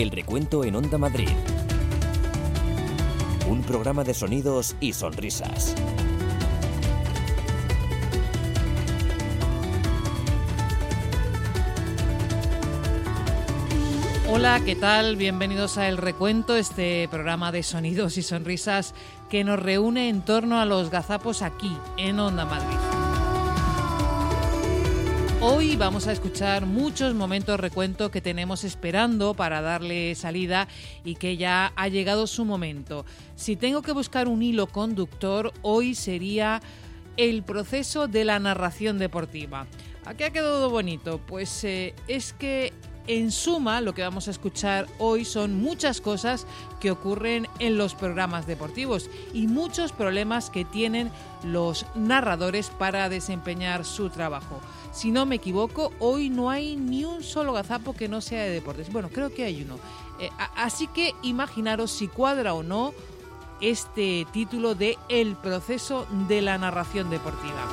El 0.00 0.10
recuento 0.10 0.64
en 0.64 0.76
Onda 0.76 0.96
Madrid. 0.96 1.28
Un 3.46 3.60
programa 3.60 4.02
de 4.02 4.14
sonidos 4.14 4.74
y 4.80 4.94
sonrisas. 4.94 5.74
Hola, 14.30 14.62
¿qué 14.64 14.74
tal? 14.74 15.16
Bienvenidos 15.16 15.76
a 15.76 15.86
El 15.86 15.98
Recuento, 15.98 16.56
este 16.56 17.06
programa 17.10 17.52
de 17.52 17.62
sonidos 17.62 18.16
y 18.16 18.22
sonrisas 18.22 18.94
que 19.28 19.44
nos 19.44 19.60
reúne 19.60 20.08
en 20.08 20.22
torno 20.22 20.60
a 20.60 20.64
los 20.64 20.88
gazapos 20.88 21.42
aquí, 21.42 21.76
en 21.98 22.18
Onda 22.20 22.46
Madrid. 22.46 22.89
Hoy 25.42 25.74
vamos 25.74 26.06
a 26.06 26.12
escuchar 26.12 26.66
muchos 26.66 27.14
momentos 27.14 27.58
recuento 27.58 28.10
que 28.10 28.20
tenemos 28.20 28.62
esperando 28.62 29.32
para 29.32 29.62
darle 29.62 30.14
salida 30.14 30.68
y 31.02 31.14
que 31.14 31.38
ya 31.38 31.72
ha 31.76 31.88
llegado 31.88 32.26
su 32.26 32.44
momento. 32.44 33.06
Si 33.36 33.56
tengo 33.56 33.80
que 33.80 33.92
buscar 33.92 34.28
un 34.28 34.42
hilo 34.42 34.66
conductor, 34.66 35.54
hoy 35.62 35.94
sería 35.94 36.60
el 37.16 37.42
proceso 37.42 38.06
de 38.06 38.26
la 38.26 38.38
narración 38.38 38.98
deportiva. 38.98 39.66
¿A 40.04 40.12
qué 40.12 40.26
ha 40.26 40.30
quedado 40.30 40.68
bonito? 40.68 41.22
Pues 41.26 41.64
eh, 41.64 41.94
es 42.06 42.34
que 42.34 42.74
en 43.06 43.30
suma, 43.30 43.80
lo 43.80 43.94
que 43.94 44.02
vamos 44.02 44.28
a 44.28 44.30
escuchar 44.30 44.86
hoy 44.98 45.24
son 45.24 45.60
muchas 45.60 46.00
cosas 46.00 46.46
que 46.80 46.90
ocurren 46.90 47.48
en 47.58 47.78
los 47.78 47.94
programas 47.94 48.46
deportivos 48.46 49.08
y 49.32 49.46
muchos 49.46 49.92
problemas 49.92 50.50
que 50.50 50.64
tienen 50.64 51.10
los 51.42 51.86
narradores 51.94 52.68
para 52.68 53.08
desempeñar 53.08 53.84
su 53.84 54.10
trabajo. 54.10 54.60
Si 54.92 55.10
no 55.10 55.24
me 55.26 55.36
equivoco, 55.36 55.92
hoy 55.98 56.30
no 56.30 56.50
hay 56.50 56.76
ni 56.76 57.04
un 57.04 57.22
solo 57.22 57.52
gazapo 57.52 57.94
que 57.94 58.08
no 58.08 58.20
sea 58.20 58.42
de 58.42 58.50
deportes. 58.50 58.92
Bueno, 58.92 59.08
creo 59.12 59.32
que 59.32 59.44
hay 59.44 59.62
uno. 59.62 59.76
Eh, 60.18 60.30
así 60.56 60.86
que 60.88 61.14
imaginaros 61.22 61.90
si 61.90 62.08
cuadra 62.08 62.54
o 62.54 62.62
no 62.62 62.92
este 63.60 64.26
título 64.32 64.74
de 64.74 64.98
El 65.08 65.36
proceso 65.36 66.06
de 66.28 66.42
la 66.42 66.58
narración 66.58 67.10
deportiva. 67.10 67.66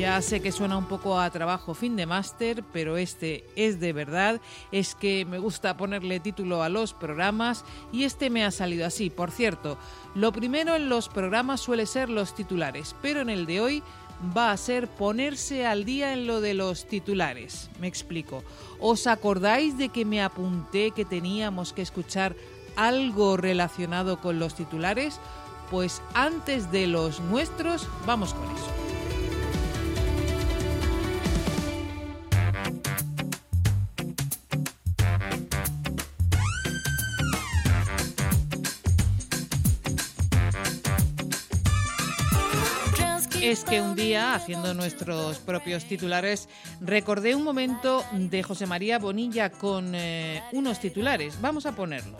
Ya 0.00 0.22
sé 0.22 0.40
que 0.40 0.50
suena 0.50 0.78
un 0.78 0.86
poco 0.86 1.20
a 1.20 1.28
trabajo 1.28 1.74
fin 1.74 1.94
de 1.94 2.06
máster, 2.06 2.64
pero 2.72 2.96
este 2.96 3.44
es 3.54 3.80
de 3.80 3.92
verdad. 3.92 4.40
Es 4.72 4.94
que 4.94 5.26
me 5.26 5.38
gusta 5.38 5.76
ponerle 5.76 6.20
título 6.20 6.62
a 6.62 6.70
los 6.70 6.94
programas 6.94 7.66
y 7.92 8.04
este 8.04 8.30
me 8.30 8.42
ha 8.42 8.50
salido 8.50 8.86
así. 8.86 9.10
Por 9.10 9.30
cierto, 9.30 9.76
lo 10.14 10.32
primero 10.32 10.74
en 10.74 10.88
los 10.88 11.10
programas 11.10 11.60
suele 11.60 11.84
ser 11.84 12.08
los 12.08 12.34
titulares, 12.34 12.96
pero 13.02 13.20
en 13.20 13.28
el 13.28 13.44
de 13.44 13.60
hoy 13.60 13.82
va 14.34 14.52
a 14.52 14.56
ser 14.56 14.88
ponerse 14.88 15.66
al 15.66 15.84
día 15.84 16.14
en 16.14 16.26
lo 16.26 16.40
de 16.40 16.54
los 16.54 16.88
titulares. 16.88 17.68
Me 17.78 17.86
explico. 17.86 18.42
¿Os 18.78 19.06
acordáis 19.06 19.76
de 19.76 19.90
que 19.90 20.06
me 20.06 20.22
apunté 20.22 20.92
que 20.92 21.04
teníamos 21.04 21.74
que 21.74 21.82
escuchar 21.82 22.34
algo 22.74 23.36
relacionado 23.36 24.18
con 24.18 24.38
los 24.38 24.54
titulares? 24.54 25.20
Pues 25.70 26.00
antes 26.14 26.72
de 26.72 26.86
los 26.86 27.20
nuestros, 27.20 27.86
vamos 28.06 28.32
con 28.32 28.44
eso. 28.44 28.89
Es 43.50 43.64
que 43.64 43.80
un 43.80 43.96
día, 43.96 44.34
haciendo 44.34 44.74
nuestros 44.74 45.38
propios 45.38 45.84
titulares, 45.84 46.48
recordé 46.80 47.34
un 47.34 47.42
momento 47.42 48.04
de 48.12 48.44
José 48.44 48.66
María 48.66 49.00
Bonilla 49.00 49.50
con 49.50 49.92
eh, 49.96 50.40
unos 50.52 50.78
titulares. 50.78 51.40
Vamos 51.40 51.66
a 51.66 51.74
ponerlo. 51.74 52.16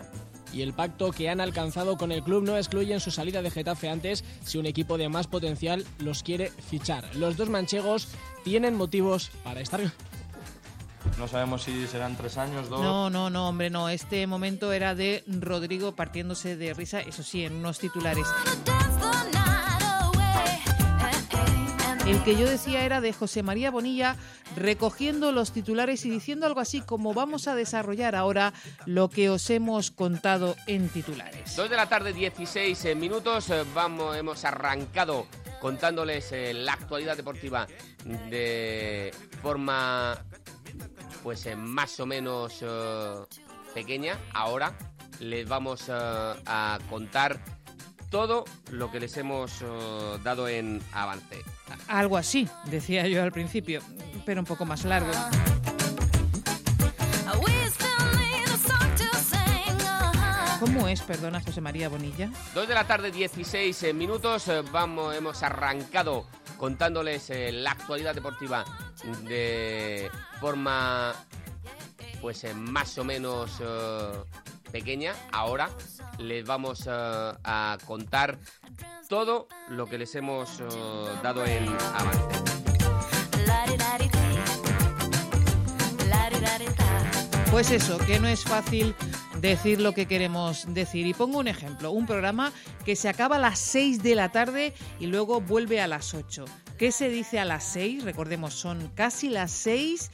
Y 0.51 0.61
el 0.61 0.73
pacto 0.73 1.11
que 1.11 1.29
han 1.29 1.39
alcanzado 1.39 1.95
con 1.95 2.11
el 2.11 2.21
club 2.21 2.43
no 2.43 2.57
excluye 2.57 2.93
en 2.93 2.99
su 2.99 3.11
salida 3.11 3.41
de 3.41 3.49
Getafe 3.49 3.87
antes 3.87 4.25
si 4.43 4.57
un 4.57 4.65
equipo 4.65 4.97
de 4.97 5.07
más 5.07 5.27
potencial 5.27 5.85
los 5.99 6.21
quiere 6.21 6.51
fichar. 6.69 7.05
Los 7.15 7.37
dos 7.37 7.47
manchegos 7.47 8.09
tienen 8.43 8.75
motivos 8.75 9.31
para 9.45 9.61
estar 9.61 9.79
no 11.17 11.27
sabemos 11.27 11.63
si 11.63 11.87
serán 11.87 12.15
tres 12.15 12.37
años, 12.37 12.69
dos. 12.69 12.81
No, 12.81 13.09
no, 13.09 13.29
no, 13.29 13.49
hombre, 13.49 13.69
no. 13.69 13.89
Este 13.89 14.27
momento 14.27 14.71
era 14.71 14.95
de 14.95 15.23
Rodrigo 15.27 15.95
partiéndose 15.95 16.55
de 16.55 16.73
risa, 16.73 16.99
eso 16.99 17.23
sí, 17.23 17.43
en 17.43 17.55
unos 17.55 17.79
titulares. 17.79 18.27
El 22.11 22.21
que 22.25 22.35
yo 22.35 22.45
decía 22.45 22.83
era 22.83 22.99
de 22.99 23.13
José 23.13 23.41
María 23.41 23.71
Bonilla 23.71 24.17
recogiendo 24.57 25.31
los 25.31 25.53
titulares 25.53 26.05
y 26.05 26.09
diciendo 26.09 26.45
algo 26.45 26.59
así 26.59 26.81
como 26.81 27.13
vamos 27.13 27.47
a 27.47 27.55
desarrollar 27.55 28.17
ahora 28.17 28.51
lo 28.85 29.09
que 29.09 29.29
os 29.29 29.49
hemos 29.49 29.91
contado 29.91 30.57
en 30.67 30.89
titulares. 30.89 31.55
Dos 31.55 31.69
de 31.69 31.77
la 31.77 31.87
tarde, 31.87 32.11
16 32.11 32.83
eh, 32.83 32.95
minutos. 32.95 33.49
Eh, 33.49 33.63
vamos, 33.73 34.17
hemos 34.17 34.43
arrancado 34.43 35.25
contándoles 35.61 36.33
eh, 36.33 36.53
la 36.53 36.73
actualidad 36.73 37.15
deportiva 37.15 37.65
de 38.29 39.15
forma 39.41 40.21
pues 41.23 41.47
más 41.55 41.97
o 42.01 42.05
menos 42.05 42.61
pequeña. 43.73 44.17
Ahora 44.33 44.77
les 45.21 45.47
vamos 45.47 45.85
a 45.89 46.77
contar 46.89 47.39
todo 48.11 48.45
lo 48.69 48.91
que 48.91 48.99
les 48.99 49.17
hemos 49.17 49.63
dado 50.23 50.47
en 50.47 50.81
avance. 50.91 51.41
Algo 51.87 52.17
así, 52.17 52.47
decía 52.65 53.07
yo 53.07 53.23
al 53.23 53.31
principio, 53.31 53.81
pero 54.25 54.41
un 54.41 54.45
poco 54.45 54.65
más 54.65 54.83
largo. 54.85 55.11
¿Cómo 60.61 60.87
es, 60.87 61.01
perdona, 61.01 61.41
José 61.41 61.59
María 61.59 61.89
Bonilla? 61.89 62.29
Dos 62.53 62.67
de 62.67 62.75
la 62.75 62.85
tarde, 62.85 63.09
16 63.09 63.81
eh, 63.81 63.93
minutos. 63.93 64.47
Eh, 64.47 64.61
vamos, 64.71 65.15
hemos 65.15 65.41
arrancado 65.41 66.27
contándoles 66.55 67.31
eh, 67.31 67.51
la 67.51 67.71
actualidad 67.71 68.13
deportiva 68.13 68.63
de 69.27 70.07
forma, 70.39 71.15
pues, 72.21 72.45
más 72.55 72.95
o 72.99 73.03
menos 73.03 73.59
pequeña. 74.71 75.13
Ahora 75.31 75.69
les 76.17 76.45
vamos 76.45 76.87
a 76.87 77.77
contar 77.85 78.39
todo 79.11 79.49
lo 79.67 79.87
que 79.87 79.97
les 79.97 80.15
hemos 80.15 80.61
uh, 80.61 81.21
dado 81.21 81.45
en 81.45 81.67
avance. 81.67 82.51
Pues 87.51 87.71
eso, 87.71 87.97
que 87.97 88.21
no 88.21 88.29
es 88.29 88.45
fácil 88.45 88.95
decir 89.41 89.81
lo 89.81 89.93
que 89.93 90.05
queremos 90.05 90.73
decir. 90.73 91.05
Y 91.05 91.13
pongo 91.13 91.39
un 91.39 91.49
ejemplo, 91.49 91.91
un 91.91 92.05
programa 92.05 92.53
que 92.85 92.95
se 92.95 93.09
acaba 93.09 93.35
a 93.35 93.39
las 93.39 93.59
6 93.59 94.01
de 94.01 94.15
la 94.15 94.29
tarde 94.29 94.73
y 95.01 95.07
luego 95.07 95.41
vuelve 95.41 95.81
a 95.81 95.87
las 95.87 96.13
8. 96.13 96.45
¿Qué 96.77 96.93
se 96.93 97.09
dice 97.09 97.37
a 97.37 97.43
las 97.43 97.65
6? 97.65 98.05
Recordemos, 98.05 98.53
son 98.53 98.89
casi 98.95 99.27
las 99.27 99.51
6 99.51 100.09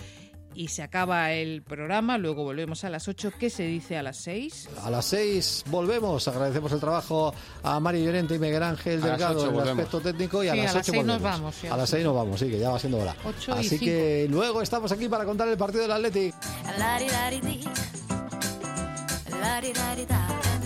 y 0.58 0.70
se 0.70 0.82
acaba 0.82 1.32
el 1.32 1.62
programa. 1.62 2.18
Luego 2.18 2.44
volvemos 2.44 2.84
a 2.84 2.90
las 2.90 3.08
8. 3.08 3.34
¿Qué 3.40 3.52
se 3.52 3.64
dice 3.64 3.96
a 3.96 4.02
las 4.02 4.18
6? 4.18 4.70
A 4.84 4.90
las 4.90 5.06
6 5.06 5.66
volvemos. 5.68 6.28
Agradecemos 6.28 6.72
el 6.72 6.80
trabajo 6.80 7.34
a 7.62 7.80
Mario 7.80 8.06
Llorente 8.06 8.36
y 8.36 8.40
Miguel 8.40 8.64
Ángel 8.64 9.00
Delgado 9.00 9.50
en 9.50 9.56
el 9.56 9.70
aspecto 9.70 10.02
técnico. 10.02 10.44
Y 10.44 10.50
a 10.50 10.56
las 10.56 10.76
8 10.76 10.92
volvemos. 10.94 11.06
Nos 11.06 11.22
vamos, 11.22 11.64
a 11.64 11.78
las 11.78 11.90
6 11.90 12.04
nos 12.04 12.16
vamos, 12.16 12.40
sí, 12.40 12.50
que 12.50 12.58
ya 12.58 12.72
va 12.72 12.80
siendo 12.80 12.98
hora. 12.98 13.16
Así 13.52 13.78
que 13.78 14.28
luego 14.30 14.64
estamos 14.64 14.92
aquí 14.92 15.08
para 15.08 15.26
contar 15.26 15.48
el 15.48 15.58
partido 15.58 15.84
del 15.84 15.92
Athletic. 15.92 16.34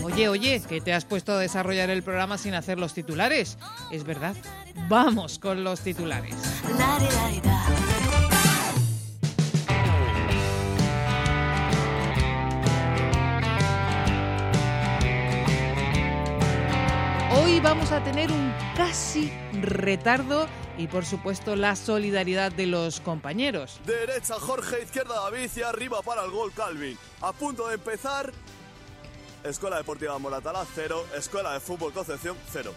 Oye, 0.02 0.28
oye, 0.28 0.62
que 0.66 0.80
te 0.80 0.94
has 0.94 1.04
puesto 1.04 1.32
a 1.32 1.38
desarrollar 1.38 1.90
el 1.90 2.02
programa 2.02 2.38
sin 2.38 2.54
hacer 2.54 2.78
los 2.78 2.94
titulares. 2.94 3.58
Es 3.90 4.04
verdad. 4.04 4.34
Vamos 4.88 5.38
con 5.38 5.62
los 5.62 5.80
titulares. 5.80 6.34
Hoy 17.42 17.58
vamos 17.58 17.90
a 17.90 18.02
tener 18.04 18.30
un 18.30 18.54
casi 18.76 19.32
retardo 19.60 20.46
y 20.78 20.86
por 20.86 21.04
supuesto 21.04 21.56
la 21.56 21.74
solidaridad 21.74 22.52
de 22.52 22.66
los 22.66 23.00
compañeros. 23.00 23.80
Derecha 23.84 24.34
Jorge, 24.34 24.84
izquierda 24.84 25.14
David 25.22 25.50
y 25.56 25.62
arriba 25.62 26.02
para 26.02 26.24
el 26.24 26.30
gol 26.30 26.52
Calvin. 26.52 26.96
A 27.20 27.32
punto 27.32 27.66
de 27.66 27.74
empezar. 27.74 28.32
Escuela 29.42 29.78
Deportiva 29.78 30.16
Moratalá, 30.18 30.64
cero. 30.72 31.04
Escuela 31.16 31.54
de 31.54 31.60
Fútbol 31.60 31.92
Concepción, 31.92 32.36
cero. 32.50 32.72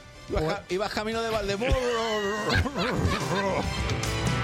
Ibas, 0.70 0.92
camino 0.92 1.22
de 1.22 1.30
Valdemoro. 1.30 1.76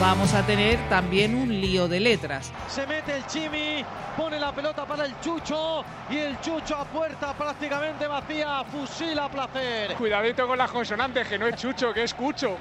vamos 0.00 0.32
a 0.34 0.44
tener 0.46 0.78
también 0.88 1.34
un 1.34 1.48
lío 1.48 1.88
de 1.88 2.00
letras. 2.00 2.52
Se 2.68 2.86
mete 2.86 3.16
el 3.16 3.26
Chimi, 3.26 3.84
pone 4.16 4.38
la 4.38 4.52
pelota 4.52 4.86
para 4.86 5.04
el 5.04 5.18
Chucho 5.20 5.84
y 6.10 6.18
el 6.18 6.40
Chucho 6.40 6.76
a 6.76 6.84
puerta 6.84 7.34
prácticamente 7.34 8.06
vacía, 8.06 8.64
fusila 8.64 9.24
a 9.24 9.30
placer. 9.30 9.94
Cuidadito 9.94 10.46
con 10.46 10.58
las 10.58 10.70
consonantes, 10.70 11.26
que 11.26 11.38
no 11.38 11.46
es 11.46 11.56
Chucho, 11.56 11.92
que 11.92 12.04
es 12.04 12.14
Cucho. 12.14 12.56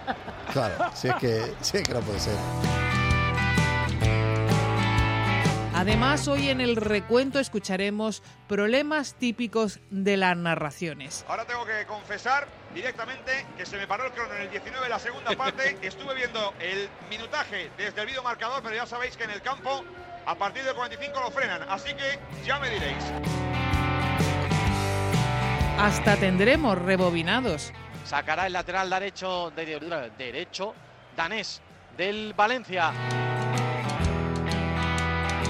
Claro, 0.51 0.75
si 0.94 1.10
es 1.10 1.16
que, 1.16 1.54
si 1.62 1.78
es 1.78 1.84
que 1.84 1.94
no 1.94 2.00
puede 2.01 2.19
ser. 2.19 2.87
Además, 5.77 6.27
hoy 6.27 6.50
en 6.50 6.59
el 6.59 6.75
recuento 6.75 7.38
escucharemos 7.38 8.24
problemas 8.47 9.13
típicos 9.13 9.79
de 9.91 10.18
las 10.18 10.35
narraciones. 10.35 11.24
Ahora 11.27 11.45
tengo 11.45 11.68
que 11.68 11.85
confesar 11.85 12.47
directamente 12.74 13.45
que 13.56 13.63
se 13.63 13.77
me 13.77 13.85
paró 13.85 14.07
el 14.07 14.12
crono 14.12 14.33
en 14.33 14.41
el 14.41 14.50
19 14.50 14.89
la 14.89 14.97
segunda 14.97 15.33
parte. 15.33 15.77
Estuve 15.83 16.15
viendo 16.15 16.56
el 16.59 16.89
minutaje 17.12 17.69
desde 17.77 18.01
el 18.01 18.07
vídeo 18.07 18.24
marcador, 18.24 18.63
pero 18.63 18.75
ya 18.75 18.88
sabéis 18.88 19.15
que 19.15 19.25
en 19.25 19.29
el 19.29 19.44
campo 19.44 19.83
a 20.25 20.33
partir 20.33 20.63
del 20.63 20.74
45 20.74 21.19
lo 21.19 21.29
frenan. 21.29 21.62
Así 21.69 21.94
que 21.94 22.18
ya 22.44 22.57
me 22.57 22.71
diréis. 22.71 23.03
Hasta 25.77 26.15
tendremos 26.15 26.75
rebobinados. 26.75 27.71
Sacará 28.03 28.47
el 28.47 28.53
lateral 28.53 28.89
derecho, 28.89 29.51
de, 29.56 30.09
derecho 30.18 30.74
danés 31.15 31.62
del 31.95 32.33
Valencia. 32.33 32.94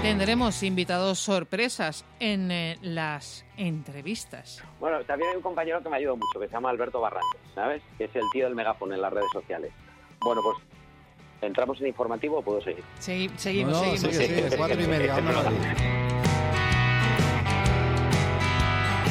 Tendremos 0.01 0.61
invitados 0.63 1.19
sorpresas 1.19 2.05
en 2.19 2.51
eh, 2.51 2.77
las 2.81 3.45
entrevistas. 3.57 4.63
Bueno, 4.79 5.03
también 5.05 5.31
hay 5.31 5.37
un 5.37 5.41
compañero 5.41 5.81
que 5.81 5.89
me 5.89 5.97
ayudado 5.97 6.17
mucho, 6.17 6.39
que 6.39 6.47
se 6.47 6.53
llama 6.53 6.69
Alberto 6.69 7.01
Barrantes, 7.01 7.41
¿sabes? 7.55 7.81
Que 7.97 8.05
es 8.05 8.15
el 8.15 8.23
tío 8.31 8.45
del 8.45 8.55
megáfono 8.55 8.93
en 8.93 9.01
las 9.01 9.11
redes 9.11 9.29
sociales. 9.33 9.71
Bueno, 10.19 10.41
pues 10.43 10.57
entramos 11.41 11.81
en 11.81 11.87
informativo 11.87 12.37
o 12.37 12.41
puedo 12.41 12.61
seguir. 12.61 12.83
Sí, 12.99 13.29
seguimos, 13.37 13.73
no, 13.73 13.79
seguimos. 13.79 14.15
Sigue, 14.15 14.27
sigue, 14.27 14.57
cuatro 14.57 14.81
y 14.81 14.87
media, 14.87 15.15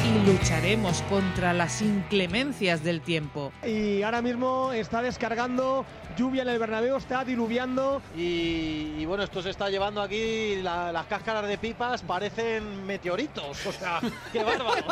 y 0.07 0.27
lucharemos 0.27 1.03
contra 1.03 1.53
las 1.53 1.83
inclemencias 1.83 2.85
del 2.85 3.01
tiempo. 3.01 3.53
Y 3.67 4.03
ahora 4.03 4.23
mismo 4.23 4.73
está 4.73 5.03
descargando 5.03 5.85
lluvia 6.17 6.43
en 6.43 6.49
el 6.49 6.59
Bernabéu, 6.59 6.97
está 6.97 7.25
diluviando. 7.25 8.01
Y, 8.17 9.05
bueno, 9.07 9.25
esto 9.25 9.43
se 9.43 9.51
está 9.51 9.69
llevando 9.69 10.01
aquí, 10.01 10.57
las 10.63 11.07
cáscaras 11.07 11.47
de 11.47 11.59
pipas 11.59 12.03
parecen 12.03 12.87
meteoritos. 12.87 13.67
O 13.67 13.73
sea, 13.73 14.01
qué 14.33 14.45
bárbaro. 14.45 14.85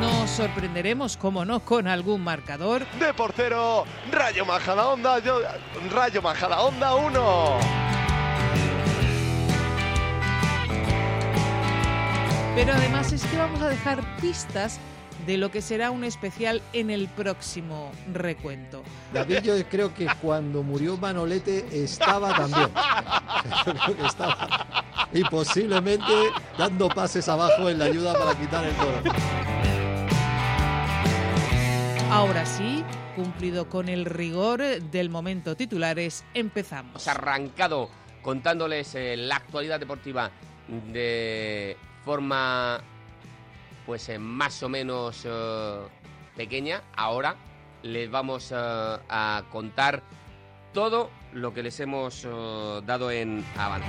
Nos 0.00 0.30
sorprenderemos, 0.30 1.16
como 1.16 1.44
no, 1.44 1.60
con 1.60 1.86
algún 1.86 2.22
marcador. 2.22 2.86
De 2.98 3.14
portero, 3.14 3.84
Rayo 4.10 4.44
Majadahonda, 4.44 5.20
Rayo 5.90 6.22
Majadahonda 6.22 6.94
1. 6.94 7.86
Pero 12.56 12.72
además 12.72 13.12
es 13.12 13.22
que 13.26 13.36
vamos 13.36 13.60
a 13.60 13.68
dejar 13.68 14.02
pistas 14.18 14.80
de 15.26 15.36
lo 15.36 15.50
que 15.50 15.60
será 15.60 15.90
un 15.90 16.04
especial 16.04 16.62
en 16.72 16.88
el 16.88 17.06
próximo 17.06 17.92
recuento. 18.14 18.82
David, 19.12 19.40
yo 19.42 19.68
creo 19.68 19.92
que 19.92 20.08
cuando 20.22 20.62
murió 20.62 20.96
Manolete 20.96 21.66
estaba 21.70 22.34
también. 22.34 22.70
creo 23.62 23.96
que 23.98 24.06
estaba. 24.06 24.66
Y 25.12 25.22
posiblemente 25.24 26.14
dando 26.56 26.88
pases 26.88 27.28
abajo 27.28 27.68
en 27.68 27.78
la 27.78 27.84
ayuda 27.84 28.14
para 28.14 28.34
quitar 28.40 28.64
el 28.64 28.74
toro. 28.76 29.02
Ahora 32.10 32.46
sí, 32.46 32.82
cumplido 33.16 33.68
con 33.68 33.90
el 33.90 34.06
rigor 34.06 34.62
del 34.62 35.10
momento 35.10 35.56
titulares, 35.56 36.24
empezamos. 36.32 37.06
Arrancado 37.06 37.90
contándoles 38.22 38.94
eh, 38.94 39.14
la 39.18 39.36
actualidad 39.36 39.78
deportiva 39.78 40.30
de 40.90 41.76
forma 42.06 42.80
pues 43.84 44.08
eh, 44.08 44.18
más 44.18 44.62
o 44.62 44.68
menos 44.68 45.24
eh, 45.24 45.78
pequeña. 46.36 46.84
Ahora 46.96 47.34
les 47.82 48.08
vamos 48.08 48.52
eh, 48.52 48.56
a 48.56 49.42
contar 49.50 50.04
todo 50.72 51.10
lo 51.32 51.52
que 51.52 51.64
les 51.64 51.80
hemos 51.80 52.22
dado 52.86 53.10
en 53.10 53.44
avance. 53.56 53.88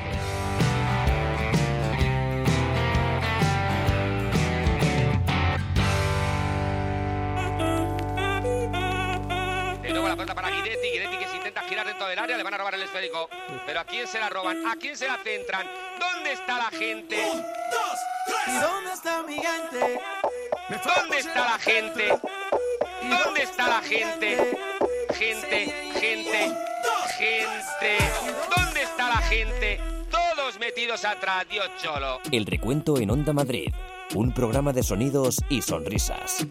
De 9.83 9.89
nuevo 9.91 10.07
la 10.07 10.15
para 10.15 10.49
Guidetti, 10.49 10.89
Guidetti 10.91 11.17
que 11.17 11.27
se 11.27 11.36
del 12.05 12.19
área, 12.19 12.37
le 12.37 12.43
van 12.43 12.53
a 12.53 12.57
robar 12.57 12.75
el 12.75 12.83
esférico. 12.83 13.29
Pero 13.65 13.79
¿a 13.79 13.85
quién 13.85 14.07
se 14.07 14.19
la 14.19 14.29
roban? 14.29 14.65
¿A 14.67 14.75
quién 14.75 14.95
se 14.95 15.07
la 15.07 15.17
centran? 15.23 15.67
¿Dónde 15.99 16.33
está 16.33 16.57
la 16.57 16.69
gente? 16.69 17.17
¿Y 18.47 18.59
dónde 18.59 18.93
está 18.93 19.23
mi 19.23 19.35
gente? 19.35 20.01
¿Dónde 20.69 21.17
está 21.17 21.45
la 21.45 21.59
gente? 21.59 22.19
¿Dónde 23.23 23.43
está 23.43 23.67
la 23.67 23.81
gente? 23.81 24.57
Gente, 25.15 25.65
gente, 25.99 26.55
gente. 27.17 27.97
¿Dónde 28.55 28.83
está 28.83 29.09
la 29.09 29.17
gente? 29.17 29.79
Todos 30.11 30.59
metidos 30.59 31.03
atrás, 31.05 31.45
Dios 31.49 31.69
cholo. 31.81 32.19
El 32.31 32.45
recuento 32.45 32.97
en 32.97 33.09
Onda 33.09 33.33
Madrid. 33.33 33.73
Un 34.13 34.33
programa 34.33 34.73
de 34.73 34.83
sonidos 34.83 35.41
y 35.49 35.61
sonrisas. 35.61 36.47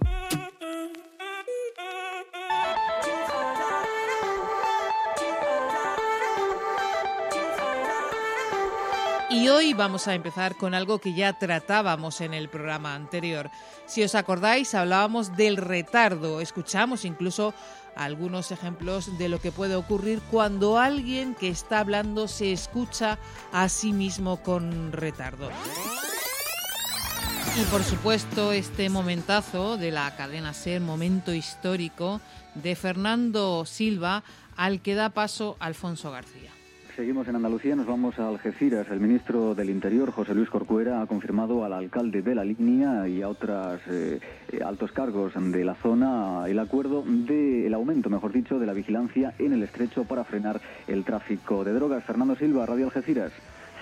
Y 9.36 9.48
hoy 9.48 9.74
vamos 9.74 10.08
a 10.08 10.14
empezar 10.14 10.56
con 10.56 10.72
algo 10.72 10.98
que 10.98 11.12
ya 11.12 11.34
tratábamos 11.34 12.22
en 12.22 12.32
el 12.32 12.48
programa 12.48 12.94
anterior. 12.94 13.50
Si 13.84 14.02
os 14.02 14.14
acordáis, 14.14 14.74
hablábamos 14.74 15.36
del 15.36 15.58
retardo, 15.58 16.40
escuchamos 16.40 17.04
incluso 17.04 17.52
algunos 17.96 18.50
ejemplos 18.50 19.18
de 19.18 19.28
lo 19.28 19.38
que 19.38 19.52
puede 19.52 19.76
ocurrir 19.76 20.22
cuando 20.30 20.78
alguien 20.78 21.34
que 21.34 21.50
está 21.50 21.80
hablando 21.80 22.28
se 22.28 22.50
escucha 22.50 23.18
a 23.52 23.68
sí 23.68 23.92
mismo 23.92 24.42
con 24.42 24.90
retardo. 24.92 25.50
Y 27.60 27.64
por 27.70 27.84
supuesto 27.84 28.52
este 28.52 28.88
momentazo 28.88 29.76
de 29.76 29.90
la 29.90 30.16
cadena 30.16 30.54
Ser, 30.54 30.80
momento 30.80 31.34
histórico 31.34 32.22
de 32.54 32.74
Fernando 32.74 33.66
Silva, 33.66 34.24
al 34.56 34.80
que 34.80 34.94
da 34.94 35.10
paso 35.10 35.58
Alfonso 35.60 36.10
García. 36.10 36.55
Seguimos 36.96 37.28
en 37.28 37.36
Andalucía, 37.36 37.76
nos 37.76 37.86
vamos 37.86 38.18
a 38.18 38.26
Algeciras. 38.26 38.88
El 38.90 39.00
ministro 39.00 39.54
del 39.54 39.68
Interior, 39.68 40.10
José 40.12 40.34
Luis 40.34 40.48
Corcuera, 40.48 41.02
ha 41.02 41.06
confirmado 41.06 41.62
al 41.62 41.74
alcalde 41.74 42.22
de 42.22 42.34
la 42.34 42.42
línea 42.42 43.06
y 43.06 43.20
a 43.20 43.28
otros 43.28 43.82
eh, 43.90 44.18
altos 44.64 44.92
cargos 44.92 45.34
de 45.36 45.62
la 45.62 45.74
zona 45.74 46.44
el 46.46 46.58
acuerdo 46.58 47.04
del 47.06 47.74
aumento, 47.74 48.08
mejor 48.08 48.32
dicho, 48.32 48.58
de 48.58 48.64
la 48.64 48.72
vigilancia 48.72 49.34
en 49.38 49.52
el 49.52 49.62
estrecho 49.62 50.04
para 50.04 50.24
frenar 50.24 50.58
el 50.88 51.04
tráfico 51.04 51.64
de 51.64 51.74
drogas. 51.74 52.02
Fernando 52.02 52.34
Silva, 52.34 52.64
Radio 52.64 52.86
Algeciras. 52.86 53.30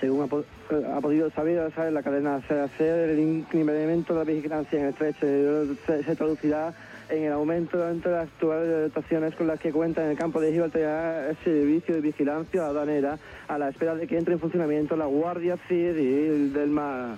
Según 0.01 0.23
ha, 0.23 0.75
eh, 0.75 1.01
podido 1.01 1.31
saber, 1.31 1.71
la 1.93 2.03
cadena 2.03 2.35
hacer 2.35 3.11
el 3.11 3.19
incremento 3.19 4.11
de 4.13 4.25
la 4.25 4.25
vigilancia 4.25 4.77
en 4.77 4.85
el 4.87 4.91
estrecho 4.91 5.73
se 6.03 6.15
traducirá 6.17 6.73
en 7.09 7.23
el 7.23 7.31
aumento 7.31 7.77
de 7.77 8.11
las 8.11 8.27
actuales 8.27 8.93
dotaciones 8.93 9.35
con 9.35 9.47
las 9.47 9.59
que 9.59 9.71
cuenta 9.71 10.03
en 10.03 10.11
el 10.11 10.17
campo 10.17 10.39
de 10.39 10.51
Gibraltar 10.51 11.29
el 11.29 11.37
servicio 11.43 11.95
de 11.95 12.01
vigilancia 12.01 12.65
aduanera 12.65 13.17
a 13.47 13.57
la 13.57 13.69
espera 13.69 13.95
de 13.95 14.07
que 14.07 14.17
entre 14.17 14.33
en 14.33 14.39
funcionamiento 14.39 14.95
la 14.95 15.05
Guardia 15.05 15.57
Civil 15.67 16.53
del 16.53 16.69
Mar. 16.69 17.15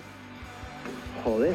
Joder. 1.24 1.54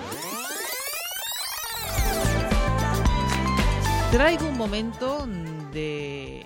Traigo 4.11 4.47
un 4.47 4.57
momento 4.57 5.25
de 5.73 6.45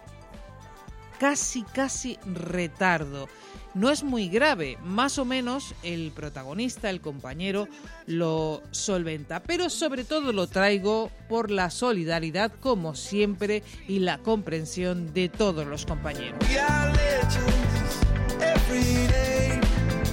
casi, 1.20 1.64
casi 1.64 2.18
retardo. 2.26 3.28
No 3.74 3.92
es 3.92 4.04
muy 4.04 4.28
grave, 4.28 4.78
más 4.84 5.20
o 5.20 5.26
menos 5.26 5.76
el 5.84 6.12
protagonista, 6.12 6.90
el 6.90 7.02
compañero, 7.02 7.68
lo 8.08 8.64
solventa, 8.72 9.44
pero 9.44 9.70
sobre 9.70 10.04
todo 10.04 10.32
lo 10.32 10.48
traigo 10.48 11.12
por 11.30 11.52
la 11.52 11.70
solidaridad, 11.70 12.52
como 12.60 12.96
siempre, 12.96 13.64
y 13.88 14.00
la 14.00 14.18
comprensión 14.18 15.14
de 15.14 15.30
todos 15.30 15.68
los 15.68 15.86
compañeros. 15.86 16.40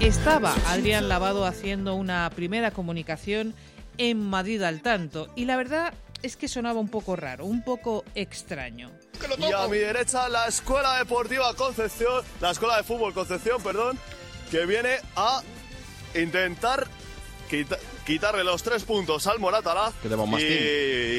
Estaba 0.01 0.55
Adrián 0.67 1.09
Lavado 1.09 1.47
haciendo 1.47 1.95
una 1.95 2.31
primera 2.37 2.71
comunicación 2.73 3.55
en 3.97 4.21
Madrid 4.21 4.61
al 4.63 4.83
tanto, 4.83 5.29
y 5.37 5.47
la 5.47 5.57
verdad 5.57 5.95
es 6.23 6.37
que 6.37 6.49
sonaba 6.49 6.81
un 6.81 6.89
poco 6.89 7.17
raro, 7.17 7.47
un 7.47 7.63
poco 7.63 8.05
extraño. 8.15 8.91
Y 9.49 9.53
a 9.53 9.69
mi 9.69 9.79
derecha 9.79 10.29
la 10.29 10.47
Escuela 10.47 10.97
Deportiva 10.99 11.55
Concepción, 11.55 12.25
la 12.41 12.51
Escuela 12.51 12.77
de 12.79 12.83
Fútbol 12.85 13.13
Concepción, 13.15 13.63
perdón, 13.63 13.99
que 14.51 14.67
viene 14.67 14.99
a 15.17 15.43
intentar 16.15 16.87
quita- 17.51 17.79
quitarle 18.07 18.45
los 18.45 18.63
tres 18.63 18.85
puntos 18.85 19.27
al 19.27 19.39
Moratalaz 19.39 19.95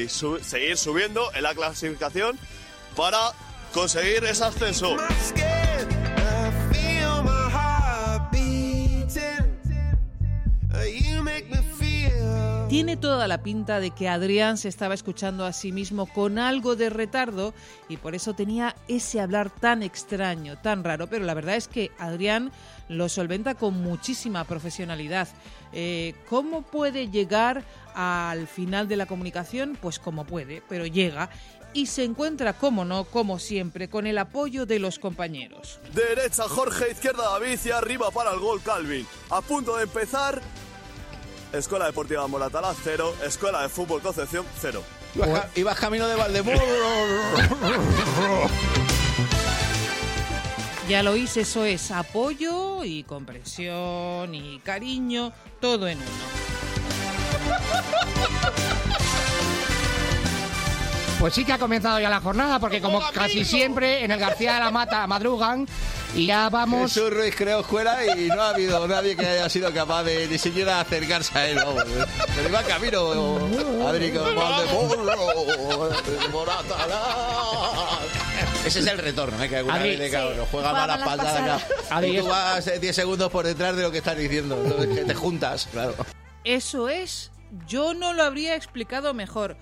y 0.04 0.08
su- 0.08 0.38
seguir 0.42 0.76
subiendo 0.76 1.32
en 1.34 1.42
la 1.42 1.54
clasificación 1.54 2.38
para 2.96 3.32
conseguir 3.72 4.24
ese 4.24 4.44
ascenso. 4.44 4.96
Tiene 12.68 12.96
toda 12.96 13.28
la 13.28 13.44
pinta 13.44 13.78
de 13.78 13.92
que 13.92 14.08
Adrián 14.08 14.58
se 14.58 14.66
estaba 14.68 14.92
escuchando 14.92 15.44
a 15.44 15.52
sí 15.52 15.70
mismo 15.70 16.06
con 16.06 16.36
algo 16.36 16.74
de 16.74 16.90
retardo 16.90 17.54
y 17.88 17.96
por 17.96 18.16
eso 18.16 18.34
tenía 18.34 18.74
ese 18.88 19.20
hablar 19.20 19.50
tan 19.50 19.84
extraño, 19.84 20.58
tan 20.58 20.82
raro, 20.82 21.06
pero 21.06 21.24
la 21.24 21.34
verdad 21.34 21.54
es 21.54 21.68
que 21.68 21.92
Adrián 21.96 22.50
lo 22.88 23.08
solventa 23.08 23.54
con 23.54 23.80
muchísima 23.80 24.42
profesionalidad. 24.42 25.28
Eh, 25.72 26.16
¿Cómo 26.28 26.62
puede 26.62 27.08
llegar 27.08 27.62
al 27.94 28.48
final 28.48 28.88
de 28.88 28.96
la 28.96 29.06
comunicación? 29.06 29.78
Pues 29.80 30.00
como 30.00 30.24
puede, 30.24 30.60
pero 30.68 30.86
llega 30.86 31.30
y 31.72 31.86
se 31.86 32.02
encuentra, 32.02 32.54
como 32.54 32.84
no, 32.84 33.04
como 33.04 33.38
siempre, 33.38 33.88
con 33.88 34.08
el 34.08 34.18
apoyo 34.18 34.66
de 34.66 34.80
los 34.80 34.98
compañeros. 34.98 35.78
Derecha 35.94 36.44
Jorge, 36.48 36.90
izquierda 36.90 37.30
David 37.30 37.60
y 37.64 37.70
arriba 37.70 38.10
para 38.10 38.32
el 38.32 38.40
gol 38.40 38.60
Calvin. 38.62 39.06
A 39.30 39.40
punto 39.40 39.76
de 39.76 39.84
empezar, 39.84 40.40
Escuela 41.56 41.86
Deportiva 41.86 42.26
Moratalaz 42.26 42.76
0, 42.84 43.14
Escuela 43.24 43.62
de 43.62 43.68
Fútbol 43.68 44.02
Concepción 44.02 44.44
0. 44.60 44.82
Ibas, 45.14 45.28
ca- 45.28 45.48
ibas 45.54 45.78
camino 45.78 46.06
de 46.06 46.14
Valdemoro. 46.16 46.60
Ya 50.88 51.02
lo 51.02 51.10
oís, 51.12 51.36
eso 51.36 51.64
es 51.64 51.90
apoyo 51.90 52.84
y 52.84 53.02
comprensión 53.02 54.32
y 54.32 54.60
cariño, 54.60 55.32
todo 55.60 55.88
en 55.88 55.98
uno. 55.98 56.06
Pues 61.18 61.32
sí 61.34 61.44
que 61.46 61.52
ha 61.54 61.58
comenzado 61.58 61.98
ya 61.98 62.10
la 62.10 62.20
jornada, 62.20 62.58
porque 62.60 62.80
como 62.80 63.00
casi 63.12 63.44
siempre 63.44 64.04
en 64.04 64.10
el 64.10 64.18
García 64.18 64.54
de 64.54 64.60
la 64.60 64.70
Mata 64.70 65.06
madrugan 65.06 65.66
y 66.14 66.26
ya 66.26 66.50
vamos. 66.50 66.92
Jesús 66.92 67.10
Ruiz 67.10 67.34
creó 67.34 67.60
escuela 67.60 67.98
y 68.16 68.28
no 68.28 68.42
ha 68.42 68.50
habido 68.50 68.86
nadie 68.86 69.16
que 69.16 69.26
haya 69.26 69.48
sido 69.48 69.72
capaz 69.72 70.04
de 70.04 70.28
ni 70.28 70.36
siquiera 70.38 70.80
acercarse 70.80 71.36
a 71.38 71.48
él. 71.48 71.56
vamos. 71.56 71.84
Pero 72.34 72.48
iba 72.48 72.62
camino, 72.64 73.88
Adri. 73.88 74.12
Ese 78.66 78.80
es 78.80 78.86
el 78.86 78.98
retorno, 78.98 79.42
¿eh? 79.42 79.48
que 79.48 79.56
alguna 79.56 79.76
Adri, 79.76 79.90
vez 79.90 79.98
le 79.98 80.10
cago, 80.10 80.30
sí. 80.32 80.40
juega 80.50 80.72
malas 80.72 80.96
acá. 81.02 81.16
pasadas. 81.16 81.62
Adri, 81.90 82.16
Y 82.16 82.20
tú 82.20 82.26
vas 82.26 82.66
eh, 82.66 82.78
10 82.78 82.94
segundos 82.94 83.30
por 83.30 83.46
detrás 83.46 83.74
de 83.74 83.82
lo 83.82 83.90
que 83.90 83.98
estás 83.98 84.16
diciendo, 84.18 84.60
entonces 84.62 84.94
que 84.98 85.04
te 85.04 85.14
juntas, 85.14 85.68
claro. 85.72 85.94
Eso 86.44 86.88
es, 86.88 87.30
yo 87.66 87.94
no 87.94 88.12
lo 88.12 88.22
habría 88.22 88.54
explicado 88.54 89.14
mejor. 89.14 89.56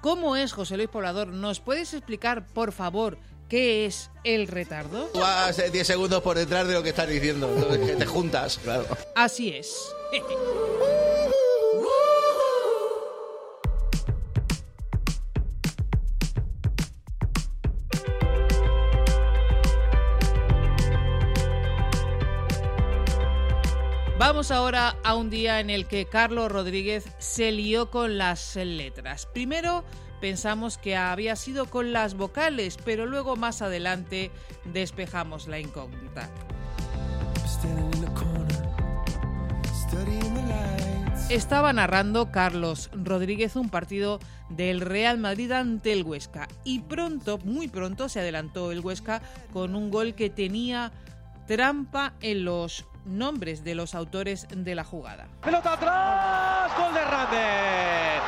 ¿Cómo 0.00 0.36
es, 0.36 0.52
José 0.52 0.76
Luis 0.76 0.88
Poblador? 0.88 1.28
¿Nos 1.28 1.60
puedes 1.60 1.92
explicar, 1.92 2.46
por 2.46 2.72
favor, 2.72 3.18
qué 3.48 3.86
es 3.86 4.10
el 4.24 4.46
retardo? 4.46 5.06
Tú 5.12 5.20
vas 5.20 5.58
eh, 5.58 5.70
10 5.70 5.86
segundos 5.86 6.22
por 6.22 6.36
detrás 6.36 6.68
de 6.68 6.74
lo 6.74 6.82
que 6.82 6.90
estás 6.90 7.08
diciendo, 7.08 7.50
entonces 7.52 7.98
te 7.98 8.06
juntas, 8.06 8.58
claro. 8.58 8.86
Así 9.16 9.50
es. 9.50 9.92
Vamos 24.48 24.64
ahora 24.64 24.96
a 25.04 25.14
un 25.14 25.28
día 25.28 25.60
en 25.60 25.68
el 25.68 25.86
que 25.86 26.06
Carlos 26.06 26.50
Rodríguez 26.50 27.04
se 27.18 27.52
lió 27.52 27.90
con 27.90 28.16
las 28.16 28.56
letras. 28.56 29.26
Primero 29.26 29.84
pensamos 30.22 30.78
que 30.78 30.96
había 30.96 31.36
sido 31.36 31.66
con 31.66 31.92
las 31.92 32.14
vocales, 32.14 32.78
pero 32.82 33.04
luego 33.04 33.36
más 33.36 33.60
adelante 33.60 34.30
despejamos 34.64 35.48
la 35.48 35.60
incógnita. 35.60 36.30
Estaba 41.28 41.74
narrando 41.74 42.32
Carlos 42.32 42.88
Rodríguez 42.94 43.54
un 43.54 43.68
partido 43.68 44.18
del 44.48 44.80
Real 44.80 45.18
Madrid 45.18 45.52
ante 45.52 45.92
el 45.92 46.04
Huesca 46.04 46.48
y 46.64 46.78
pronto, 46.80 47.36
muy 47.44 47.68
pronto, 47.68 48.08
se 48.08 48.20
adelantó 48.20 48.72
el 48.72 48.80
Huesca 48.80 49.20
con 49.52 49.76
un 49.76 49.90
gol 49.90 50.14
que 50.14 50.30
tenía 50.30 50.90
trampa 51.46 52.14
en 52.20 52.44
los 52.44 52.86
nombres 53.04 53.64
de 53.64 53.74
los 53.74 53.94
autores 53.94 54.46
de 54.50 54.74
la 54.74 54.84
jugada. 54.84 55.26
Pelota 55.42 55.72
atrás, 55.72 56.72
gol 56.78 56.94
de 56.94 57.00
Hernández. 57.00 58.22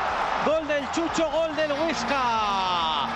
Gol 0.47 0.69
del 0.69 0.91
Chucho, 0.93 1.31
gol 1.31 1.55
del 1.55 1.73
Huesca. 1.73 3.09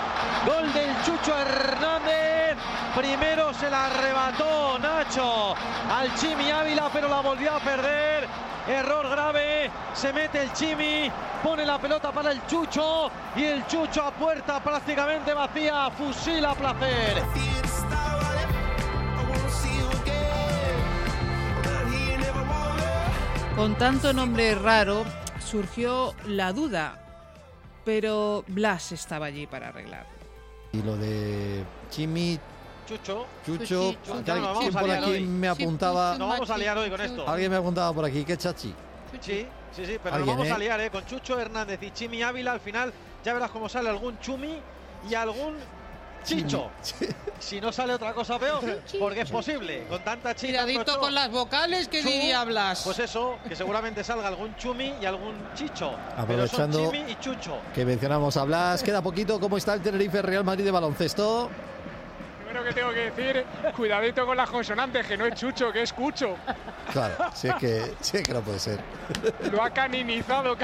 Gol 0.45 0.73
del 0.73 1.01
Chucho 1.03 1.37
Hernández. 1.37 2.57
Primero 2.95 3.53
se 3.53 3.69
la 3.69 3.87
arrebató 3.87 4.79
Nacho 4.79 5.55
al 5.91 6.13
Chimi 6.15 6.51
Ávila, 6.51 6.89
pero 6.93 7.09
la 7.09 7.21
volvió 7.21 7.53
a 7.53 7.59
perder. 7.59 8.27
Error 8.67 9.09
grave, 9.09 9.69
se 9.93 10.11
mete 10.11 10.41
el 10.41 10.53
Chimi, 10.53 11.11
pone 11.43 11.65
la 11.65 11.77
pelota 11.77 12.11
para 12.11 12.31
el 12.31 12.45
Chucho 12.47 13.11
y 13.35 13.43
el 13.43 13.67
Chucho 13.67 14.01
a 14.03 14.11
puerta 14.11 14.59
prácticamente 14.59 15.33
vacía, 15.33 15.91
fusila 15.91 16.51
a 16.51 16.55
placer. 16.55 17.23
Con 23.55 23.75
tanto 23.77 24.11
nombre 24.11 24.53
raro 24.55 25.05
surgió 25.39 26.13
la 26.27 26.51
duda, 26.51 26.99
pero 27.85 28.43
Blas 28.47 28.91
estaba 28.91 29.27
allí 29.27 29.47
para 29.47 29.69
arreglarlo. 29.69 30.09
Y 30.73 30.81
lo 30.81 30.97
de 30.97 31.63
Chimi, 31.89 32.37
Chucho. 32.85 33.25
Chucho, 33.45 33.95
No, 34.07 34.15
alguien 34.33 34.75
a 34.75 34.79
por 34.79 34.91
aquí 34.91 35.11
hoy. 35.11 35.21
me 35.21 35.47
apuntaba. 35.47 36.17
Nos 36.17 36.29
vamos 36.29 36.49
a 36.49 36.57
liar 36.57 36.77
hoy 36.77 36.89
con 36.89 36.99
esto. 37.01 37.27
Alguien 37.27 37.49
me 37.49 37.57
apuntaba 37.57 37.93
por 37.93 38.03
aquí, 38.05 38.25
que 38.25 38.37
chachi. 38.37 38.73
Sí, 39.21 39.47
sí, 39.73 39.85
sí, 39.85 39.97
pero 40.03 40.17
nos 40.19 40.27
vamos 40.27 40.51
a 40.51 40.55
¿eh? 40.55 40.59
liar, 40.59 40.81
¿eh? 40.81 40.89
Con 40.91 41.05
Chucho 41.05 41.39
Hernández 41.39 41.81
y 41.81 41.91
Chimi 41.91 42.21
Ávila. 42.21 42.51
Al 42.51 42.59
final 42.59 42.91
ya 43.23 43.33
verás 43.33 43.51
cómo 43.51 43.69
sale 43.69 43.87
algún 43.89 44.19
Chumi 44.19 44.59
y 45.09 45.13
algún 45.15 45.55
Chicho. 46.25 46.69
Si 47.37 47.61
no 47.61 47.71
sale 47.71 47.93
otra 47.93 48.13
cosa 48.13 48.39
peor, 48.39 48.63
porque 48.97 49.21
es 49.21 49.29
posible. 49.29 49.83
Con 49.87 50.01
tanta 50.03 50.33
chica. 50.33 50.63
Cuidadito 50.63 50.99
con 50.99 51.13
las 51.13 51.29
vocales, 51.29 51.87
que 51.87 52.01
diría 52.01 52.43
Blas. 52.43 52.81
Pues 52.83 52.97
eso, 52.97 53.37
que 53.47 53.55
seguramente 53.55 54.03
salga 54.03 54.29
algún 54.29 54.55
Chumi 54.55 54.95
y 54.99 55.05
algún 55.05 55.35
Chicho. 55.53 55.91
Aprovechando 56.17 56.77
Pero 56.79 56.91
son 56.91 56.91
Chimi 56.91 57.11
y 57.11 57.15
Chucho. 57.19 57.57
que 57.73 57.85
mencionamos 57.85 58.35
a 58.37 58.45
Blas, 58.45 58.81
queda 58.81 59.01
poquito. 59.01 59.39
¿Cómo 59.39 59.57
está 59.57 59.75
el 59.75 59.81
Tenerife 59.81 60.21
Real 60.23 60.43
Madrid 60.43 60.63
de 60.63 60.71
baloncesto? 60.71 61.51
Primero 62.45 62.63
que 62.63 62.73
tengo 62.73 62.91
que 62.91 63.11
decir, 63.11 63.45
cuidadito 63.75 64.25
con 64.25 64.37
las 64.37 64.49
consonantes, 64.49 65.05
que 65.05 65.17
no 65.17 65.25
es 65.25 65.35
chucho, 65.35 65.71
que 65.71 65.83
es 65.83 65.93
cucho. 65.93 66.37
Claro, 66.93 67.15
si 67.33 67.49
es 67.49 67.55
que, 67.55 67.93
si 67.99 68.17
es 68.17 68.23
que 68.23 68.33
no 68.33 68.41
puede 68.41 68.59
ser. 68.59 68.79
Lo 69.51 69.61
ha 69.61 69.69
caninizado. 69.69 70.55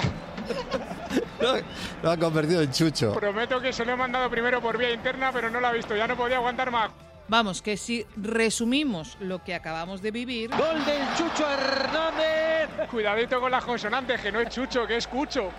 Lo 2.03 2.12
ha 2.12 2.17
convertido 2.17 2.62
en 2.62 2.72
chucho. 2.72 3.13
Prometo 3.13 3.60
que 3.60 3.74
se 3.74 3.86
lo 3.86 3.93
he 3.93 3.96
mandado 3.96 4.29
primero 4.29 4.62
por 4.62 4.77
vía 4.77 4.91
interna, 4.91 5.31
pero 5.31 5.50
no 5.50 5.60
lo 5.60 5.67
ha 5.67 5.72
visto, 5.72 5.96
ya 5.96 6.08
no 6.08 6.15
podía 6.15 6.38
aguantar 6.38 6.72
más. 6.72 6.91
Vamos, 7.27 7.62
que 7.62 7.77
si 7.77 8.05
resumimos 8.17 9.17
lo 9.22 9.41
que 9.41 9.55
acabamos 9.55 10.01
de 10.01 10.12
vivir... 10.12 10.50
¡Gol 10.50 10.84
del 10.84 11.01
Chucho 11.15 11.50
Hernández! 11.50 12.89
Cuidadito 12.89 13.39
con 13.39 13.51
las 13.51 13.63
consonantes, 13.63 14.20
que 14.20 14.34
no 14.34 14.41
es 14.41 14.50
chucho, 14.50 14.86
que 14.86 14.98
es 14.98 15.08
cucho. 15.08 15.50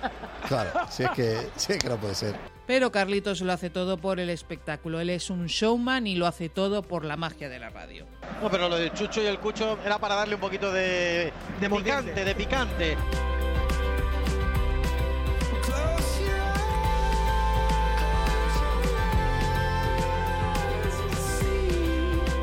Claro, 0.49 0.71
si 0.91 1.05
es 1.05 1.11
que, 1.13 1.49
si 1.57 1.73
es 1.73 1.79
que 1.79 1.89
no 1.89 1.97
puede 1.97 2.15
ser. 2.15 2.35
Pero 2.67 2.93
Carlitos 2.93 3.41
lo 3.41 3.53
hace 3.53 3.71
todo 3.71 3.97
por 3.97 4.21
el 4.21 4.29
espectáculo. 4.29 5.01
Él 5.01 5.09
es 5.09 5.31
un 5.31 5.47
showman 5.47 6.07
y 6.07 6.15
lo 6.15 6.27
hace 6.27 6.51
todo 6.51 6.83
por 6.83 7.07
la 7.07 7.17
magia 7.17 7.49
de 7.49 7.59
la 7.59 7.71
radio. 7.71 8.07
No, 8.43 8.51
pero 8.51 8.69
lo 8.69 8.77
del 8.77 8.93
Chucho 8.93 9.23
y 9.23 9.27
el 9.27 9.39
Cucho 9.39 9.79
era 9.85 9.99
para 9.99 10.15
darle 10.15 10.35
un 10.35 10.43
poquito 10.43 10.71
de, 10.71 11.33
de 11.59 11.71
picante, 11.71 12.25
de 12.25 12.35
picante. 12.35 12.97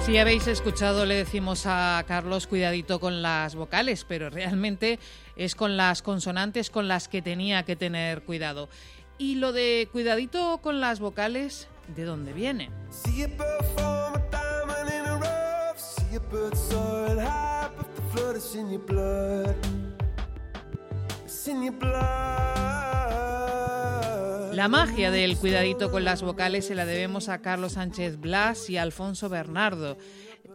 Si 0.09 0.17
habéis 0.17 0.47
escuchado, 0.47 1.05
le 1.05 1.13
decimos 1.13 1.67
a 1.67 2.03
Carlos 2.07 2.47
cuidadito 2.47 2.99
con 2.99 3.21
las 3.21 3.53
vocales, 3.53 4.07
pero 4.09 4.31
realmente 4.31 4.97
es 5.35 5.53
con 5.53 5.77
las 5.77 6.01
consonantes 6.01 6.71
con 6.71 6.87
las 6.87 7.07
que 7.07 7.21
tenía 7.21 7.61
que 7.61 7.75
tener 7.75 8.23
cuidado. 8.23 8.69
Y 9.19 9.35
lo 9.35 9.53
de 9.53 9.87
cuidadito 9.91 10.61
con 10.63 10.79
las 10.79 10.99
vocales, 10.99 11.67
¿de 11.95 12.05
dónde 12.05 12.33
viene? 12.33 12.71
La 24.53 24.67
magia 24.67 25.11
del 25.11 25.37
cuidadito 25.37 25.91
con 25.91 26.03
las 26.03 26.21
vocales 26.21 26.65
se 26.65 26.75
la 26.75 26.85
debemos 26.85 27.29
a 27.29 27.41
Carlos 27.41 27.73
Sánchez 27.73 28.19
Blas 28.19 28.69
y 28.69 28.77
Alfonso 28.77 29.29
Bernardo. 29.29 29.97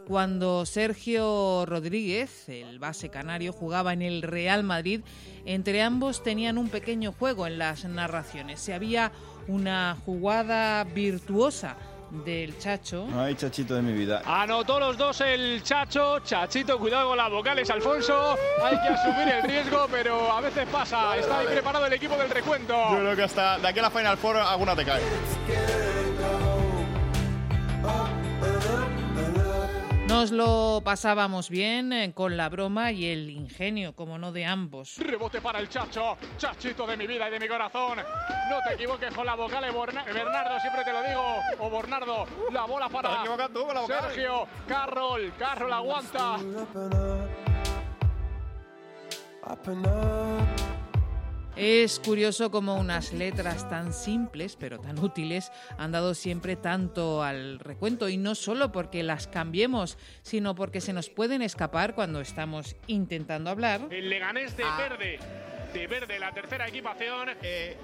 Cuando 0.05 0.65
Sergio 0.65 1.65
Rodríguez, 1.65 2.47
el 2.49 2.77
base 2.77 3.09
canario, 3.09 3.53
jugaba 3.53 3.93
en 3.93 4.01
el 4.01 4.21
Real 4.21 4.63
Madrid, 4.63 5.01
entre 5.45 5.81
ambos 5.81 6.23
tenían 6.23 6.57
un 6.57 6.69
pequeño 6.69 7.13
juego 7.13 7.47
en 7.47 7.57
las 7.57 7.85
narraciones. 7.85 8.59
Se 8.59 8.73
había 8.73 9.11
una 9.47 9.97
jugada 10.05 10.83
virtuosa 10.83 11.77
del 12.23 12.57
Chacho. 12.57 13.07
Ay, 13.15 13.35
chachito 13.35 13.75
de 13.75 13.81
mi 13.81 13.93
vida. 13.93 14.21
Anotó 14.25 14.79
los 14.79 14.97
dos 14.97 15.21
el 15.21 15.61
Chacho. 15.63 16.19
Chachito, 16.19 16.79
cuidado 16.79 17.09
con 17.09 17.17
las 17.17 17.29
vocales, 17.29 17.69
Alfonso. 17.69 18.37
Hay 18.63 18.79
que 18.79 18.87
asumir 18.87 19.27
el 19.27 19.43
riesgo, 19.43 19.87
pero 19.91 20.31
a 20.31 20.41
veces 20.41 20.67
pasa. 20.71 21.17
Está 21.17 21.39
ahí 21.39 21.47
preparado 21.47 21.85
el 21.85 21.93
equipo 21.93 22.15
del 22.15 22.29
recuento. 22.29 22.73
Yo 22.91 22.99
creo 22.99 23.15
que 23.15 23.23
hasta 23.23 23.57
de 23.59 23.67
aquí 23.67 23.79
a 23.79 23.83
la 23.83 23.91
Final 23.91 24.17
Four 24.17 24.37
alguna 24.37 24.75
te 24.75 24.85
cae. 24.85 25.01
Nos 30.15 30.31
lo 30.31 30.79
pasábamos 30.81 31.49
bien 31.49 31.91
eh, 31.91 32.13
con 32.13 32.37
la 32.37 32.47
broma 32.47 32.93
y 32.93 33.05
el 33.05 33.29
ingenio, 33.29 33.93
como 33.97 34.17
no 34.17 34.31
de 34.31 34.45
ambos. 34.45 34.95
Rebote 34.97 35.41
para 35.41 35.59
el 35.59 35.67
Chacho. 35.67 36.17
Chachito 36.37 36.87
de 36.87 36.95
mi 36.95 37.05
vida 37.05 37.27
y 37.27 37.31
de 37.33 37.37
mi 37.41 37.49
corazón. 37.49 37.97
No 38.49 38.55
te 38.65 38.75
equivoques 38.75 39.13
con 39.13 39.25
la 39.25 39.35
vocal, 39.35 39.65
Borna- 39.73 40.05
Bernardo, 40.05 40.57
siempre 40.61 40.85
te 40.85 40.93
lo 40.93 41.03
digo. 41.03 41.21
O 41.59 41.69
Bornardo, 41.69 42.25
la 42.53 42.63
bola 42.63 42.87
para 42.87 43.09
Te 43.09 43.19
equivocas 43.19 43.49
tú 43.53 43.65
con 43.65 43.75
la 43.75 43.81
vocal. 43.81 44.03
Sergio. 44.13 44.47
Carroll, 44.69 45.33
Carroll 45.37 45.73
aguanta. 45.73 46.37
Es 51.55 51.99
curioso 51.99 52.51
como 52.51 52.75
unas 52.75 53.13
letras 53.13 53.69
tan 53.69 53.93
simples 53.93 54.57
pero 54.57 54.77
tan 54.79 54.99
útiles 54.99 55.51
han 55.77 55.93
dado 55.93 56.13
siempre 56.13 56.57
tanto 56.57 57.23
al 57.23 57.59
recuento 57.59 58.09
y 58.09 58.17
no 58.17 58.35
solo 58.35 58.73
porque 58.73 59.03
las 59.03 59.27
cambiemos, 59.27 59.97
sino 60.21 60.53
porque 60.53 60.81
se 60.81 60.91
nos 60.91 61.09
pueden 61.09 61.41
escapar 61.41 61.95
cuando 61.95 62.19
estamos 62.19 62.75
intentando 62.87 63.49
hablar. 63.49 63.87
El 63.89 64.09
Leganés 64.09 64.57
de 64.57 64.63
verde. 64.63 65.19
De 65.73 65.87
verde, 65.87 66.19
la 66.19 66.33
tercera 66.33 66.67
equipación. 66.67 67.29
Eh, 67.41 67.77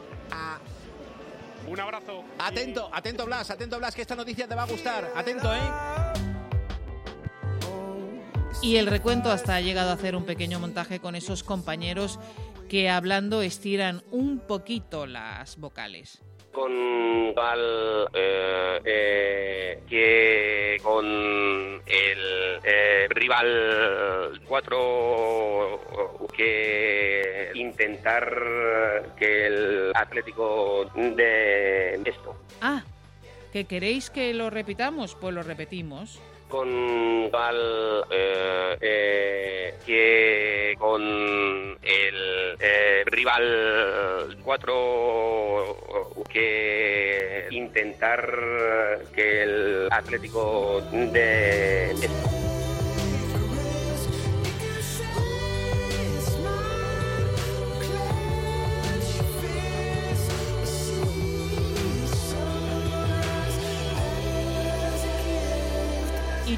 Un 1.67 1.79
abrazo. 1.79 2.23
Atento, 2.39 2.89
atento 2.91 3.25
Blas, 3.25 3.51
atento 3.51 3.77
Blas, 3.77 3.95
que 3.95 4.01
esta 4.01 4.15
noticia 4.15 4.47
te 4.47 4.55
va 4.55 4.63
a 4.63 4.67
gustar. 4.67 5.11
Atento, 5.15 5.53
¿eh? 5.53 6.30
Y 8.61 8.75
el 8.77 8.87
recuento 8.87 9.31
hasta 9.31 9.55
ha 9.55 9.61
llegado 9.61 9.89
a 9.89 9.93
hacer 9.93 10.15
un 10.15 10.25
pequeño 10.25 10.59
montaje 10.59 10.99
con 10.99 11.15
esos 11.15 11.43
compañeros 11.43 12.19
que 12.69 12.89
hablando 12.89 13.41
estiran 13.41 14.03
un 14.11 14.39
poquito 14.39 15.05
las 15.05 15.57
vocales. 15.57 16.21
con 16.53 16.71
tal 17.33 18.07
eh, 18.13 18.79
eh, 18.83 19.83
que 19.87 20.77
con 20.83 21.05
el 21.05 22.59
eh, 22.63 23.07
rival 23.09 24.41
4 24.45 26.27
que 26.35 27.51
intentar 27.55 29.13
que 29.17 29.47
el 29.47 29.91
Atlético 29.95 30.85
de 30.93 32.01
esto 32.03 32.35
Ah, 32.61 32.83
¿que 33.53 33.63
queréis 33.65 34.09
que 34.09 34.33
lo 34.33 34.49
repitamos? 34.49 35.15
Pues 35.15 35.33
lo 35.33 35.43
repetimos. 35.43 36.19
Con 36.51 37.29
tal 37.31 38.05
eh, 38.11 38.77
eh, 38.81 39.73
que 39.85 40.75
con 40.77 41.01
el 41.01 42.57
eh, 42.59 43.03
rival 43.05 44.37
4 44.43 46.23
que 46.29 47.47
intentar 47.51 48.29
que 49.15 49.43
el 49.43 49.87
Atlético 49.91 50.81
de 50.91 51.95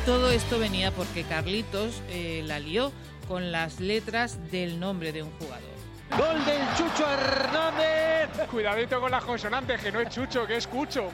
todo 0.06 0.32
esto 0.32 0.60
venía 0.60 0.92
porque 0.92 1.24
Carlitos 1.24 2.02
eh, 2.10 2.44
la 2.46 2.60
lió 2.60 2.92
con 3.28 3.52
las 3.52 3.80
letras 3.80 4.38
del 4.52 4.80
nombre 4.80 5.12
de 5.14 5.24
un 5.24 5.32
jugador. 5.40 5.74
Gol 6.18 6.46
del 6.46 6.62
Chucho 6.78 7.10
Hernández. 7.10 8.48
Cuidadito 8.52 9.00
con 9.00 9.12
las 9.12 9.24
consonantes, 9.24 9.82
que 9.82 9.92
no 9.92 10.02
es 10.02 10.10
Chucho, 10.10 10.46
que 10.46 10.58
es 10.58 10.68
Cucho. 10.68 11.10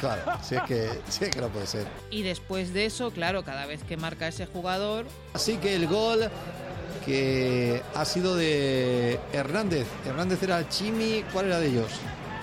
Claro, 0.00 0.22
si 0.42 0.54
es 0.54 0.62
que, 0.62 0.90
si 1.08 1.24
es 1.24 1.30
que 1.30 1.40
no 1.40 1.48
puede 1.48 1.66
ser. 1.66 1.86
Y 2.10 2.22
después 2.22 2.72
de 2.74 2.84
eso, 2.84 3.10
claro, 3.10 3.44
cada 3.44 3.66
vez 3.66 3.82
que 3.82 3.96
marca 3.96 4.28
ese 4.28 4.46
jugador, 4.46 5.06
Así 5.32 5.56
que 5.56 5.74
el 5.74 5.86
gol 5.86 6.30
que 7.04 7.82
ha 7.94 8.04
sido 8.04 8.36
de 8.36 9.18
Hernández. 9.32 9.86
Hernández 10.04 10.42
era 10.42 10.68
Chimi, 10.68 11.24
¿cuál 11.32 11.46
era 11.46 11.60
de 11.60 11.68
ellos? 11.68 11.90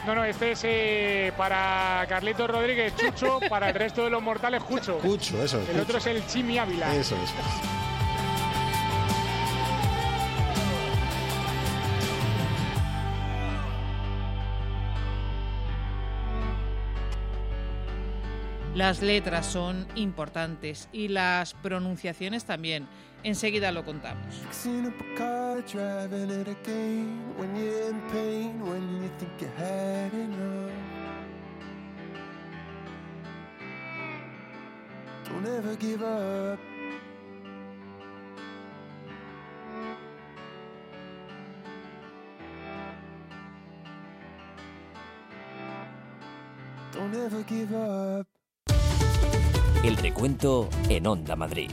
No, 0.06 0.16
no, 0.16 0.26
este 0.26 0.52
es 0.52 0.62
eh, 0.66 1.34
para 1.38 2.06
Carlitos 2.10 2.50
Rodríguez 2.50 2.94
Chucho, 2.96 3.40
para 3.50 3.70
el 3.70 3.76
resto 3.76 4.04
de 4.04 4.10
los 4.10 4.22
mortales 4.22 4.62
Cucho. 4.64 4.98
Cucho, 5.00 5.42
eso 5.42 5.62
es. 5.62 5.70
El 5.70 5.80
otro 5.80 5.98
es 5.98 6.06
el 6.08 6.26
Chimi 6.28 6.58
Ávila. 6.58 6.94
Eso 6.94 7.16
es. 7.24 7.34
las 18.76 19.02
letras 19.02 19.46
son 19.46 19.88
importantes 19.96 20.90
y 20.92 21.10
las 21.10 21.54
pronunciaciones 21.54 22.46
también. 22.46 22.88
Enseguida 23.24 23.72
lo 23.72 23.86
contamos. 23.86 24.42
Don't 35.26 35.48
ever 35.48 35.76
give 35.78 36.02
up. 36.04 36.60
Don't 46.94 47.16
ever 47.16 47.44
give 47.48 47.74
up. 47.74 48.28
El 49.84 49.98
recuento 49.98 50.70
en 50.90 51.08
Onda 51.08 51.36
Madrid. 51.36 51.72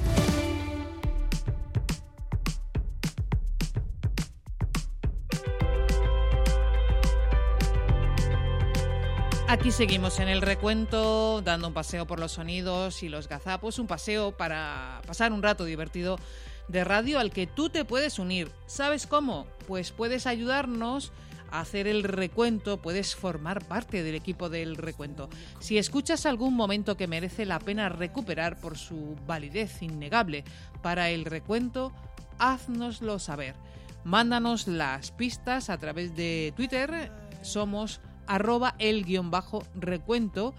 Aquí 9.50 9.72
seguimos 9.72 10.20
en 10.20 10.28
el 10.28 10.42
recuento, 10.42 11.42
dando 11.42 11.66
un 11.66 11.74
paseo 11.74 12.06
por 12.06 12.20
los 12.20 12.30
sonidos 12.30 13.02
y 13.02 13.08
los 13.08 13.28
gazapos, 13.28 13.80
un 13.80 13.88
paseo 13.88 14.30
para 14.30 15.02
pasar 15.08 15.32
un 15.32 15.42
rato 15.42 15.64
divertido 15.64 16.20
de 16.68 16.84
radio 16.84 17.18
al 17.18 17.32
que 17.32 17.48
tú 17.48 17.68
te 17.68 17.84
puedes 17.84 18.20
unir. 18.20 18.48
¿Sabes 18.66 19.08
cómo? 19.08 19.48
Pues 19.66 19.90
puedes 19.90 20.28
ayudarnos 20.28 21.10
a 21.50 21.58
hacer 21.58 21.88
el 21.88 22.04
recuento, 22.04 22.80
puedes 22.80 23.16
formar 23.16 23.66
parte 23.66 24.04
del 24.04 24.14
equipo 24.14 24.50
del 24.50 24.76
recuento. 24.76 25.28
Si 25.58 25.78
escuchas 25.78 26.26
algún 26.26 26.54
momento 26.54 26.96
que 26.96 27.08
merece 27.08 27.44
la 27.44 27.58
pena 27.58 27.88
recuperar 27.88 28.60
por 28.60 28.78
su 28.78 29.16
validez 29.26 29.82
innegable 29.82 30.44
para 30.80 31.10
el 31.10 31.24
recuento, 31.24 31.92
haznoslo 32.38 33.18
saber. 33.18 33.56
Mándanos 34.04 34.68
las 34.68 35.10
pistas 35.10 35.70
a 35.70 35.78
través 35.78 36.14
de 36.14 36.52
Twitter, 36.54 37.10
somos 37.42 38.00
arroba 38.30 38.76
el 38.78 39.04
guion 39.04 39.32
bajo 39.32 39.64
recuento 39.74 40.54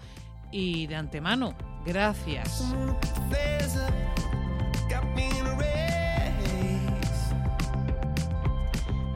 y 0.50 0.86
de 0.88 0.96
antemano, 0.96 1.54
gracias. 1.86 2.62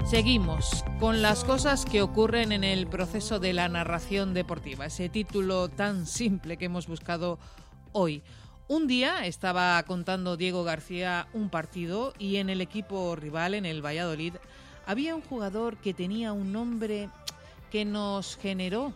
Seguimos 0.07 0.85
con 0.99 1.21
las 1.21 1.45
cosas 1.45 1.85
que 1.85 2.01
ocurren 2.01 2.51
en 2.51 2.65
el 2.65 2.87
proceso 2.87 3.41
de 3.41 3.53
la 3.53 3.69
narración 3.69 4.33
deportiva, 4.33 4.87
ese 4.87 5.11
título 5.11 5.69
tan 5.69 6.07
simple 6.07 6.57
que 6.57 6.65
hemos 6.65 6.87
buscado 6.87 7.39
hoy. 7.93 8.23
Un 8.69 8.87
día 8.87 9.27
estaba 9.27 9.83
contando 9.83 10.39
Diego 10.39 10.65
García 10.65 11.29
un 11.35 11.51
partido 11.51 12.15
y 12.19 12.37
en 12.37 12.49
el 12.49 12.63
equipo 12.63 13.17
rival, 13.17 13.53
en 13.53 13.67
el 13.67 13.85
Valladolid, 13.85 14.35
había 14.87 15.15
un 15.15 15.21
jugador 15.21 15.77
que 15.77 15.93
tenía 15.93 16.33
un 16.33 16.53
nombre 16.53 17.11
que 17.77 17.85
nos 17.85 18.39
generó 18.39 18.95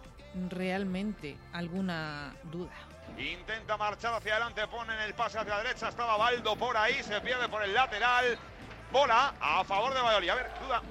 realmente 0.49 1.37
alguna 1.53 2.35
duda. 2.45 2.73
Intenta 3.19 3.77
marchar 3.77 4.15
hacia 4.15 4.37
adelante, 4.37 4.67
pone 4.69 4.95
en 4.95 5.01
el 5.03 5.13
pase 5.13 5.39
hacia 5.39 5.55
la 5.55 5.63
derecha, 5.63 5.91
estaba 5.91 6.17
Baldo 6.17 6.57
por 6.57 6.75
ahí, 6.79 7.03
se 7.03 7.21
pierde 7.21 7.47
por 7.51 7.63
el 7.63 7.75
lateral. 7.75 8.39
Bola 8.91 9.35
a 9.39 9.63
favor 9.65 9.93
de 9.93 10.01
Valladolid. 10.01 10.31
A 10.31 10.35
ver, 10.35 10.51
duda. 10.65 10.83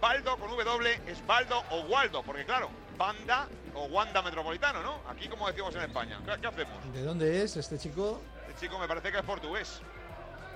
Baldo 0.00 0.36
con 0.36 0.50
W 0.50 1.00
es 1.08 1.26
Baldo 1.26 1.64
o 1.70 1.80
Waldo, 1.80 2.22
porque 2.22 2.44
claro, 2.44 2.70
Banda 2.96 3.48
o 3.74 3.86
Wanda 3.86 4.22
Metropolitano, 4.22 4.80
¿no? 4.80 5.00
Aquí 5.08 5.28
como 5.28 5.48
decimos 5.48 5.74
en 5.74 5.82
España. 5.82 6.20
¿Qué, 6.24 6.40
qué 6.40 6.46
hacemos? 6.46 6.92
¿De 6.92 7.02
dónde 7.02 7.42
es 7.42 7.56
este 7.56 7.76
chico? 7.76 8.22
Este 8.46 8.66
chico 8.66 8.78
me 8.78 8.86
parece 8.86 9.10
que 9.10 9.18
es 9.18 9.24
portugués, 9.24 9.80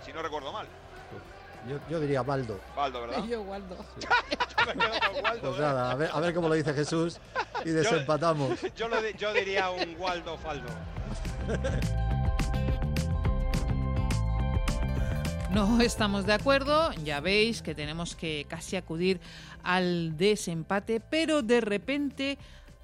si 0.05 0.13
no 0.13 0.23
recuerdo 0.23 0.53
mal. 0.53 0.69
Yo, 1.69 1.79
yo 1.91 2.01
diría 2.01 2.23
Baldo. 2.23 2.61
Baldo, 2.77 3.01
¿verdad? 3.03 3.25
Yo, 3.29 3.43
Waldo. 3.43 3.77
Yo 4.01 4.67
me 4.67 4.73
quedo 4.75 5.01
con 5.15 5.25
Waldo, 5.25 5.41
Pues 5.49 5.61
nada, 5.61 5.91
a 5.91 5.95
ver, 5.95 6.11
a 6.13 6.21
ver 6.21 6.35
cómo 6.35 6.49
lo 6.49 6.55
dice 6.55 6.73
Jesús 6.75 7.19
y 7.65 7.71
desempatamos. 7.71 8.61
Yo, 8.77 8.89
lo 8.89 9.01
di- 9.03 9.15
yo 9.19 9.33
diría 9.33 9.71
un 9.71 9.97
Waldo 9.99 10.37
Faldo. 10.39 10.69
No 15.51 15.81
estamos 15.81 16.27
de 16.27 16.35
acuerdo, 16.35 16.93
ya 17.05 17.21
veis 17.21 17.63
que 17.63 17.75
tenemos 17.75 18.15
que 18.15 18.45
casi 18.49 18.77
acudir 18.77 19.21
al 19.63 20.17
desempate, 20.17 21.01
pero 21.01 21.41
de 21.43 21.61
repente 21.63 22.39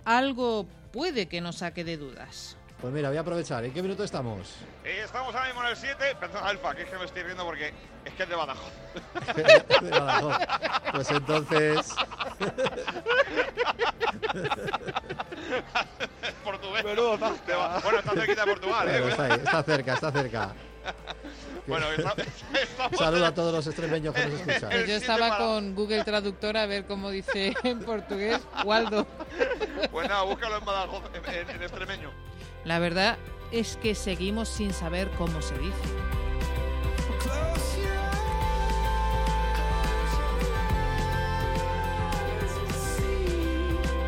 algo 0.05 0.67
puede 0.91 1.27
que 1.29 1.41
nos 1.43 1.57
saque 1.57 1.85
de 1.85 1.99
dudas. 1.99 2.57
Pues 2.83 2.93
mira, 2.93 3.09
voy 3.11 3.17
a 3.17 3.21
aprovechar. 3.21 3.65
¿En 3.65 3.73
qué 3.73 3.81
minuto 3.81 4.03
estamos? 4.03 4.57
Eh, 4.85 5.03
estamos 5.05 5.33
ahora 5.35 5.47
mismo 5.47 5.63
en 5.63 5.69
el 5.69 5.77
7. 5.77 6.17
Perdón, 6.19 6.43
Alfa, 6.45 6.75
que 6.75 6.83
es 6.83 6.91
que 6.91 6.99
me 6.99 7.05
estoy 7.05 7.23
riendo 7.23 7.45
porque 7.45 7.73
es 8.05 8.13
que 8.15 8.25
es 8.25 8.29
de 8.29 8.35
Badajoz. 8.35 8.73
De 9.83 9.91
Badajoz. 9.91 10.37
Pues 10.93 11.11
entonces. 11.13 11.95
Portugués. 16.45 16.85
De 16.85 17.55
Ba- 17.55 17.81
Bueno, 17.85 17.99
está 18.01 18.13
cerquita 18.13 18.45
de 18.45 18.51
Portugal, 18.51 18.89
¿eh? 18.89 18.93
Bueno, 19.01 19.09
está, 19.09 19.25
ahí, 19.25 19.33
está 19.45 19.63
cerca, 19.63 19.95
está 19.95 20.13
cerca. 20.13 20.53
Bueno, 21.65 21.87
está- 21.93 22.17
estamos 22.61 22.99
Saludo 22.99 23.25
a 23.27 23.33
todos 23.33 23.53
los 23.55 23.65
extremeños 23.69 24.13
que 24.13 24.27
nos 24.27 24.41
escuchan. 24.41 24.69
Pues 24.71 24.89
yo 24.89 24.95
estaba 24.97 25.37
con 25.39 25.77
Google 25.77 26.03
Traductor 26.03 26.57
a 26.57 26.67
ver 26.67 26.87
cómo 26.87 27.09
dice 27.11 27.55
en 27.63 27.79
portugués 27.85 28.41
Waldo. 28.65 29.07
Pues 29.93 30.09
nada, 30.09 30.23
búscalo 30.23 30.59
en 30.59 30.65
Badajoz, 30.65 31.05
en, 31.15 31.25
en- 31.33 31.51
en 31.51 31.63
extremeño. 31.63 32.11
La 32.65 32.79
verdad 32.79 33.19
es 33.51 33.77
que 33.77 33.95
seguimos 33.95 34.49
sin 34.49 34.73
saber 34.73 35.11
cómo 35.19 35.43
se 35.43 35.59
dice. 35.59 36.03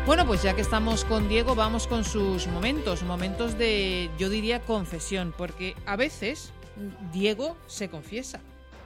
Bueno, 0.05 0.27
pues 0.27 0.43
ya 0.43 0.53
que 0.53 0.61
estamos 0.61 1.03
con 1.03 1.27
Diego, 1.27 1.55
vamos 1.55 1.87
con 1.87 2.03
sus 2.03 2.45
momentos, 2.45 3.01
momentos 3.01 3.57
de, 3.57 4.11
yo 4.19 4.29
diría, 4.29 4.61
confesión, 4.61 5.33
porque 5.35 5.75
a 5.87 5.95
veces 5.95 6.53
Diego 7.11 7.57
se 7.65 7.89
confiesa. 7.89 8.39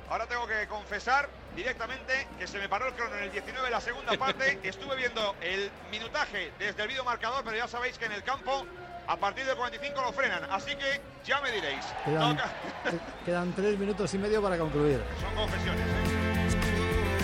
Ahora 0.10 0.26
tengo 0.28 0.48
que 0.48 0.66
confesar 0.68 1.30
directamente 1.58 2.26
que 2.40 2.48
se 2.48 2.58
me 2.58 2.70
paró 2.70 2.88
el 2.88 2.94
crono 2.94 3.16
en 3.18 3.24
el 3.24 3.32
19 3.32 3.70
la 3.70 3.82
segunda 3.82 4.18
parte. 4.18 4.60
Estuve 4.68 4.96
viendo 4.96 5.36
el 5.42 5.70
minutaje 5.92 6.54
desde 6.58 6.82
el 6.82 6.88
vídeo 6.88 7.04
marcador, 7.04 7.44
pero 7.44 7.58
ya 7.58 7.68
sabéis 7.68 7.98
que 7.98 8.06
en 8.06 8.14
el 8.14 8.24
campo 8.24 8.66
a 9.10 9.18
partir 9.18 9.44
del 9.46 9.56
45 9.58 10.02
lo 10.02 10.14
frenan. 10.14 10.44
Así 10.52 10.72
que 10.76 11.02
ya 11.26 11.42
me 11.42 11.52
diréis. 11.52 11.84
Quedan, 12.06 12.38
Toca- 12.38 12.52
quedan 13.26 13.54
tres 13.54 13.78
minutos 13.78 14.14
y 14.14 14.18
medio 14.20 14.42
para 14.42 14.58
concluir. 14.58 15.02
Son 15.20 15.36
confesiones. 15.36 15.82
¿eh? 15.82 17.20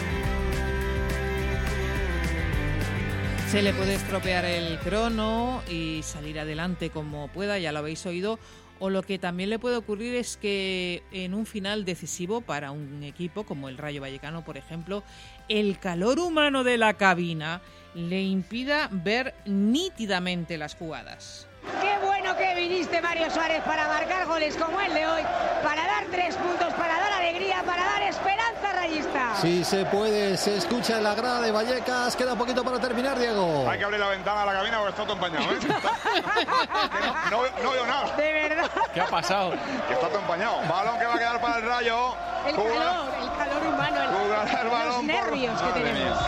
Se 3.49 3.61
le 3.61 3.71
puede 3.73 3.93
estropear 3.95 4.43
el 4.45 4.79
crono 4.79 5.61
y 5.69 6.01
salir 6.03 6.39
adelante 6.39 6.89
como 6.89 7.27
pueda, 7.29 7.57
ya 7.59 7.71
lo 7.71 7.79
habéis 7.79 8.05
oído. 8.05 8.39
O 8.79 8.89
lo 8.89 9.03
que 9.03 9.17
también 9.19 9.49
le 9.49 9.57
puede 9.59 9.77
ocurrir 9.77 10.15
es 10.15 10.35
que 10.35 11.01
en 11.13 11.33
un 11.33 11.45
final 11.45 11.85
decisivo 11.85 12.41
para 12.41 12.71
un 12.71 13.03
equipo 13.03 13.45
como 13.45 13.69
el 13.69 13.77
Rayo 13.77 14.01
Vallecano, 14.01 14.43
por 14.43 14.57
ejemplo, 14.57 15.01
el 15.47 15.79
calor 15.79 16.19
humano 16.19 16.65
de 16.65 16.77
la 16.77 16.95
cabina 16.95 17.61
le 17.93 18.21
impida 18.23 18.89
ver 18.91 19.33
nítidamente 19.45 20.57
las 20.57 20.75
jugadas. 20.75 21.47
Qué 21.81 21.97
bueno 22.05 22.35
que 22.35 22.55
viniste, 22.55 23.01
Mario 23.01 23.29
Suárez, 23.29 23.61
para 23.63 23.87
marcar 23.87 24.25
goles 24.25 24.55
como 24.57 24.79
el 24.81 24.93
de 24.93 25.05
hoy, 25.07 25.21
para 25.63 25.81
dar 25.85 26.05
tres 26.11 26.35
puntos, 26.35 26.73
para 26.73 26.99
dar 26.99 27.13
alegría, 27.13 27.63
para 27.63 27.83
dar 27.83 28.01
esperanza 28.03 28.73
rayista. 28.73 29.35
Si 29.41 29.63
se 29.63 29.85
puede, 29.85 30.37
se 30.37 30.57
escucha 30.57 30.97
en 30.97 31.03
la 31.03 31.15
grada 31.15 31.41
de 31.41 31.51
Vallecas. 31.51 32.15
Queda 32.15 32.35
poquito 32.35 32.63
para 32.63 32.79
terminar, 32.79 33.17
Diego. 33.19 33.67
Hay 33.69 33.77
que 33.79 33.85
abrir 33.85 33.99
la 33.99 34.07
ventana 34.09 34.43
a 34.43 34.45
la 34.45 34.53
cabina 34.53 34.77
porque 34.79 34.89
está 34.91 35.03
todo 35.03 35.13
empañado. 35.13 35.51
¿eh? 35.53 35.59
No, 37.31 37.41
no 37.63 37.71
veo 37.71 37.85
nada. 37.85 38.15
De 38.15 38.31
verdad. 38.31 38.69
¿Qué 38.93 39.01
ha 39.01 39.07
pasado? 39.07 39.51
Que 39.87 39.93
está 39.93 40.07
todo 40.07 40.19
empañado. 40.19 40.57
Balón 40.69 40.97
que 40.99 41.05
va 41.05 41.15
a 41.15 41.17
quedar 41.17 41.41
para 41.41 41.57
el 41.57 41.63
rayo. 41.65 42.13
El 42.47 42.55
Jugar- 42.55 42.73
calor, 42.73 43.05
el 43.21 43.37
calor 43.37 43.67
humano, 43.73 43.97
el- 43.97 44.59
el 44.59 44.67
balón 44.69 44.85
los 44.87 44.95
por- 44.97 45.05
nervios 45.05 45.59
que 45.61 45.65
Madre 45.67 45.83
tenemos. 45.83 46.19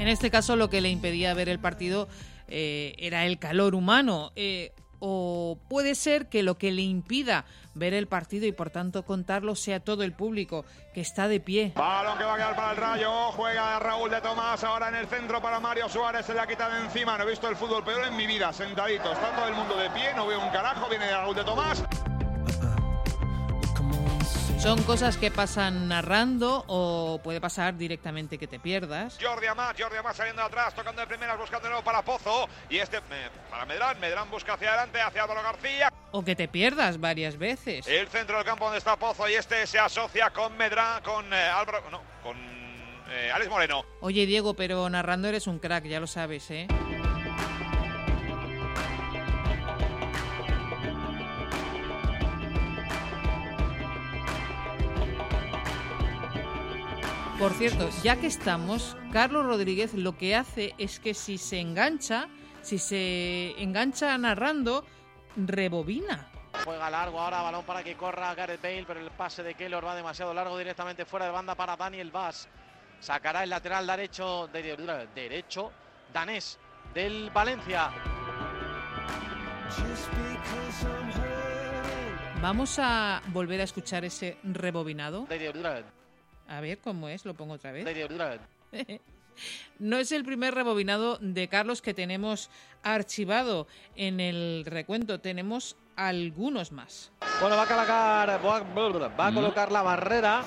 En 0.00 0.08
este 0.08 0.30
caso 0.30 0.56
lo 0.56 0.70
que 0.70 0.80
le 0.80 0.88
impedía 0.88 1.34
ver 1.34 1.50
el 1.50 1.58
partido 1.58 2.08
eh, 2.48 2.94
era 2.98 3.26
el 3.26 3.38
calor 3.38 3.74
humano. 3.74 4.32
eh, 4.34 4.72
o 5.02 5.58
puede 5.68 5.94
ser 5.94 6.28
que 6.28 6.42
lo 6.42 6.58
que 6.58 6.72
le 6.72 6.82
impida 6.82 7.46
ver 7.74 7.94
el 7.94 8.06
partido 8.06 8.46
y 8.46 8.52
por 8.52 8.68
tanto 8.68 9.04
contarlo 9.04 9.54
sea 9.54 9.80
todo 9.80 10.02
el 10.02 10.12
público 10.12 10.66
que 10.92 11.00
está 11.00 11.26
de 11.26 11.40
pie. 11.40 11.72
Balón 11.74 12.18
que 12.18 12.24
va 12.24 12.34
a 12.34 12.36
quedar 12.36 12.56
para 12.56 12.70
el 12.72 12.76
rayo. 12.76 13.32
Juega 13.32 13.78
Raúl 13.78 14.10
de 14.10 14.20
Tomás 14.20 14.62
ahora 14.62 14.88
en 14.88 14.96
el 14.96 15.06
centro 15.06 15.40
para 15.40 15.58
Mario 15.58 15.88
Suárez. 15.88 16.26
Se 16.26 16.34
le 16.34 16.40
ha 16.40 16.46
quitado 16.46 16.74
de 16.74 16.84
encima. 16.84 17.16
No 17.16 17.24
he 17.24 17.30
visto 17.30 17.48
el 17.48 17.56
fútbol 17.56 17.82
peor 17.82 18.06
en 18.08 18.16
mi 18.16 18.26
vida. 18.26 18.52
Sentadito. 18.52 19.10
Está 19.10 19.34
todo 19.34 19.48
el 19.48 19.54
mundo 19.54 19.74
de 19.76 19.88
pie. 19.90 20.12
No 20.14 20.26
veo 20.26 20.38
un 20.38 20.50
carajo. 20.50 20.88
Viene 20.90 21.10
Raúl 21.10 21.34
de 21.34 21.44
Tomás. 21.44 21.82
Son 24.60 24.82
cosas 24.82 25.16
que 25.16 25.30
pasan 25.30 25.88
narrando 25.88 26.64
o 26.66 27.18
puede 27.24 27.40
pasar 27.40 27.78
directamente 27.78 28.36
que 28.36 28.46
te 28.46 28.60
pierdas. 28.60 29.18
Jordi 29.18 29.46
Amat, 29.46 29.80
Jordi 29.80 29.96
Amat 29.96 30.14
saliendo 30.14 30.42
atrás, 30.42 30.74
tocando 30.74 31.00
de 31.00 31.06
primeras, 31.06 31.38
buscando 31.38 31.62
de 31.62 31.70
nuevo 31.70 31.82
para 31.82 32.02
Pozo. 32.02 32.46
Y 32.68 32.76
este 32.76 32.98
eh, 32.98 33.30
para 33.48 33.64
Medrán. 33.64 33.98
Medrán 33.98 34.30
busca 34.30 34.52
hacia 34.52 34.68
adelante, 34.68 35.00
hacia 35.00 35.22
Álvaro 35.22 35.42
García. 35.42 35.90
O 36.10 36.22
que 36.22 36.36
te 36.36 36.46
pierdas 36.46 37.00
varias 37.00 37.38
veces. 37.38 37.88
El 37.88 38.06
centro 38.08 38.36
del 38.36 38.44
campo 38.44 38.66
donde 38.66 38.78
está 38.78 38.96
Pozo 38.96 39.26
y 39.30 39.32
este 39.32 39.66
se 39.66 39.78
asocia 39.78 40.28
con 40.28 40.54
Medrán, 40.58 41.02
con 41.02 41.32
eh, 41.32 41.36
Álvaro, 41.36 41.82
no, 41.90 42.02
con 42.22 42.36
eh, 43.08 43.30
Alex 43.32 43.48
Moreno. 43.48 43.82
Oye 44.02 44.26
Diego, 44.26 44.52
pero 44.52 44.90
narrando 44.90 45.28
eres 45.28 45.46
un 45.46 45.58
crack, 45.58 45.86
ya 45.86 46.00
lo 46.00 46.06
sabes, 46.06 46.50
¿eh? 46.50 46.68
Por 57.40 57.52
cierto, 57.54 57.88
ya 58.02 58.16
que 58.16 58.26
estamos, 58.26 58.96
Carlos 59.12 59.46
Rodríguez 59.46 59.94
lo 59.94 60.16
que 60.16 60.36
hace 60.36 60.74
es 60.76 61.00
que 61.00 61.14
si 61.14 61.38
se 61.38 61.58
engancha, 61.58 62.28
si 62.60 62.78
se 62.78 63.54
engancha 63.62 64.16
narrando, 64.18 64.84
rebobina. 65.36 66.28
Juega 66.64 66.90
largo 66.90 67.18
ahora, 67.18 67.40
balón 67.40 67.64
para 67.64 67.82
que 67.82 67.94
corra 67.96 68.34
Gareth 68.34 68.60
Bale, 68.60 68.84
pero 68.86 69.00
el 69.00 69.10
pase 69.12 69.42
de 69.42 69.54
Keylor 69.54 69.84
va 69.86 69.94
demasiado 69.96 70.34
largo 70.34 70.58
directamente 70.58 71.06
fuera 71.06 71.24
de 71.26 71.32
banda 71.32 71.54
para 71.54 71.76
Daniel 71.76 72.10
Vaz. 72.10 72.46
Sacará 73.00 73.42
el 73.42 73.48
lateral 73.50 73.86
derecho, 73.86 74.46
de- 74.48 75.08
derecho 75.14 75.72
danés 76.12 76.58
del 76.92 77.30
Valencia. 77.30 77.90
Vamos 82.42 82.78
a 82.78 83.22
volver 83.28 83.62
a 83.62 83.64
escuchar 83.64 84.04
ese 84.04 84.36
rebobinado. 84.42 85.26
A 86.50 86.60
ver 86.60 86.78
cómo 86.78 87.08
es, 87.08 87.24
lo 87.24 87.34
pongo 87.34 87.54
otra 87.54 87.72
vez. 87.72 87.86
No 89.78 89.96
es 89.96 90.12
el 90.12 90.22
primer 90.22 90.54
rebobinado 90.54 91.16
de 91.18 91.48
Carlos 91.48 91.80
que 91.80 91.94
tenemos 91.94 92.50
archivado 92.82 93.66
en 93.96 94.20
el 94.20 94.64
recuento. 94.66 95.20
Tenemos 95.20 95.76
algunos 95.96 96.72
más. 96.72 97.10
Bueno, 97.40 97.56
va 97.56 97.62
a 97.62 97.66
colocar, 97.66 98.28
va 99.18 99.26
a 99.28 99.32
colocar 99.32 99.72
la 99.72 99.80
barrera. 99.80 100.42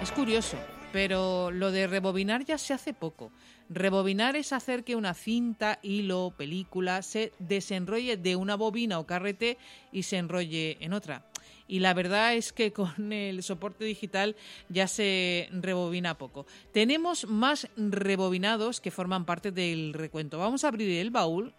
Es 0.00 0.10
curioso, 0.12 0.56
pero 0.90 1.50
lo 1.50 1.70
de 1.70 1.86
rebobinar 1.86 2.46
ya 2.46 2.56
se 2.56 2.72
hace 2.72 2.94
poco. 2.94 3.32
Rebobinar 3.68 4.36
es 4.36 4.54
hacer 4.54 4.84
que 4.84 4.96
una 4.96 5.12
cinta, 5.12 5.80
hilo, 5.82 6.32
película 6.34 7.02
se 7.02 7.32
desenrolle 7.40 8.16
de 8.16 8.36
una 8.36 8.54
bobina 8.54 8.98
o 9.00 9.06
carrete 9.06 9.58
y 9.92 10.04
se 10.04 10.16
enrolle 10.16 10.78
en 10.80 10.94
otra. 10.94 11.26
Y 11.68 11.80
la 11.80 11.94
verdad 11.94 12.34
es 12.34 12.52
que 12.52 12.72
con 12.72 13.12
el 13.12 13.42
soporte 13.42 13.84
digital 13.84 14.36
ya 14.68 14.86
se 14.86 15.48
rebobina 15.52 16.16
poco. 16.16 16.46
Tenemos 16.72 17.26
más 17.28 17.68
rebobinados 17.76 18.80
que 18.80 18.90
forman 18.90 19.24
parte 19.24 19.50
del 19.50 19.92
recuento. 19.92 20.38
Vamos 20.38 20.64
a 20.64 20.68
abrir 20.68 20.90
el 21.00 21.10
baúl 21.10 21.54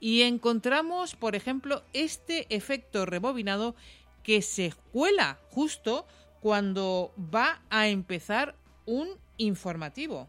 y 0.00 0.22
encontramos, 0.22 1.16
por 1.16 1.34
ejemplo, 1.34 1.82
este 1.92 2.46
efecto 2.54 3.06
rebobinado 3.06 3.74
que 4.22 4.42
se 4.42 4.72
cuela 4.92 5.38
justo 5.50 6.06
cuando 6.40 7.12
va 7.18 7.62
a 7.70 7.88
empezar 7.88 8.54
un 8.86 9.08
informativo. 9.38 10.28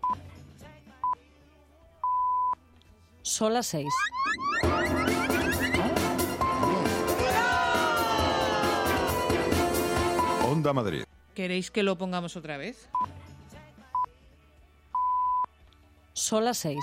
Son 3.21 3.53
las 3.53 3.67
seis. 3.67 3.93
Onda 10.49 10.73
Madrid. 10.73 11.03
¿Queréis 11.35 11.69
que 11.69 11.83
lo 11.83 11.95
pongamos 11.95 12.35
otra 12.35 12.57
vez? 12.57 12.89
Son 16.13 16.43
las 16.43 16.57
6. 16.57 16.75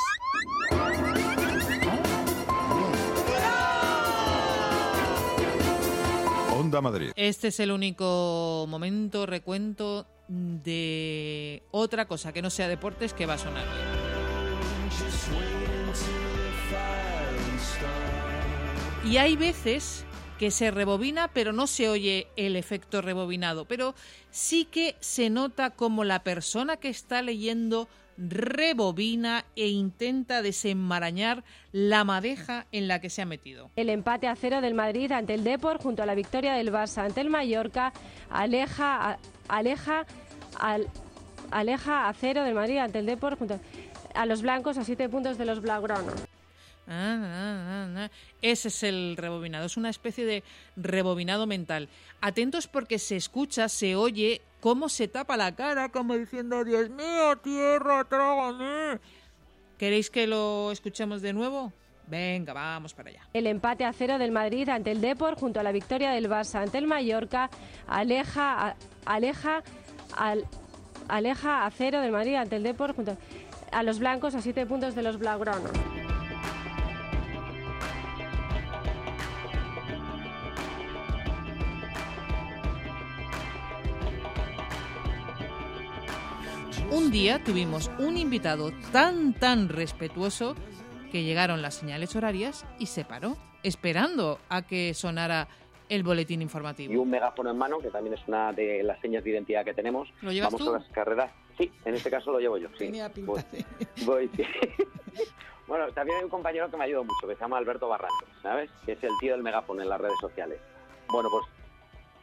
Onda 6.56 6.80
Madrid. 6.80 7.10
Este 7.16 7.48
es 7.48 7.58
el 7.58 7.72
único 7.72 8.66
momento, 8.68 9.26
recuento 9.26 10.06
de 10.28 11.64
otra 11.72 12.06
cosa 12.06 12.32
que 12.32 12.42
no 12.42 12.50
sea 12.50 12.68
deportes 12.68 13.14
que 13.14 13.26
va 13.26 13.34
a 13.34 13.38
sonar. 13.38 13.66
Y 19.04 19.16
hay 19.16 19.34
veces 19.34 20.05
que 20.38 20.50
se 20.50 20.70
rebobina, 20.70 21.28
pero 21.28 21.52
no 21.52 21.66
se 21.66 21.88
oye 21.88 22.26
el 22.36 22.56
efecto 22.56 23.00
rebobinado, 23.02 23.64
pero 23.64 23.94
sí 24.30 24.64
que 24.66 24.96
se 25.00 25.30
nota 25.30 25.70
como 25.70 26.04
la 26.04 26.22
persona 26.22 26.76
que 26.76 26.88
está 26.88 27.22
leyendo 27.22 27.88
rebobina 28.18 29.44
e 29.56 29.68
intenta 29.68 30.40
desenmarañar 30.42 31.44
la 31.72 32.04
madeja 32.04 32.66
en 32.72 32.88
la 32.88 33.00
que 33.00 33.10
se 33.10 33.22
ha 33.22 33.26
metido. 33.26 33.70
El 33.76 33.90
empate 33.90 34.26
a 34.26 34.36
cero 34.36 34.60
del 34.60 34.74
Madrid 34.74 35.12
ante 35.12 35.34
el 35.34 35.44
Depor 35.44 35.78
junto 35.78 36.02
a 36.02 36.06
la 36.06 36.14
victoria 36.14 36.54
del 36.54 36.72
Barça 36.72 37.04
ante 37.04 37.20
el 37.20 37.28
Mallorca 37.30 37.92
aleja 38.30 39.10
a- 39.12 39.18
aleja 39.48 40.06
al- 40.58 40.88
aleja 41.50 42.08
a 42.08 42.14
cero 42.14 42.42
del 42.44 42.54
Madrid 42.54 42.78
ante 42.78 42.98
el 43.00 43.06
Depor 43.06 43.36
junto 43.38 43.60
a 44.14 44.24
los 44.26 44.40
blancos 44.40 44.78
a 44.78 44.84
siete 44.84 45.08
puntos 45.10 45.36
de 45.36 45.44
los 45.44 45.60
blaugranos. 45.60 46.14
Ah, 46.88 47.18
ah, 47.24 47.88
ah. 47.96 48.10
Ese 48.42 48.68
es 48.68 48.82
el 48.82 49.16
rebobinado, 49.16 49.66
es 49.66 49.76
una 49.76 49.90
especie 49.90 50.24
de 50.24 50.44
rebobinado 50.76 51.46
mental. 51.46 51.88
Atentos 52.20 52.66
porque 52.68 52.98
se 52.98 53.16
escucha, 53.16 53.68
se 53.68 53.96
oye 53.96 54.40
cómo 54.60 54.88
se 54.88 55.08
tapa 55.08 55.36
la 55.36 55.54
cara, 55.54 55.88
como 55.90 56.14
diciendo, 56.16 56.64
Dios 56.64 56.90
mío, 56.90 57.36
tierra, 57.42 58.04
trágame. 58.04 59.00
¿Queréis 59.78 60.10
que 60.10 60.26
lo 60.26 60.70
escuchemos 60.72 61.22
de 61.22 61.32
nuevo? 61.32 61.72
Venga, 62.08 62.52
vamos 62.52 62.94
para 62.94 63.10
allá. 63.10 63.20
El 63.32 63.48
empate 63.48 63.84
a 63.84 63.92
cero 63.92 64.16
del 64.18 64.30
Madrid 64.30 64.68
ante 64.68 64.92
el 64.92 65.00
Depor 65.00 65.34
junto 65.34 65.58
a 65.58 65.64
la 65.64 65.72
victoria 65.72 66.12
del 66.12 66.30
Barça 66.30 66.62
ante 66.62 66.78
el 66.78 66.86
Mallorca 66.86 67.50
aleja 67.88 68.68
a- 68.68 68.76
aleja 69.04 69.62
al- 70.16 70.46
aleja 71.08 71.66
a 71.66 71.70
cero 71.72 72.00
del 72.00 72.12
Madrid 72.12 72.36
ante 72.36 72.56
el 72.56 72.62
Depor 72.62 72.94
junto 72.94 73.18
a 73.72 73.82
los 73.82 73.98
blancos 73.98 74.36
a 74.36 74.40
siete 74.40 74.64
puntos 74.66 74.94
de 74.94 75.02
los 75.02 75.18
blaugranos. 75.18 75.72
Un 86.90 87.10
día 87.10 87.42
tuvimos 87.42 87.90
un 87.98 88.16
invitado 88.16 88.70
tan, 88.92 89.34
tan 89.34 89.68
respetuoso 89.68 90.54
que 91.10 91.24
llegaron 91.24 91.62
las 91.62 91.74
señales 91.74 92.14
horarias 92.16 92.64
y 92.78 92.86
se 92.86 93.04
paró, 93.04 93.36
esperando 93.62 94.38
a 94.48 94.62
que 94.62 94.94
sonara 94.94 95.48
el 95.88 96.02
boletín 96.02 96.42
informativo. 96.42 96.92
y 96.92 96.96
un 96.96 97.08
megáfono 97.10 97.50
en 97.50 97.58
mano, 97.58 97.78
que 97.78 97.90
también 97.90 98.14
es 98.14 98.20
una 98.26 98.52
de 98.52 98.82
las 98.82 99.00
señas 99.00 99.22
de 99.24 99.30
identidad 99.30 99.64
que 99.64 99.72
tenemos. 99.74 100.08
¿Lo 100.20 100.32
llevas 100.32 100.52
Vamos 100.52 100.66
tú? 100.66 100.74
a 100.74 100.78
las 100.78 100.88
carreras. 100.90 101.30
Sí, 101.58 101.70
en 101.84 101.94
este 101.94 102.10
caso 102.10 102.32
lo 102.32 102.38
llevo 102.40 102.58
yo. 102.58 102.68
Sí. 102.70 102.78
Tenía 102.86 103.08
pinta 103.12 103.32
Voy- 103.32 103.44
voy, 104.04 104.30
sí. 104.36 104.42
bueno, 105.68 105.86
también 105.92 106.18
hay 106.18 106.24
un 106.24 106.30
compañero 106.30 106.70
que 106.70 106.76
me 106.76 106.84
ayuda 106.84 107.02
mucho, 107.02 107.26
que 107.28 107.34
se 107.34 107.40
llama 107.40 107.58
Alberto 107.58 107.88
Barrantes, 107.88 108.28
¿sabes? 108.42 108.70
Que 108.84 108.92
es 108.92 109.02
el 109.04 109.10
tío 109.20 109.32
del 109.32 109.42
megáfono 109.42 109.80
en 109.82 109.88
las 109.88 110.00
redes 110.00 110.18
sociales. 110.20 110.58
Bueno, 111.08 111.28
pues 111.30 111.44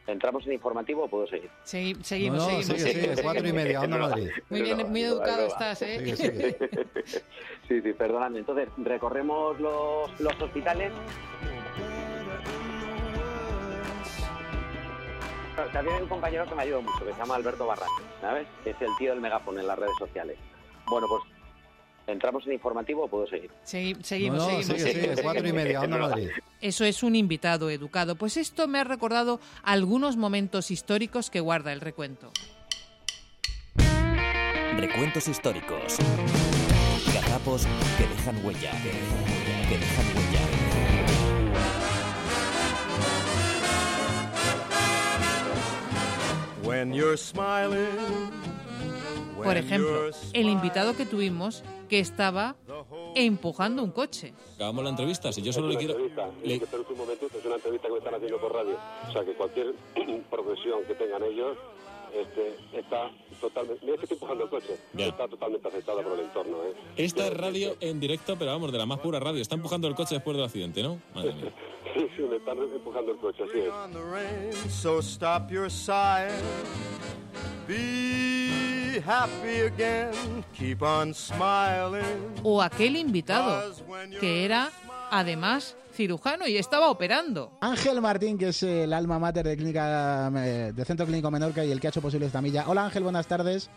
entramos 0.06 0.46
en 0.46 0.52
informativo 0.52 1.04
o 1.04 1.08
puedo 1.08 1.26
seguir. 1.26 1.50
Segui- 1.64 2.02
seguimos, 2.02 2.38
No, 2.38 2.44
no, 2.44 2.48
seguimos. 2.62 2.66
sigue, 2.66 2.78
sigue, 2.80 2.92
seguimos, 3.00 3.20
cuatro 3.22 3.48
y 3.48 3.52
media, 3.60 3.80
Onda 3.80 3.98
Madrid. 3.98 4.30
Muy 4.50 4.62
bien, 4.62 4.90
muy 4.90 5.02
educado 5.02 5.46
estás, 5.46 5.82
¿eh? 5.82 5.98
Sigue, 5.98 6.16
sigue. 6.16 6.56
Sí, 7.68 7.80
sí, 7.80 7.92
perdóname. 7.94 8.38
Entonces, 8.40 8.68
recorremos 8.76 9.58
los, 9.58 10.20
los 10.20 10.42
hospitales. 10.42 10.92
También 15.72 15.96
hay 15.96 16.02
un 16.02 16.08
compañero 16.08 16.44
que 16.46 16.54
me 16.54 16.62
ayuda 16.62 16.80
mucho, 16.80 17.04
que 17.04 17.12
se 17.12 17.18
llama 17.18 17.36
Alberto 17.36 17.66
Barrantes, 17.66 18.04
¿sabes? 18.20 18.46
Que 18.64 18.70
es 18.70 18.82
el 18.82 18.88
tío 18.98 19.12
del 19.12 19.20
megáfono 19.20 19.60
en 19.60 19.66
las 19.66 19.78
redes 19.78 19.94
sociales. 19.98 20.36
Bueno, 20.86 21.06
pues 21.08 21.22
entramos 22.06 22.46
en 22.46 22.52
informativo 22.54 23.04
o 23.04 23.08
puedo 23.08 23.26
seguir. 23.26 23.50
Segui- 23.64 24.02
seguimos, 24.02 24.38
No, 24.38 24.44
no, 24.44 24.50
seguimos, 24.50 24.66
sigue, 24.66 24.92
seguimos, 24.92 25.10
sigue, 25.10 25.22
cuatro 25.22 25.48
y 25.48 25.52
media, 25.60 25.80
Onda 25.80 25.98
Madrid. 25.98 26.28
Eso 26.60 26.84
es 26.84 27.02
un 27.02 27.14
invitado 27.16 27.70
educado. 27.70 28.16
Pues 28.16 28.36
esto 28.36 28.66
me 28.68 28.78
ha 28.80 28.84
recordado 28.84 29.40
algunos 29.62 30.16
momentos 30.16 30.70
históricos 30.70 31.30
que 31.30 31.40
guarda 31.40 31.72
el 31.72 31.80
recuento. 31.80 32.30
Recuentos 34.76 35.28
históricos. 35.28 35.96
Gazapos 37.14 37.66
que 37.96 38.06
dejan 38.06 38.44
huella. 38.44 38.70
Que 38.82 38.88
dejan 38.88 39.24
huella. 39.24 39.68
Que 39.68 39.76
dejan 39.78 40.06
huella. 40.16 40.40
When 46.62 46.92
you're 46.94 47.16
smiling. 47.16 48.32
Por 49.42 49.56
ejemplo, 49.56 50.10
el 50.32 50.48
invitado 50.48 50.96
que 50.96 51.06
tuvimos 51.06 51.62
que 51.88 51.98
estaba 52.00 52.56
empujando 53.14 53.82
un 53.82 53.90
coche. 53.90 54.32
Acabamos 54.56 54.84
la 54.84 54.90
entrevista, 54.90 55.32
si 55.32 55.42
yo 55.42 55.52
solo 55.52 55.68
le 55.68 55.76
quiero... 55.76 55.96
le- 56.42 56.58
que 56.58 56.64
espera 56.64 56.82
un 56.88 56.96
momentito, 56.98 57.38
es 57.38 57.44
una 57.44 57.56
entrevista 57.56 57.86
que 57.88 57.92
me 57.92 57.98
están 57.98 58.14
haciendo 58.14 58.40
por 58.40 58.52
radio. 58.52 58.76
O 59.08 59.12
sea, 59.12 59.24
que 59.24 59.32
cualquier 59.34 59.74
profesión 60.30 60.84
que 60.86 60.94
tengan 60.94 61.22
ellos 61.22 61.56
este, 62.14 62.56
está 62.78 63.10
totalmente... 63.40 63.84
Mira 63.84 63.96
que 63.98 64.02
estoy 64.04 64.16
empujando 64.16 64.44
el 64.44 64.50
coche. 64.50 64.76
Ya. 64.94 65.06
Está 65.06 65.28
totalmente 65.28 65.68
afectada 65.68 66.02
por 66.02 66.12
el 66.12 66.20
entorno. 66.24 66.56
¿eh? 66.64 66.74
Esta 66.96 67.26
es 67.26 67.34
radio 67.36 67.76
en 67.80 68.00
directo, 68.00 68.36
pero 68.38 68.52
vamos, 68.52 68.72
de 68.72 68.78
la 68.78 68.86
más 68.86 69.00
pura 69.00 69.18
radio. 69.20 69.42
Está 69.42 69.56
empujando 69.56 69.88
el 69.88 69.94
coche 69.94 70.14
después 70.14 70.36
del 70.36 70.46
accidente, 70.46 70.82
¿no? 70.82 71.00
Madre 71.14 71.34
mía. 71.34 71.52
Sí, 71.94 72.08
sí, 72.16 72.22
me 72.22 72.36
están 72.38 72.58
empujando 72.58 73.12
el 73.12 73.18
coche, 73.18 73.44
así 73.44 73.56
es. 73.60 73.68
Be 78.94 79.00
happy 79.00 79.66
again, 79.66 80.44
keep 80.56 80.80
on 80.80 81.12
smiling. 81.12 82.04
O 82.44 82.62
aquel 82.62 82.94
invitado 82.94 83.74
que 84.20 84.44
era, 84.44 84.70
además, 85.10 85.74
cirujano 85.92 86.46
y 86.46 86.58
estaba 86.58 86.88
operando. 86.88 87.50
Ángel 87.60 88.00
Martín, 88.00 88.38
que 88.38 88.50
es 88.50 88.62
el 88.62 88.92
alma 88.92 89.18
mater 89.18 89.48
de 89.48 89.56
clínica 89.56 90.30
eh, 90.36 90.70
de 90.72 90.84
Centro 90.84 91.06
Clínico 91.06 91.28
Menorca 91.28 91.64
y 91.64 91.72
el 91.72 91.80
que 91.80 91.88
ha 91.88 91.90
hecho 91.90 92.02
posible 92.02 92.26
esta 92.26 92.40
milla. 92.40 92.66
Hola 92.68 92.84
Ángel, 92.84 93.02
buenas 93.02 93.26
tardes. 93.26 93.68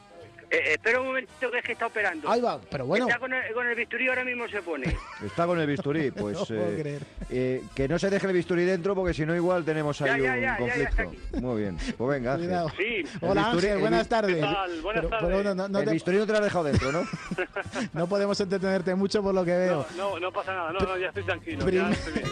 Eh, 0.49 0.73
espera 0.75 1.01
un 1.01 1.07
momentito 1.07 1.51
que 1.51 1.57
es 1.57 1.63
que 1.65 1.71
está 1.73 1.87
operando. 1.87 2.29
Ahí 2.31 2.39
va, 2.39 2.57
pero 2.71 2.85
bueno. 2.85 3.05
Está 3.07 3.19
con 3.19 3.33
el, 3.33 3.53
con 3.53 3.67
el 3.67 3.75
bisturí 3.75 4.07
ahora 4.07 4.23
mismo 4.23 4.47
se 4.47 4.61
pone. 4.61 4.95
Está 5.25 5.45
con 5.45 5.59
el 5.59 5.67
bisturí, 5.67 6.09
pues 6.17 6.37
No 6.39 6.45
puedo 6.45 6.69
eh, 6.71 6.77
creer. 6.79 7.01
eh, 7.29 7.63
que 7.75 7.87
no 7.89 7.99
se 7.99 8.09
deje 8.09 8.27
el 8.27 8.33
bisturí 8.33 8.63
dentro 8.63 8.95
porque 8.95 9.13
si 9.13 9.25
no 9.25 9.35
igual 9.35 9.65
tenemos 9.65 10.01
ahí 10.01 10.09
Ya, 10.11 10.17
ya, 10.17 10.33
un 10.33 10.41
ya, 10.41 10.57
ya, 10.59 10.75
ya 10.77 10.83
está 10.89 11.03
conflicto. 11.03 11.41
Muy 11.41 11.61
bien, 11.61 11.77
pues 11.97 12.09
venga 12.09 12.33
Ángel. 12.35 12.49
Sí. 12.77 13.03
Hola 13.21 13.41
bisturí- 13.41 13.55
Ángel, 13.55 13.71
el 13.71 13.79
buenas 13.79 14.07
tardes. 14.07 14.35
¿Qué 14.35 14.41
tal? 14.41 14.81
Buenas 14.81 15.01
Pero- 15.05 15.09
tardes. 15.09 15.27
pero 15.37 15.43
no, 15.43 15.55
no- 15.55 15.67
no 15.67 15.79
el 15.79 15.85
te- 15.85 15.91
bisturí 15.91 16.17
no 16.17 16.25
te 16.25 16.31
lo 16.31 16.37
has 16.37 16.43
dejado 16.45 16.63
dentro, 16.63 16.91
¿no? 16.93 17.03
no 17.93 18.07
podemos 18.07 18.39
entretenerte 18.39 18.95
mucho 18.95 19.21
por 19.21 19.35
lo 19.35 19.43
que 19.43 19.51
veo. 19.57 19.85
No, 19.97 20.17
no 20.17 20.31
pasa 20.31 20.53
nada, 20.53 20.71
no, 20.71 20.79
no, 20.79 20.97
ya 20.97 21.07
estoy 21.09 21.23
tranquilo. 21.23 21.65
Prim- 21.65 21.81
Ya 21.81 21.91
estoy 21.91 22.13
bien. 22.13 22.27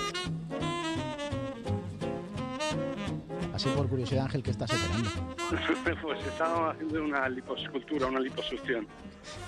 Así 3.65 3.73
por 3.75 3.89
curiosidad 3.89 4.25
Ángel, 4.25 4.43
¿qué 4.43 4.51
estás 4.51 4.69
operando? 4.71 5.09
pues 6.03 6.27
estaba 6.27 6.71
haciendo 6.71 7.03
una 7.03 7.27
liposcultura, 7.27 8.05
una 8.05 8.19
liposucción. 8.19 8.87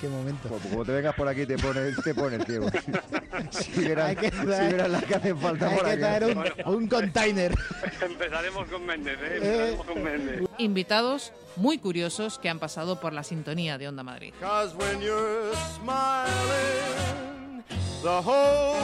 Qué 0.01 0.07
momento. 0.07 0.49
Pues 0.49 0.61
como 0.63 0.83
te 0.83 0.91
vengas 0.91 1.13
por 1.13 1.27
aquí 1.27 1.45
te 1.45 1.55
pones, 1.59 1.95
te 2.03 2.15
pones 2.15 2.43
ciego. 2.47 2.67
si 3.51 3.69
que 3.71 4.31
si 4.31 4.45
las 4.75 5.03
que 5.03 5.15
hacen 5.15 5.37
falta 5.37 5.69
Hay 5.69 5.75
por 5.75 5.85
que 5.85 5.91
aquí. 5.91 5.99
traer 5.99 6.23
un, 6.35 6.73
un 6.73 6.87
container. 6.87 7.53
Empezaremos 8.01 8.67
con 8.69 8.85
Méndez, 8.87 9.19
¿eh? 9.21 9.35
Empezaremos 9.35 9.85
con 9.85 10.03
Méndez. 10.03 10.49
Invitados 10.57 11.31
muy 11.55 11.77
curiosos 11.77 12.39
que 12.39 12.49
han 12.49 12.57
pasado 12.57 12.99
por 12.99 13.13
la 13.13 13.21
sintonía 13.23 13.77
de 13.77 13.87
Onda 13.87 14.01
Madrid. 14.01 14.33
When 14.41 14.99
you're 14.99 15.53
smiling, 15.75 17.63
the 18.01 18.19
whole 18.19 18.79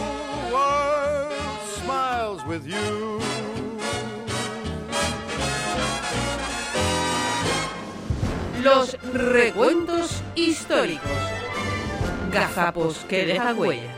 world 0.51 1.33
smiles 1.81 2.45
with 2.45 2.67
you. 2.67 3.32
Los 8.63 8.93
recuentos 9.13 10.23
históricos. 10.35 11.11
Gazapos 12.31 12.99
que 13.09 13.25
dejan 13.25 13.59
huella. 13.59 13.93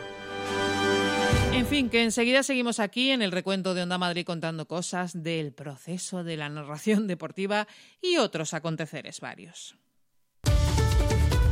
En 1.53 1.67
fin, 1.67 1.89
que 1.89 2.03
enseguida 2.03 2.41
seguimos 2.41 2.79
aquí 2.79 3.11
en 3.11 3.21
el 3.21 3.31
recuento 3.31 3.75
de 3.75 3.83
Onda 3.83 3.99
Madrid 3.99 4.25
contando 4.25 4.67
cosas 4.67 5.21
del 5.21 5.53
proceso 5.53 6.23
de 6.23 6.37
la 6.37 6.49
narración 6.49 7.05
deportiva 7.05 7.67
y 8.01 8.17
otros 8.17 8.55
aconteceres 8.55 9.19
varios. 9.19 9.77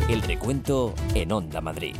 El 0.09 0.23
recuento 0.23 0.95
en 1.13 1.31
Onda 1.31 1.61
Madrid. 1.61 1.95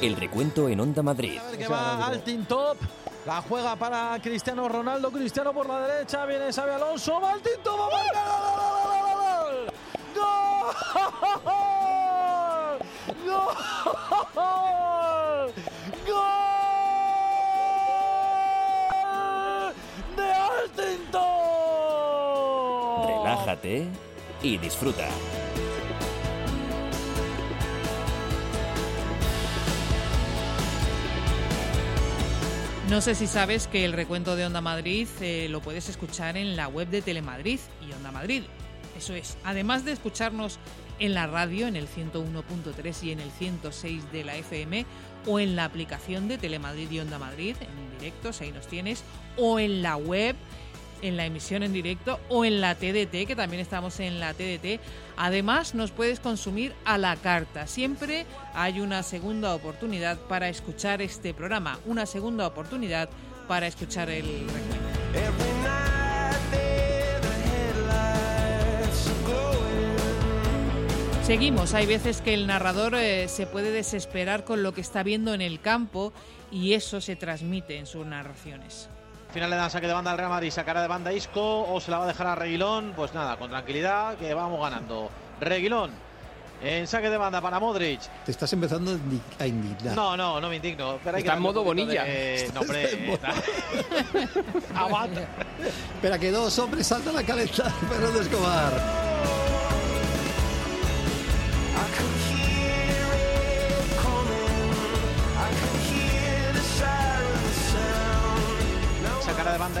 El 0.00 0.14
recuento 0.14 0.68
en 0.68 0.78
Onda 0.78 1.02
Madrid. 1.02 1.40
que 1.56 1.66
va 1.66 2.06
al 2.06 2.22
team 2.22 2.44
top. 2.44 2.76
La 3.26 3.42
juega 3.42 3.74
para 3.74 4.16
Cristiano 4.22 4.68
Ronaldo. 4.68 5.10
Cristiano 5.10 5.52
por 5.52 5.68
la 5.68 5.80
derecha. 5.88 6.24
Viene 6.24 6.52
Xavi 6.52 6.70
Alonso. 6.70 7.20
Va 7.20 7.32
al 7.32 7.40
team 7.40 7.60
top. 7.64 7.80
Va 7.80 7.86
a 7.86 7.90
marcar. 7.90 8.28
¡Gol! 10.14 10.36
¡Gol! 13.26 13.52
¡Gol! 16.06 16.38
¡De 20.16 20.32
Altinton! 20.32 21.20
Relájate 23.08 23.88
y 24.42 24.58
disfruta. 24.58 25.08
No 32.88 33.02
sé 33.02 33.14
si 33.14 33.26
sabes 33.26 33.66
que 33.66 33.84
el 33.84 33.92
recuento 33.92 34.34
de 34.34 34.46
Onda 34.46 34.62
Madrid 34.62 35.06
eh, 35.20 35.46
lo 35.50 35.60
puedes 35.60 35.90
escuchar 35.90 36.38
en 36.38 36.56
la 36.56 36.68
web 36.68 36.88
de 36.88 37.02
Telemadrid 37.02 37.60
y 37.86 37.92
Onda 37.92 38.10
Madrid. 38.10 38.44
Eso 38.96 39.12
es, 39.12 39.36
además 39.44 39.84
de 39.84 39.92
escucharnos 39.92 40.58
en 40.98 41.12
la 41.12 41.26
radio, 41.26 41.66
en 41.66 41.76
el 41.76 41.86
101.3 41.86 43.02
y 43.02 43.12
en 43.12 43.20
el 43.20 43.30
106 43.30 44.10
de 44.10 44.24
la 44.24 44.36
FM, 44.36 44.86
o 45.26 45.38
en 45.38 45.54
la 45.54 45.66
aplicación 45.66 46.28
de 46.28 46.38
Telemadrid 46.38 46.90
y 46.90 47.00
Onda 47.00 47.18
Madrid, 47.18 47.56
en 47.60 47.98
directos, 47.98 48.40
ahí 48.40 48.52
nos 48.52 48.66
tienes, 48.66 49.04
o 49.36 49.60
en 49.60 49.82
la 49.82 49.96
web, 49.96 50.34
en 51.02 51.16
la 51.16 51.26
emisión 51.26 51.62
en 51.62 51.72
directo, 51.72 52.20
o 52.28 52.44
en 52.44 52.60
la 52.60 52.74
TDT, 52.74 53.26
que 53.26 53.34
también 53.36 53.60
estamos 53.60 54.00
en 54.00 54.20
la 54.20 54.34
TDT. 54.34 54.80
Además, 55.16 55.74
nos 55.74 55.90
puedes 55.90 56.20
consumir 56.20 56.74
a 56.84 56.98
la 56.98 57.16
carta. 57.16 57.66
Siempre 57.66 58.26
hay 58.54 58.80
una 58.80 59.02
segunda 59.02 59.54
oportunidad 59.54 60.18
para 60.18 60.48
escuchar 60.48 61.02
este 61.02 61.34
programa, 61.34 61.78
una 61.86 62.06
segunda 62.06 62.46
oportunidad 62.46 63.08
para 63.46 63.66
escuchar 63.66 64.10
el 64.10 64.24
recuento. 64.24 64.88
Seguimos, 71.28 71.74
hay 71.74 71.84
veces 71.84 72.22
que 72.22 72.32
el 72.32 72.46
narrador 72.46 72.94
eh, 72.94 73.28
se 73.28 73.46
puede 73.46 73.70
desesperar 73.70 74.44
con 74.44 74.62
lo 74.62 74.72
que 74.72 74.80
está 74.80 75.02
viendo 75.02 75.34
en 75.34 75.42
el 75.42 75.60
campo 75.60 76.14
y 76.50 76.72
eso 76.72 77.02
se 77.02 77.16
transmite 77.16 77.76
en 77.76 77.84
sus 77.84 78.06
narraciones. 78.06 78.88
Final 79.32 79.50
le 79.50 79.56
dan 79.56 79.70
saque 79.70 79.86
de 79.86 79.92
banda 79.92 80.10
al 80.10 80.16
Real 80.18 80.30
Madrid, 80.30 80.50
sacará 80.50 80.80
de 80.80 80.88
banda 80.88 81.12
Isco 81.12 81.64
o 81.70 81.80
se 81.80 81.90
la 81.90 81.98
va 81.98 82.04
a 82.04 82.08
dejar 82.08 82.26
a 82.28 82.34
Reguilón. 82.34 82.92
Pues 82.96 83.12
nada, 83.14 83.36
con 83.36 83.50
tranquilidad 83.50 84.16
que 84.16 84.32
vamos 84.34 84.60
ganando. 84.60 85.10
Reguilón 85.40 85.90
en 86.60 86.88
saque 86.88 87.08
de 87.08 87.16
banda 87.18 87.40
para 87.40 87.60
Modric. 87.60 88.00
Te 88.24 88.32
estás 88.32 88.52
empezando 88.52 88.90
a 88.90 88.94
indi- 88.94 89.20
a 89.38 89.46
indignar. 89.46 89.94
No, 89.94 90.16
no, 90.16 90.40
no 90.40 90.48
me 90.48 90.56
indigno. 90.56 90.98
Pero 91.04 91.16
hay 91.18 91.22
que 91.22 91.28
Está 91.28 91.36
en 91.36 91.42
darle 91.44 91.48
un 91.48 91.54
modo 91.54 91.62
Bonilla. 91.64 92.04
de- 92.04 92.50
No, 92.54 92.60
hombre. 92.60 92.90
en 92.92 93.06
modo- 93.06 93.18
Aguanta. 94.74 95.20
Espera, 95.94 96.18
que 96.18 96.30
dos 96.32 96.58
hombres 96.58 96.86
saltan 96.86 97.16
a 97.16 97.22
calentar. 97.22 97.70
Fernando 97.88 98.20
Escobar. 98.20 98.72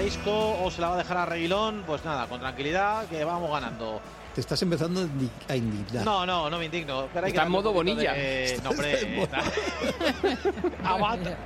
Isco 0.04 0.58
o 0.62 0.70
se 0.70 0.80
la 0.80 0.88
va 0.88 0.94
a 0.94 0.98
dejar 0.98 1.16
a 1.18 1.26
Reguilón. 1.26 1.82
Pues 1.86 2.04
nada, 2.04 2.26
con 2.26 2.40
tranquilidad 2.40 3.06
que 3.06 3.24
vamos 3.24 3.50
ganando. 3.50 4.00
Te 4.34 4.40
estás 4.42 4.62
empezando 4.62 5.00
a 5.00 5.04
indi- 5.04 5.30
a 5.48 5.56
indignar. 5.56 6.04
No, 6.04 6.24
no, 6.24 6.48
no 6.48 6.58
me 6.58 6.66
indigno. 6.66 7.08
Pero 7.12 7.26
hay 7.26 7.32
que 7.32 7.38
Está 7.38 7.46
en 7.46 7.52
darle 7.52 7.58
un 7.58 7.64
modo 7.64 7.72
Bonilla. 7.72 8.12
de- 8.12 8.60
No, 8.62 8.70
en 8.70 8.76
hombre. 8.78 9.28
Aguanta. 10.84 11.36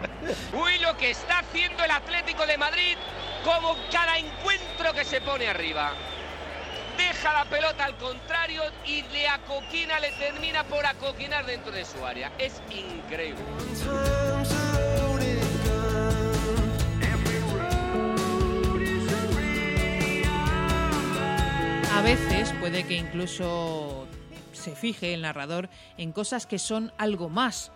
Uy, 0.53 0.79
lo 0.81 0.97
que 0.99 1.11
está 1.11 1.39
haciendo 1.39 1.83
el 1.85 1.91
Atlético 1.91 2.45
de 2.47 2.59
Madrid, 2.59 2.97
como 3.45 3.75
cada 3.91 4.19
encuentro 4.19 4.93
que 4.93 5.05
se 5.05 5.21
pone 5.23 5.49
arriba. 5.49 5.93
Deja 6.99 7.33
la 7.33 7.45
pelota 7.47 7.87
al 7.87 7.97
contrario 7.97 8.63
y 8.87 9.03
le 9.05 9.27
acoquina, 9.27 9.99
le 9.99 10.13
termina 10.13 10.63
por 10.65 10.85
acoquinar 10.85 11.47
dentro 11.47 11.73
de 11.73 11.85
su 11.87 12.05
área. 12.05 12.31
Es 12.39 12.61
increíble. 12.71 13.41
A 22.03 22.05
veces 22.05 22.53
puede 22.59 22.83
que 22.85 22.97
incluso 22.97 24.09
se 24.53 24.75
fije 24.75 25.15
el 25.15 25.23
narrador 25.23 25.69
en 25.97 26.11
cosas 26.11 26.47
que 26.47 26.59
son 26.59 26.93
algo 26.99 27.29
más, 27.29 27.71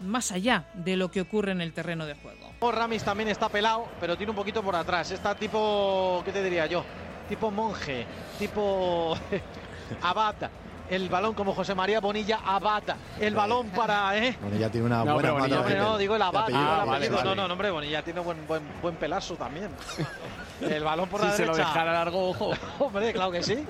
más 0.00 0.32
allá 0.32 0.64
de 0.74 0.96
lo 0.96 1.12
que 1.12 1.20
ocurre 1.20 1.52
en 1.52 1.60
el 1.60 1.72
terreno 1.72 2.04
de 2.04 2.14
juego. 2.14 2.50
Oh, 2.58 2.72
Ramis 2.72 3.04
también 3.04 3.28
está 3.28 3.48
pelado, 3.48 3.86
pero 4.00 4.16
tiene 4.16 4.30
un 4.30 4.36
poquito 4.36 4.64
por 4.64 4.74
atrás. 4.74 5.12
Está 5.12 5.34
tipo, 5.36 6.22
¿qué 6.24 6.32
te 6.32 6.42
diría 6.42 6.66
yo? 6.66 6.84
Tipo 7.28 7.52
monje, 7.52 8.04
tipo 8.38 9.16
abata. 10.02 10.50
El 10.90 11.08
balón 11.08 11.34
como 11.34 11.54
José 11.54 11.74
María 11.76 12.00
Bonilla 12.00 12.40
abata. 12.44 12.96
El 13.20 13.34
balón 13.36 13.68
para, 13.68 14.18
¿eh? 14.18 14.36
Ya 14.58 14.70
tiene 14.70 14.86
una 14.86 15.04
No, 15.04 15.14
buena. 15.14 15.32
Bonilla- 15.32 15.60
Hombre, 15.60 15.74
de- 15.74 15.80
no, 15.80 15.98
digo 15.98 16.16
el 16.16 16.22
abata. 16.22 16.50
Ah, 16.52 16.84
vale, 16.84 17.08
vale. 17.10 17.24
No, 17.24 17.34
no, 17.34 17.46
no, 17.46 17.52
hombre, 17.52 17.70
Bonilla 17.70 18.02
tiene 18.02 18.18
buen, 18.20 18.44
buen, 18.46 18.62
buen 18.82 18.96
pelazo 18.96 19.36
también. 19.36 19.70
El 20.60 20.82
balón 20.84 21.08
por 21.08 21.20
la 21.22 21.30
Si 21.30 21.38
se 21.38 21.46
lo 21.46 21.52
derecha. 21.52 21.68
dejara 21.68 21.92
largo, 21.92 22.30
ojo. 22.30 22.52
Hombre, 22.78 23.12
claro 23.12 23.30
que 23.30 23.42
sí. 23.42 23.64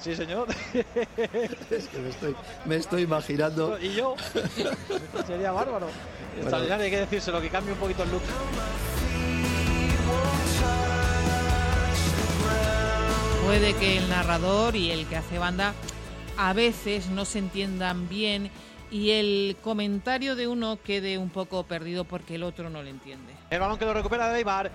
Sí, 0.00 0.14
señor. 0.16 0.48
Es 1.70 1.88
que 1.88 1.98
me 1.98 2.08
estoy, 2.10 2.34
me 2.64 2.76
estoy 2.76 3.02
imaginando. 3.02 3.78
y 3.80 3.94
yo. 3.94 4.14
Sería 5.26 5.52
bárbaro. 5.52 5.88
Extraordinario, 6.38 6.84
hay 6.84 6.90
que 6.90 6.98
decírselo, 7.00 7.40
que 7.40 7.48
cambie 7.50 7.72
un 7.72 7.78
poquito 7.78 8.02
el 8.02 8.10
look. 8.10 8.22
Puede 13.44 13.74
que 13.74 13.98
el 13.98 14.08
narrador 14.08 14.76
y 14.76 14.90
el 14.92 15.06
que 15.06 15.16
hace 15.16 15.38
banda 15.38 15.74
a 16.36 16.52
veces 16.52 17.08
no 17.08 17.24
se 17.24 17.40
entiendan 17.40 18.08
bien 18.08 18.50
y 18.92 19.10
el 19.10 19.56
comentario 19.60 20.36
de 20.36 20.46
uno 20.46 20.78
quede 20.82 21.18
un 21.18 21.30
poco 21.30 21.64
perdido 21.64 22.04
porque 22.04 22.36
el 22.36 22.44
otro 22.44 22.70
no 22.70 22.82
lo 22.82 22.88
entiende. 22.88 23.32
El 23.50 23.60
balón 23.60 23.78
que 23.78 23.84
lo 23.84 23.92
recupera 23.94 24.28
de 24.32 24.38
Eibar, 24.38 24.70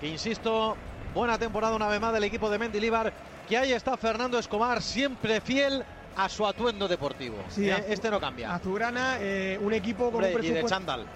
que 0.00 0.08
insisto, 0.08 0.76
buena 1.14 1.38
temporada 1.38 1.74
una 1.76 1.88
vez 1.88 2.00
más 2.00 2.12
del 2.12 2.24
equipo 2.24 2.48
de 2.50 2.58
Mendilibar, 2.58 3.12
que 3.48 3.56
ahí 3.56 3.72
está 3.72 3.96
Fernando 3.96 4.38
Escobar, 4.38 4.82
siempre 4.82 5.40
fiel 5.40 5.84
a 6.16 6.28
su 6.28 6.46
atuendo 6.46 6.88
deportivo. 6.88 7.36
Sí, 7.48 7.68
¿eh? 7.70 7.84
Este 7.88 8.10
no 8.10 8.20
cambia. 8.20 8.54
Azulgrana, 8.54 9.16
eh, 9.20 9.58
un 9.62 9.72
equipo 9.72 10.10
con 10.10 10.24
Hombre, 10.24 10.36
un 10.36 10.44
y 10.44 10.50
de 10.50 10.64
chándal. 10.64 11.06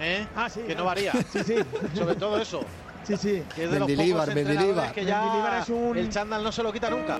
¿eh? 0.00 0.26
Ah, 0.34 0.48
sí, 0.48 0.60
que 0.60 0.74
no 0.74 0.82
claro. 0.82 0.86
varía. 0.86 1.12
Sí, 1.32 1.40
sí. 1.44 1.54
Sobre 1.94 2.14
todo 2.14 2.40
eso. 2.40 2.62
Sí, 3.04 3.16
sí. 3.16 3.42
Que 3.54 3.64
es 3.64 3.70
de 3.70 3.78
los 3.78 3.88
Mendilibar, 3.88 4.20
pocos 4.28 4.34
Mendilibar. 4.34 4.64
entrenadores 4.64 4.92
que 4.92 5.04
ya 5.04 5.20
Mendilibar 5.22 5.62
es 5.62 5.68
un- 5.68 5.96
el 5.98 6.10
chándal 6.10 6.42
no 6.44 6.52
se 6.52 6.62
lo 6.62 6.72
quita 6.72 6.90
nunca. 6.90 7.18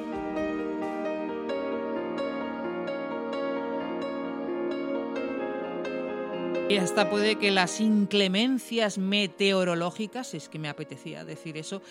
Y 6.71 6.79
hasta 6.79 7.11
puede 7.11 7.35
que 7.35 7.51
las 7.51 7.81
inclemencias 7.81 8.97
meteorológicas, 8.97 10.35
es 10.35 10.49
que 10.49 10.61
me 10.61 10.69
apetecía 10.69 11.25
decir 11.25 11.57
eso, 11.57 11.83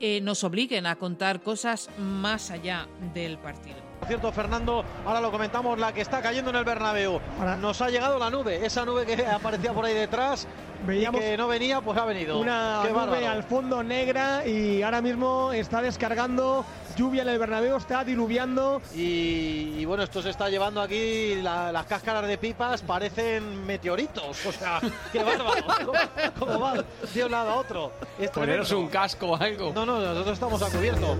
eh, 0.00 0.22
nos 0.22 0.44
obliguen 0.44 0.86
a 0.86 0.96
contar 0.96 1.42
cosas 1.42 1.90
más 1.98 2.50
allá 2.50 2.88
del 3.12 3.36
partido. 3.36 3.76
Por 3.98 4.08
cierto, 4.08 4.32
Fernando, 4.32 4.82
ahora 5.04 5.20
lo 5.20 5.30
comentamos, 5.30 5.78
la 5.78 5.92
que 5.92 6.00
está 6.00 6.22
cayendo 6.22 6.48
en 6.48 6.56
el 6.56 6.64
Bernabéu. 6.64 7.20
Nos 7.60 7.82
ha 7.82 7.90
llegado 7.90 8.18
la 8.18 8.30
nube, 8.30 8.64
esa 8.64 8.86
nube 8.86 9.04
que 9.04 9.26
aparecía 9.26 9.74
por 9.74 9.84
ahí 9.84 9.92
detrás 9.92 10.48
Veíamos 10.86 11.20
y 11.20 11.24
que 11.24 11.36
no 11.36 11.46
venía, 11.46 11.82
pues 11.82 11.98
ha 11.98 12.06
venido. 12.06 12.38
Una 12.38 12.80
Qué 12.82 12.88
nube 12.88 12.98
bárbaro. 12.98 13.28
al 13.28 13.42
fondo 13.44 13.82
negra 13.82 14.46
y 14.46 14.82
ahora 14.82 15.02
mismo 15.02 15.52
está 15.52 15.82
descargando 15.82 16.64
lluvia 16.96 17.22
en 17.22 17.28
el 17.28 17.38
Bernabéu, 17.38 17.76
está 17.76 18.04
diluviando. 18.04 18.80
Y, 18.94 19.74
y 19.78 19.84
bueno, 19.84 20.02
esto 20.04 20.22
se 20.22 20.30
está 20.30 20.48
llevando 20.48 20.80
aquí, 20.80 21.36
la- 21.42 21.72
las 21.72 21.86
cáscaras 21.86 22.26
de 22.26 22.38
pipas 22.38 22.82
parecen 22.82 23.64
meteoritos. 23.66 24.44
O 24.46 24.52
sea, 24.52 24.80
qué 25.12 25.22
bárbaro. 25.22 25.64
¿Cómo, 25.84 25.98
cómo 26.38 26.60
va 26.60 26.84
de 27.12 27.24
un 27.24 27.30
lado 27.30 27.50
a 27.50 27.54
otro? 27.56 27.92
Es 28.18 28.30
Poneros 28.30 28.70
un 28.72 28.88
casco 28.88 29.28
o 29.32 29.36
algo. 29.36 29.72
No, 29.74 29.84
no, 29.86 29.98
nosotros 30.00 30.34
estamos 30.34 30.62
a 30.62 30.70
cubierto. 30.70 31.16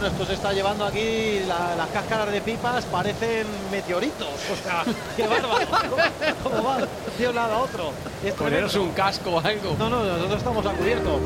Bueno, 0.00 0.14
esto 0.14 0.24
se 0.26 0.32
está 0.34 0.52
llevando 0.54 0.86
aquí, 0.86 1.40
la- 1.46 1.76
las 1.76 1.88
cáscaras 1.90 2.32
de 2.32 2.40
pipas 2.40 2.86
parecen 2.86 3.46
meteoritos. 3.70 4.28
O 4.50 4.56
sea, 4.64 4.82
qué 5.16 5.26
bárbaro. 5.26 5.66
¿Cómo, 5.90 6.56
cómo 6.56 6.64
va 6.68 6.78
de 7.18 7.28
un 7.28 7.34
lado 7.34 7.54
a 7.54 7.58
otro? 7.58 7.92
Es 8.24 8.32
Poneros 8.34 8.74
un 8.76 8.92
casco 8.92 9.30
o 9.32 9.40
algo. 9.40 9.76
No, 9.78 9.90
no, 9.90 10.02
nosotros 10.02 10.38
estamos 10.38 10.64
a 10.64 10.70
cubierto. 10.72 11.20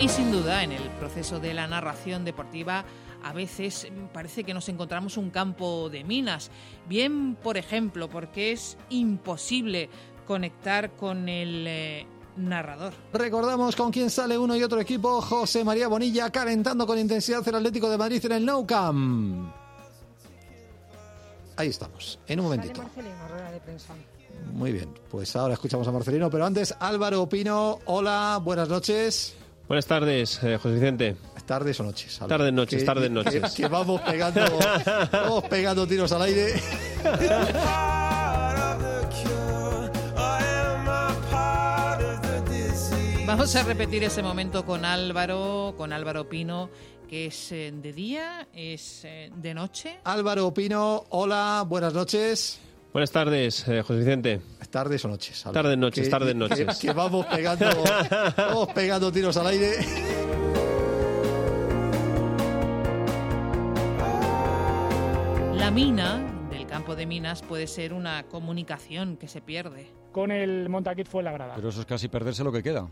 Y 0.00 0.08
sin 0.08 0.32
duda, 0.32 0.64
en 0.64 0.72
el 0.72 0.82
proceso 0.98 1.38
de 1.38 1.54
la 1.54 1.66
narración 1.68 2.24
deportiva 2.24 2.84
a 3.24 3.32
veces 3.32 3.86
parece 4.12 4.42
que 4.42 4.52
nos 4.52 4.68
encontramos 4.68 5.16
un 5.16 5.30
campo 5.30 5.88
de 5.88 6.02
minas. 6.02 6.50
Bien, 6.88 7.36
por 7.36 7.56
ejemplo, 7.56 8.10
porque 8.10 8.50
es 8.50 8.76
imposible 8.90 9.88
conectar 10.26 10.90
con 10.96 11.28
el 11.28 11.64
eh, 11.68 12.06
narrador. 12.36 12.92
Recordamos 13.12 13.76
con 13.76 13.90
quién 13.90 14.10
sale 14.10 14.36
uno 14.38 14.56
y 14.56 14.62
otro 14.62 14.80
equipo. 14.80 15.20
José 15.20 15.64
María 15.64 15.88
Bonilla 15.88 16.30
calentando 16.30 16.86
con 16.86 16.98
intensidad 16.98 17.46
el 17.48 17.54
Atlético 17.56 17.88
de 17.90 17.98
Madrid 17.98 18.24
en 18.26 18.32
el 18.32 18.46
Nou 18.46 18.66
Camp. 18.66 19.52
Ahí 21.56 21.68
estamos, 21.68 22.18
en 22.26 22.40
un 22.40 22.44
momentito. 22.46 22.82
Muy 24.54 24.72
bien, 24.72 24.88
pues 25.10 25.36
ahora 25.36 25.54
escuchamos 25.54 25.86
a 25.86 25.92
Marcelino, 25.92 26.28
pero 26.30 26.44
antes 26.46 26.74
Álvaro 26.80 27.28
Pino. 27.28 27.78
Hola, 27.84 28.40
buenas 28.42 28.68
noches. 28.68 29.34
Buenas 29.68 29.86
tardes, 29.86 30.42
eh, 30.42 30.56
José 30.60 30.74
Vicente. 30.74 31.16
Tardes 31.46 31.78
o 31.80 31.82
noches. 31.82 32.20
Álvaro. 32.22 32.38
Tardes, 32.38 32.52
noches, 32.54 32.80
Que- 32.80 32.86
tardes, 32.86 33.04
que- 33.08 33.10
noches. 33.14 33.52
Que, 33.52 33.66
vamos 33.68 34.00
pegando, 34.00 34.40
vamos 35.12 35.44
pegando 35.44 35.86
tiros 35.86 36.10
al 36.12 36.22
aire. 36.22 36.54
Vamos 43.32 43.56
a 43.56 43.62
repetir 43.62 44.04
ese 44.04 44.22
momento 44.22 44.66
con 44.66 44.84
Álvaro, 44.84 45.72
con 45.78 45.94
Álvaro 45.94 46.28
Pino, 46.28 46.68
que 47.08 47.24
es 47.26 47.50
eh, 47.50 47.72
de 47.74 47.90
día, 47.94 48.46
es 48.52 49.06
eh, 49.06 49.30
de 49.34 49.54
noche. 49.54 50.00
Álvaro 50.04 50.52
Pino, 50.52 51.04
hola, 51.08 51.64
buenas 51.66 51.94
noches. 51.94 52.60
Buenas 52.92 53.10
tardes, 53.10 53.66
eh, 53.68 53.80
José 53.80 54.00
Vicente. 54.00 54.42
Tardes 54.70 55.02
o 55.06 55.08
noches. 55.08 55.46
Álvaro. 55.46 55.62
Tardes, 55.62 55.78
noches, 55.78 56.04
Que- 56.04 56.10
tardes, 56.10 56.28
que- 56.34 56.38
noches. 56.38 56.78
Que, 56.78 56.92
vamos 56.92 57.24
pegando, 57.24 57.66
vamos 58.36 58.68
pegando 58.74 59.10
tiros 59.10 59.34
al 59.38 59.46
aire. 59.46 59.76
La 65.54 65.70
mina 65.70 66.20
del 66.50 66.66
campo 66.66 66.96
de 66.96 67.06
minas 67.06 67.42
puede 67.42 67.66
ser 67.66 67.92
una 67.92 68.24
comunicación 68.24 69.16
que 69.16 69.28
se 69.28 69.40
pierde. 69.40 69.86
Con 70.10 70.30
el 70.30 70.68
Montaquit 70.68 71.06
fue 71.06 71.22
la 71.22 71.32
grada. 71.32 71.54
Pero 71.54 71.68
eso 71.68 71.80
es 71.80 71.86
casi 71.86 72.08
perderse 72.08 72.42
lo 72.44 72.52
que 72.52 72.62
queda. 72.62 72.88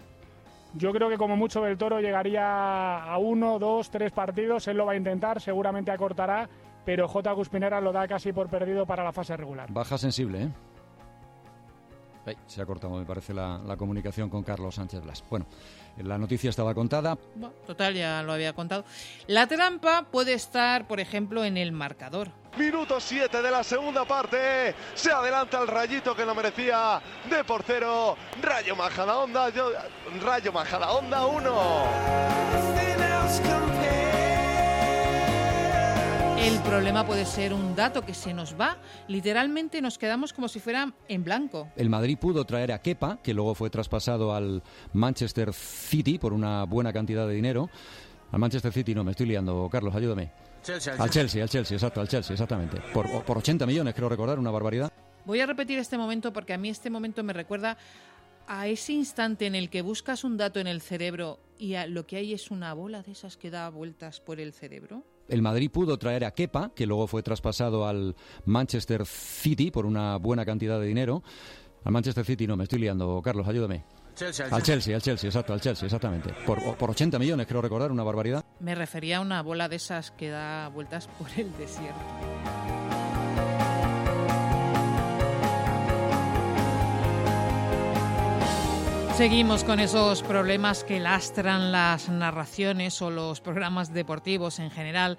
Yo 0.75 0.93
creo 0.93 1.09
que 1.09 1.18
como 1.18 1.37
mucho 1.37 1.66
el 1.66 1.77
Toro 1.77 2.01
llegaría 2.01 3.03
a 3.03 3.18
uno, 3.18 3.59
dos, 3.59 3.91
tres 3.91 4.12
partidos. 4.12 4.68
Él 4.68 4.77
lo 4.77 4.87
va 4.87 4.93
a 4.93 4.97
intentar, 4.97 5.41
seguramente 5.41 5.91
acortará, 5.91 6.49
pero 6.85 7.09
J. 7.09 7.33
Guspinera 7.33 7.81
lo 7.81 7.93
da 7.93 8.07
casi 8.07 8.33
por 8.33 8.49
perdido 8.49 8.87
para 8.87 9.03
la 9.03 9.12
fase 9.12 9.37
regular. 9.37 9.71
Baja 9.73 9.99
sensible, 9.99 10.43
¿eh? 10.45 10.51
Se 12.47 12.62
ha 12.62 12.66
cortado, 12.66 12.97
me 12.97 13.05
parece, 13.05 13.35
la, 13.35 13.59
la 13.59 13.77
comunicación 13.77 14.29
con 14.29 14.45
Carlos 14.45 14.77
Sánchez 14.77 15.03
Blas. 15.03 15.25
Bueno, 15.29 15.47
la 16.03 16.18
noticia 16.18 16.51
estaba 16.51 16.74
contada. 16.74 17.16
Bueno, 17.34 17.55
total, 17.66 17.94
ya 17.94 18.22
lo 18.22 18.32
había 18.32 18.53
contado. 18.53 18.84
La 19.26 19.46
trampa 19.46 20.07
puede 20.11 20.32
estar, 20.34 20.86
por 20.86 21.01
ejemplo, 21.01 21.44
en 21.44 21.57
el 21.57 21.72
marcador. 21.72 22.30
Minuto 22.57 22.98
7 23.01 23.42
de 23.42 23.51
la 23.51 23.62
segunda 23.62 24.05
parte. 24.05 24.74
Se 24.94 25.12
adelanta 25.12 25.61
el 25.61 25.68
rayito 25.68 26.16
que 26.16 26.24
lo 26.26 26.34
merecía 26.34 27.01
de 27.30 27.44
por 27.44 27.62
cero. 27.62 28.16
Rayo 28.42 28.74
Majadahonda, 28.74 29.51
yo- 29.51 29.70
Rayo 30.20 30.53
Majadahonda 30.53 31.26
1. 31.26 31.51
El 36.41 36.59
problema 36.62 37.07
puede 37.07 37.26
ser 37.26 37.53
un 37.53 37.74
dato 37.76 38.03
que 38.05 38.14
se 38.14 38.32
nos 38.32 38.59
va. 38.59 38.78
Literalmente 39.09 39.82
nos 39.82 39.99
quedamos 39.99 40.32
como 40.32 40.49
si 40.49 40.59
fuera 40.59 40.93
en 41.09 41.22
blanco. 41.22 41.68
El 41.76 41.91
Madrid 41.91 42.16
pudo 42.18 42.45
traer 42.45 42.72
a 42.72 42.80
Kepa, 42.80 43.18
que 43.22 43.34
luego 43.34 43.55
fue 43.55 43.68
traspasado 43.70 44.34
al 44.34 44.62
Manchester 44.95 45.53
City 45.53 46.18
por 46.18 46.32
una 46.32 46.64
buena 46.64 46.93
cantidad 46.93 47.26
de 47.28 47.34
dinero. 47.34 47.68
Al 48.32 48.38
Manchester 48.38 48.72
City 48.72 48.95
no, 48.95 49.05
me 49.05 49.11
estoy 49.11 49.26
liando, 49.26 49.68
Carlos, 49.70 49.95
ayúdame. 49.95 50.32
Chelsea, 50.62 50.95
Al 50.99 51.11
Chelsea, 51.11 51.43
al 51.43 51.49
Chelsea, 51.49 51.76
exacto, 51.76 52.01
al 52.01 52.09
Chelsea, 52.09 52.32
exactamente. 52.34 52.80
Por, 52.93 53.07
por 53.24 53.38
80 53.38 53.66
millones, 53.66 53.95
creo 53.95 54.09
recordar, 54.09 54.38
una 54.38 54.51
barbaridad. 54.51 54.91
Voy 55.24 55.41
a 55.41 55.47
repetir 55.47 55.78
este 55.78 55.99
momento 55.99 56.32
porque 56.32 56.53
a 56.55 56.59
mí 56.59 56.68
este 56.70 56.91
momento 56.91 57.22
me 57.22 57.32
recuerda 57.32 57.76
a 58.47 58.66
ese 58.66 58.93
instante 58.93 59.47
en 59.47 59.55
el 59.55 59.68
que 59.70 59.82
buscas 59.82 60.24
un 60.24 60.36
dato 60.36 60.59
en 60.61 60.66
el 60.66 60.80
cerebro 60.80 61.38
y 61.59 61.74
a- 61.74 61.86
lo 61.86 62.07
que 62.07 62.16
hay 62.16 62.32
es 62.32 62.51
una 62.51 62.72
bola 62.74 63.03
de 63.03 63.12
esas 63.12 63.36
que 63.36 63.51
da 63.51 63.68
vueltas 63.68 64.20
por 64.20 64.41
el 64.41 64.53
cerebro. 64.53 65.05
El 65.31 65.43
Madrid 65.43 65.70
pudo 65.70 65.97
traer 65.97 66.24
a 66.24 66.33
Kepa, 66.33 66.72
que 66.74 66.87
luego 66.87 67.07
fue 67.07 67.22
traspasado 67.22 67.87
al 67.87 68.16
Manchester 68.45 69.07
City 69.07 69.70
por 69.70 69.87
una 69.87 70.16
buena 70.16 70.45
cantidad 70.45 70.81
de 70.81 70.87
dinero. 70.87 71.22
Al 71.85 71.93
Manchester 71.93 72.24
City 72.24 72.47
no, 72.47 72.57
me 72.57 72.64
estoy 72.64 72.81
liando, 72.81 73.22
Carlos, 73.22 73.47
ayúdame. 73.47 73.85
Chelsea, 74.16 74.47
Al 74.51 74.62
Chelsea, 74.62 74.95
al 74.95 75.01
Chelsea, 75.01 75.28
exacto, 75.28 75.53
al 75.53 75.61
Chelsea, 75.61 75.87
exactamente. 75.87 76.35
Por, 76.45 76.76
por 76.76 76.91
80 76.91 77.18
millones, 77.18 77.47
creo 77.47 77.62
recordar, 77.62 77.91
una 77.93 78.03
barbaridad. 78.03 78.45
Me 78.59 78.74
refería 78.74 79.18
a 79.18 79.20
una 79.20 79.41
bola 79.43 79.68
de 79.68 79.76
esas 79.76 80.11
que 80.11 80.28
da 80.28 80.68
vueltas 80.68 81.07
por 81.07 81.28
el 81.39 81.57
desierto. 81.57 82.01
Seguimos 89.21 89.64
con 89.64 89.81
esos 89.81 90.23
problemas 90.23 90.83
que 90.83 90.99
lastran 90.99 91.73
las 91.73 92.09
narraciones 92.09 93.03
o 93.03 93.11
los 93.11 93.43
programas 93.43 93.93
deportivos 93.93 94.59
en 94.59 94.71
general. 94.71 95.18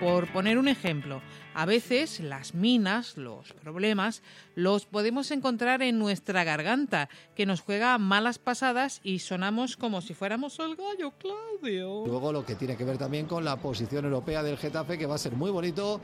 Por 0.00 0.32
poner 0.32 0.58
un 0.58 0.68
ejemplo, 0.68 1.20
a 1.54 1.66
veces 1.66 2.20
las 2.20 2.54
minas, 2.54 3.16
los 3.16 3.52
problemas, 3.52 4.22
los 4.54 4.86
podemos 4.86 5.32
encontrar 5.32 5.82
en 5.82 5.98
nuestra 5.98 6.44
garganta, 6.44 7.08
que 7.34 7.46
nos 7.46 7.62
juega 7.62 7.98
malas 7.98 8.38
pasadas 8.38 9.00
y 9.02 9.18
sonamos 9.18 9.76
como 9.76 10.00
si 10.00 10.14
fuéramos 10.14 10.56
el 10.60 10.76
gallo 10.76 11.12
Claudio. 11.18 12.04
Luego 12.06 12.32
lo 12.32 12.46
que 12.46 12.54
tiene 12.54 12.76
que 12.76 12.84
ver 12.84 12.96
también 12.96 13.26
con 13.26 13.44
la 13.44 13.56
posición 13.56 14.04
europea 14.04 14.44
del 14.44 14.56
Getafe, 14.56 14.96
que 14.98 15.06
va 15.06 15.16
a 15.16 15.18
ser 15.18 15.32
muy 15.32 15.50
bonito. 15.50 16.00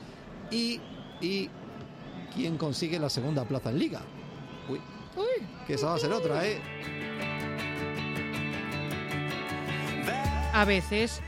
Y, 0.51 0.81
y 1.21 1.49
quién 2.35 2.57
consigue 2.57 2.99
la 2.99 3.09
segunda 3.09 3.45
plaza 3.45 3.69
en 3.69 3.79
Liga. 3.79 4.01
Uy, 4.69 4.81
que 5.65 5.75
esa 5.75 5.87
va 5.87 5.95
a 5.95 5.99
ser 5.99 6.11
otra, 6.11 6.45
¿eh? 6.45 6.59
A 10.53 10.65
veces 10.65 11.21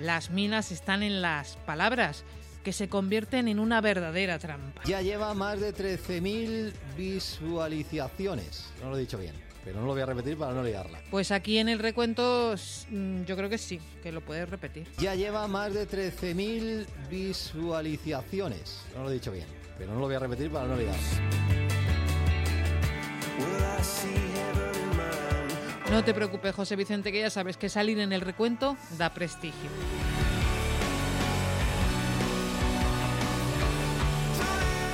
las 0.00 0.30
minas 0.30 0.72
están 0.72 1.02
en 1.02 1.22
las 1.22 1.56
palabras, 1.66 2.24
que 2.64 2.72
se 2.72 2.88
convierten 2.88 3.46
en 3.46 3.60
una 3.60 3.80
verdadera 3.80 4.38
trampa. 4.38 4.82
Ya 4.84 5.02
lleva 5.02 5.34
más 5.34 5.60
de 5.60 5.74
13.000 5.74 6.72
visualizaciones. 6.96 8.66
No 8.82 8.90
lo 8.90 8.96
he 8.96 9.00
dicho 9.00 9.18
bien, 9.18 9.34
pero 9.64 9.80
no 9.80 9.86
lo 9.86 9.92
voy 9.92 10.02
a 10.02 10.06
repetir 10.06 10.36
para 10.36 10.54
no 10.54 10.62
liarla. 10.62 10.98
Pues 11.10 11.30
aquí 11.30 11.58
en 11.58 11.68
el 11.68 11.78
recuento 11.78 12.54
mm, 12.90 13.24
yo 13.24 13.36
creo 13.36 13.50
que 13.50 13.58
sí, 13.58 13.78
que 14.02 14.10
lo 14.10 14.22
puedes 14.22 14.48
repetir. 14.48 14.88
Ya 14.98 15.14
lleva 15.14 15.46
más 15.46 15.74
de 15.74 15.86
13.000 15.86 16.86
visualizaciones. 17.10 18.80
No 18.96 19.04
lo 19.04 19.10
he 19.10 19.14
dicho 19.14 19.30
bien, 19.30 19.46
pero 19.78 19.92
no 19.92 20.00
lo 20.00 20.06
voy 20.06 20.14
a 20.14 20.20
repetir 20.20 20.50
para 20.50 20.66
no 20.66 20.76
liarla. 20.76 20.98
No 25.90 26.02
te 26.02 26.14
preocupes, 26.14 26.54
José 26.54 26.76
Vicente, 26.76 27.12
que 27.12 27.20
ya 27.20 27.30
sabes 27.30 27.56
que 27.56 27.68
salir 27.68 27.98
en 28.00 28.12
el 28.12 28.20
recuento 28.20 28.76
da 28.98 29.12
prestigio. 29.12 29.70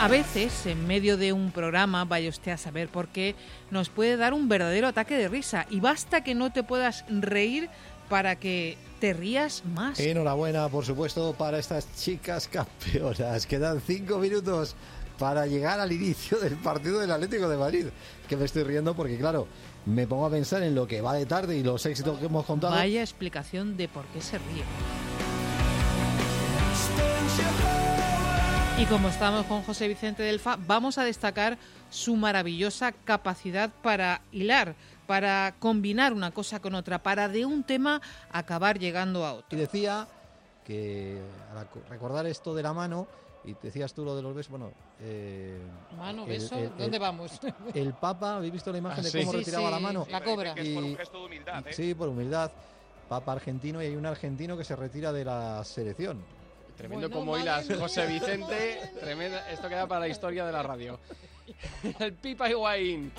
A 0.00 0.08
veces, 0.08 0.66
en 0.66 0.86
medio 0.86 1.16
de 1.16 1.32
un 1.32 1.52
programa, 1.52 2.04
vaya 2.06 2.30
usted 2.30 2.52
a 2.52 2.56
saber 2.56 2.88
por 2.88 3.08
qué, 3.08 3.34
nos 3.70 3.90
puede 3.90 4.16
dar 4.16 4.32
un 4.32 4.48
verdadero 4.48 4.88
ataque 4.88 5.14
de 5.16 5.28
risa 5.28 5.66
y 5.68 5.80
basta 5.80 6.24
que 6.24 6.34
no 6.34 6.50
te 6.50 6.62
puedas 6.62 7.04
reír 7.08 7.68
para 8.08 8.36
que 8.36 8.78
te 8.98 9.12
rías 9.12 9.62
más. 9.64 10.00
Enhorabuena, 10.00 10.68
por 10.68 10.84
supuesto, 10.84 11.34
para 11.34 11.58
estas 11.58 11.86
chicas 11.96 12.48
campeonas. 12.48 13.46
Quedan 13.46 13.80
cinco 13.86 14.18
minutos 14.18 14.74
para 15.18 15.46
llegar 15.46 15.78
al 15.78 15.92
inicio 15.92 16.38
del 16.38 16.56
partido 16.56 16.98
del 16.98 17.10
Atlético 17.10 17.48
de 17.48 17.58
Madrid. 17.58 17.86
Que 18.26 18.36
me 18.36 18.46
estoy 18.46 18.64
riendo 18.64 18.96
porque, 18.96 19.18
claro, 19.18 19.46
me 19.86 20.06
pongo 20.06 20.26
a 20.26 20.30
pensar 20.30 20.62
en 20.62 20.74
lo 20.74 20.86
que 20.86 21.00
va 21.00 21.14
de 21.14 21.26
tarde 21.26 21.56
y 21.56 21.62
los 21.62 21.84
éxitos 21.86 22.18
que 22.18 22.26
hemos 22.26 22.44
contado. 22.44 22.74
Vaya 22.74 23.00
explicación 23.00 23.76
de 23.76 23.88
por 23.88 24.04
qué 24.06 24.20
se 24.20 24.38
ríe. 24.38 24.64
Y 28.78 28.86
como 28.86 29.08
estamos 29.08 29.44
con 29.44 29.62
José 29.62 29.88
Vicente 29.88 30.22
Delfa, 30.22 30.56
vamos 30.66 30.96
a 30.96 31.04
destacar 31.04 31.58
su 31.90 32.16
maravillosa 32.16 32.92
capacidad 32.92 33.70
para 33.82 34.22
hilar, 34.32 34.74
para 35.06 35.54
combinar 35.58 36.14
una 36.14 36.30
cosa 36.30 36.60
con 36.60 36.74
otra, 36.74 37.02
para 37.02 37.28
de 37.28 37.44
un 37.44 37.62
tema 37.62 38.00
acabar 38.32 38.78
llegando 38.78 39.26
a 39.26 39.34
otro. 39.34 39.58
Y 39.58 39.60
decía 39.60 40.08
que 40.64 41.20
al 41.54 41.68
recordar 41.90 42.24
esto 42.24 42.54
de 42.54 42.62
la 42.62 42.72
mano, 42.72 43.06
y 43.44 43.54
decías 43.62 43.92
tú 43.94 44.04
lo 44.04 44.14
de 44.14 44.22
los 44.22 44.34
besos, 44.34 44.50
bueno... 44.50 44.70
eh, 45.00 45.58
Mano, 45.96 46.22
el- 46.24 46.28
beso, 46.28 46.56
el- 46.58 46.68
¿dónde 46.76 46.96
el- 46.96 47.00
vamos? 47.00 47.40
El 47.74 47.94
Papa, 47.94 48.36
¿habéis 48.36 48.52
visto 48.52 48.70
la 48.72 48.78
imagen 48.78 49.04
Ah, 49.04 49.08
de 49.08 49.20
cómo 49.20 49.32
Sí, 49.32 49.38
retiraba 49.38 49.66
sí, 49.66 49.72
la 49.72 49.78
mano? 49.80 50.06
la 50.10 50.22
cobra. 50.22 50.54
Por 50.54 50.84
un 50.84 50.96
gesto 50.96 51.18
de 51.20 51.24
humildad, 51.26 51.66
¿eh? 51.68 51.72
Sí, 51.72 51.94
por 51.94 52.08
humildad. 52.08 52.50
Papa 53.08 53.32
argentino 53.32 53.82
y 53.82 53.86
hay 53.86 53.96
un 53.96 54.06
argentino 54.06 54.56
que 54.56 54.64
se 54.64 54.76
retira 54.76 55.12
de 55.12 55.24
la 55.24 55.64
selección. 55.64 56.22
Tremendo 56.76 57.08
Bueno, 57.08 57.20
como 57.20 57.36
hilas, 57.38 57.66
José. 57.78 58.06
Vicente. 58.06 58.80
Tremenda, 59.00 59.50
esto 59.50 59.68
queda 59.68 59.86
para 59.86 60.00
la 60.00 60.08
historia 60.08 60.46
de 60.46 60.52
la 60.52 60.62
radio. 60.62 60.98
el 61.98 62.12
Pipa 62.14 62.48
Higuaín. 62.48 63.10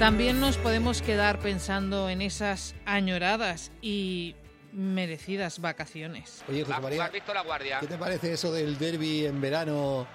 También 0.00 0.40
nos 0.40 0.56
podemos 0.56 1.02
quedar 1.02 1.40
pensando 1.40 2.08
en 2.08 2.22
esas 2.22 2.74
añoradas 2.86 3.70
y 3.82 4.34
merecidas 4.72 5.60
vacaciones. 5.60 6.42
Oye, 6.48 6.64
José 6.64 6.80
María, 6.80 7.04
¿Has 7.04 7.12
visto 7.12 7.34
la 7.34 7.42
guardia? 7.42 7.80
¿qué 7.80 7.86
te 7.86 7.98
parece 7.98 8.32
eso 8.32 8.50
del 8.50 8.78
derby 8.78 9.26
en 9.26 9.42
verano 9.42 10.06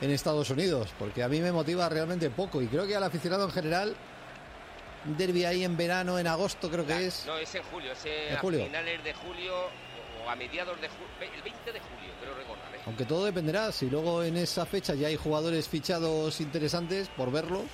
en 0.00 0.10
Estados 0.10 0.50
Unidos? 0.50 0.92
Porque 0.98 1.22
a 1.22 1.28
mí 1.28 1.38
me 1.38 1.52
motiva 1.52 1.88
realmente 1.88 2.30
poco 2.30 2.60
y 2.60 2.66
creo 2.66 2.84
que 2.84 2.96
al 2.96 3.04
aficionado 3.04 3.44
en 3.44 3.52
general, 3.52 3.94
un 5.06 5.16
derby 5.16 5.44
ahí 5.44 5.62
en 5.62 5.76
verano, 5.76 6.18
en 6.18 6.26
agosto 6.26 6.68
creo 6.68 6.84
que 6.84 7.06
es. 7.06 7.24
No, 7.24 7.38
es 7.38 7.54
en 7.54 7.62
julio, 7.62 7.92
es 7.92 8.04
eh, 8.04 8.30
¿En 8.30 8.36
a 8.38 8.40
julio? 8.40 8.64
finales 8.64 9.04
de 9.04 9.14
julio 9.14 9.54
o 10.26 10.28
a 10.28 10.34
mediados 10.34 10.80
de 10.80 10.88
julio. 10.88 11.06
El 11.20 11.42
20 11.42 11.72
de 11.72 11.78
julio, 11.78 12.12
creo 12.20 12.34
recordar. 12.34 12.74
¿eh? 12.74 12.80
Aunque 12.86 13.04
todo 13.04 13.24
dependerá, 13.24 13.70
si 13.70 13.88
luego 13.88 14.24
en 14.24 14.36
esa 14.36 14.66
fecha 14.66 14.96
ya 14.96 15.06
hay 15.06 15.16
jugadores 15.16 15.68
fichados 15.68 16.40
interesantes 16.40 17.08
por 17.10 17.30
verlos. 17.30 17.66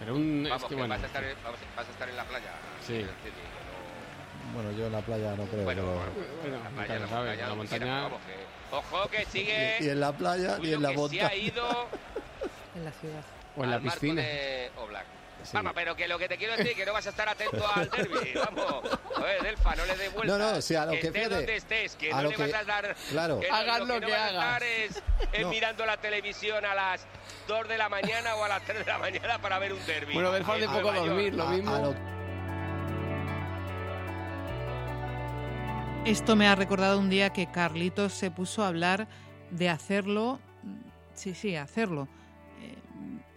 Pero 0.00 0.14
un, 0.16 0.42
Vamos, 0.44 0.56
es 0.56 0.62
que 0.64 0.68
que 0.70 0.74
bueno, 0.76 0.94
vas, 0.94 1.02
a 1.02 1.06
estar, 1.06 1.24
en- 1.24 1.36
vamos, 1.44 1.60
vas 1.76 1.86
a 1.86 1.90
estar 1.90 2.08
en 2.08 2.16
la 2.16 2.24
playa. 2.24 2.50
Sí. 2.86 2.94
Es 2.96 3.06
decir, 3.06 3.32
no- 4.48 4.54
Bueno, 4.54 4.72
yo 4.72 4.86
en 4.86 4.92
la 4.92 5.00
playa 5.00 5.36
no 5.36 5.44
creo. 5.44 5.64
Bueno, 5.64 5.82
pero- 5.82 6.40
bueno, 6.42 6.64
la 6.64 6.70
playa, 6.70 6.98
montaña, 7.00 7.36
la 7.42 7.48
donde 7.48 7.66
quiera, 7.68 7.84
montaña- 7.86 8.02
vamos, 8.02 8.20
que- 8.26 8.76
Ojo 8.76 9.08
que 9.10 9.24
sigue. 9.26 9.76
Ni 9.80 9.88
en 9.88 10.00
la 10.00 10.12
playa 10.12 10.58
ni 10.58 10.72
en 10.72 10.82
la 10.82 10.88
se 10.90 10.96
montaña. 10.96 11.26
ha 11.28 11.34
ido 11.36 11.88
En 12.76 12.84
la 12.84 12.92
ciudad. 12.92 13.22
O 13.56 13.64
en 13.64 13.70
la 13.70 13.80
piscina. 13.80 14.22
de 14.22 14.70
Oblak. 14.78 15.06
Sí. 15.42 15.50
Vamos, 15.54 15.72
pero 15.74 15.96
que 15.96 16.06
lo 16.06 16.18
que 16.18 16.28
te 16.28 16.36
quiero 16.36 16.56
decir 16.56 16.74
que 16.76 16.84
no 16.84 16.92
vas 16.92 17.06
a 17.06 17.10
estar 17.10 17.28
atento 17.28 17.64
al 17.74 17.88
derby. 17.90 18.32
Vamos, 18.34 18.84
a 19.16 19.20
ver, 19.22 19.42
Delfa, 19.42 19.74
no 19.74 19.84
le 19.86 19.96
des 19.96 20.12
vueltas. 20.12 20.38
No, 20.38 20.50
no, 20.52 20.58
o 20.58 20.62
sea, 20.62 20.82
a 20.82 20.86
lo 20.86 20.92
que 20.92 20.96
estés 20.98 21.12
fíjate, 21.12 21.34
donde 21.34 21.56
estés, 21.56 21.96
que 21.96 22.10
no 22.10 22.22
le 22.22 22.28
que- 22.34 22.42
vas 22.46 22.54
a 22.54 22.64
dar. 22.64 22.96
claro. 23.10 23.40
que 23.40 23.48
no- 23.48 23.54
Hagas 23.56 23.78
lo 23.80 23.86
no 23.86 24.00
que 24.00 24.10
vas 24.12 24.20
a 24.20 24.28
estar 24.28 24.62
es, 24.62 25.02
es 25.32 25.42
No. 25.42 25.48
mirando 25.50 25.86
la 25.86 25.96
televisión 25.96 26.64
a 26.64 26.74
las 26.74 27.06
2 27.48 27.68
de 27.68 27.78
la 27.78 27.88
mañana 27.88 28.34
o 28.36 28.44
a 28.44 28.48
las 28.48 28.62
3 28.64 28.78
de 28.84 28.92
la 28.92 28.98
mañana 28.98 29.38
para 29.40 29.58
ver 29.58 29.72
un 29.72 29.84
derby. 29.86 30.12
Bueno, 30.14 30.30
Delfa 30.32 30.56
de 30.56 30.66
poco 30.68 30.92
dormir, 30.92 31.34
lo 31.34 31.44
A- 31.44 31.50
mismo. 31.50 31.74
a 31.74 31.78
lo- 31.80 32.10
Esto 36.04 36.34
me 36.34 36.48
ha 36.48 36.54
recordado 36.54 36.98
un 36.98 37.10
día 37.10 37.30
que 37.30 37.50
Carlitos 37.50 38.14
se 38.14 38.30
puso 38.30 38.64
a 38.64 38.68
hablar 38.68 39.06
de 39.50 39.68
hacerlo, 39.68 40.40
sí, 41.14 41.34
sí, 41.34 41.56
hacerlo, 41.56 42.08
eh, 42.62 42.74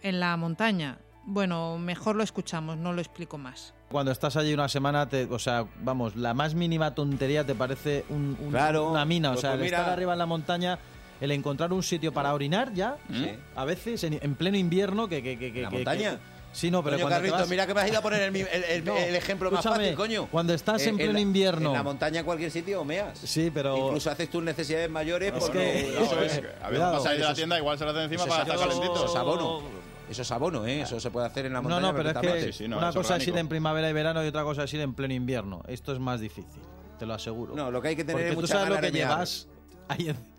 en 0.02 0.18
la 0.20 0.36
montaña. 0.36 0.98
Bueno, 1.26 1.78
mejor 1.78 2.16
lo 2.16 2.22
escuchamos, 2.22 2.76
no 2.76 2.92
lo 2.92 3.00
explico 3.00 3.38
más. 3.38 3.72
Cuando 3.90 4.12
estás 4.12 4.36
allí 4.36 4.52
una 4.52 4.68
semana, 4.68 5.08
te, 5.08 5.24
o 5.24 5.38
sea, 5.38 5.64
vamos, 5.80 6.16
la 6.16 6.34
más 6.34 6.54
mínima 6.54 6.94
tontería 6.94 7.44
te 7.46 7.54
parece 7.54 8.04
un- 8.10 8.36
un- 8.40 8.50
Claro, 8.50 8.90
una 8.90 9.04
mina. 9.04 9.30
O 9.30 9.32
pues 9.32 9.40
sea, 9.40 9.50
pues 9.52 9.60
el 9.60 9.64
mira. 9.66 9.78
estar 9.78 9.92
arriba 9.92 10.12
en 10.12 10.18
la 10.18 10.26
montaña, 10.26 10.78
el 11.20 11.30
encontrar 11.30 11.72
un 11.72 11.82
sitio 11.82 12.12
para 12.12 12.34
orinar 12.34 12.74
ya, 12.74 12.96
Sí. 13.10 13.30
a 13.56 13.64
veces 13.64 14.04
en, 14.04 14.18
en 14.20 14.34
pleno 14.34 14.58
invierno, 14.58 15.08
que... 15.08 15.22
que, 15.22 15.38
que, 15.38 15.52
que- 15.52 15.58
¿En 15.60 15.64
la 15.64 15.70
que- 15.70 15.76
montaña? 15.76 16.10
que- 16.10 16.18
sí, 16.52 16.70
no, 16.70 16.82
pero 16.84 16.96
Coño, 16.96 17.08
cuando 17.08 17.32
vas- 17.32 17.48
mira 17.48 17.66
que 17.66 17.72
me 17.74 17.80
has 17.80 17.88
ido 17.88 17.98
a 18.00 18.02
poner 18.02 18.20
el, 18.22 18.32
mi- 18.32 18.40
el- 18.40 18.64
el- 18.64 18.84
No, 18.84 18.94
el 18.96 19.14
ejemplo 19.14 19.50
más 19.50 19.64
fácil, 19.64 19.94
coño. 19.94 20.26
cuando 20.30 20.52
estás 20.52 20.84
en 20.86 20.96
pleno 20.96 21.18
invierno- 21.18 21.68
En 21.70 21.76
la 21.76 21.82
montaña, 21.82 22.18
en 22.20 22.26
cualquier 22.26 22.50
sitio, 22.50 22.84
meas. 22.84 23.18
Sí, 23.18 23.50
pero... 23.54 23.78
Incluso 23.78 24.10
haces 24.10 24.28
tus 24.28 24.42
necesidades 24.42 24.90
mayores 24.90 25.32
Es 25.32 25.38
porque... 25.42 25.58
que- 25.58 26.04
eso 26.04 26.04
es. 26.04 26.12
a 26.12 26.16
veces 26.20 26.44
Cuidado. 26.68 26.92
vas 26.92 27.06
a 27.06 27.14
ir 27.14 27.24
a 27.24 27.28
la 27.28 27.34
tienda, 27.34 27.56
igual 27.58 27.78
se 27.78 27.84
lo 27.84 27.90
hacen 27.92 28.02
encima 28.02 28.26
para 28.26 28.42
es- 28.42 28.48
estar 28.48 28.56
es- 28.56 28.62
calentito. 28.74 28.94
Eso 28.96 29.06
es 29.06 29.16
abono. 29.16 29.83
Eso 30.08 30.22
es 30.22 30.30
abono, 30.30 30.66
¿eh? 30.66 30.82
Eso 30.82 31.00
se 31.00 31.10
puede 31.10 31.26
hacer 31.26 31.46
en 31.46 31.54
la 31.54 31.60
No, 31.60 31.68
montaña. 31.68 31.92
no, 31.92 31.96
pero 31.96 32.10
es 32.10 32.14
que 32.16 32.28
perfectamente. 32.28 32.76
una 32.76 32.92
cosa 32.92 33.16
es 33.16 33.26
ir 33.26 33.36
en 33.38 33.48
primavera 33.48 33.88
y 33.88 33.92
verano 33.92 34.22
y 34.24 34.28
otra 34.28 34.42
cosa 34.44 34.64
es 34.64 34.74
ir 34.74 34.80
en 34.80 34.92
pleno 34.94 35.14
invierno. 35.14 35.62
Esto 35.66 35.92
es 35.92 35.98
más 35.98 36.20
difícil, 36.20 36.60
te 36.98 37.06
lo 37.06 37.14
aseguro. 37.14 37.54
No, 37.56 37.70
lo 37.70 37.80
que 37.80 37.88
hay 37.88 37.96
que 37.96 38.04
tener 38.04 38.16
Porque 38.16 38.28
es 38.28 38.34
tú 38.34 38.40
mucha 38.42 38.54
sabes 38.54 38.68
lo 38.74 38.80
que 38.80 38.90
llevas 38.92 39.48
ahí 39.88 40.08
en- 40.10 40.34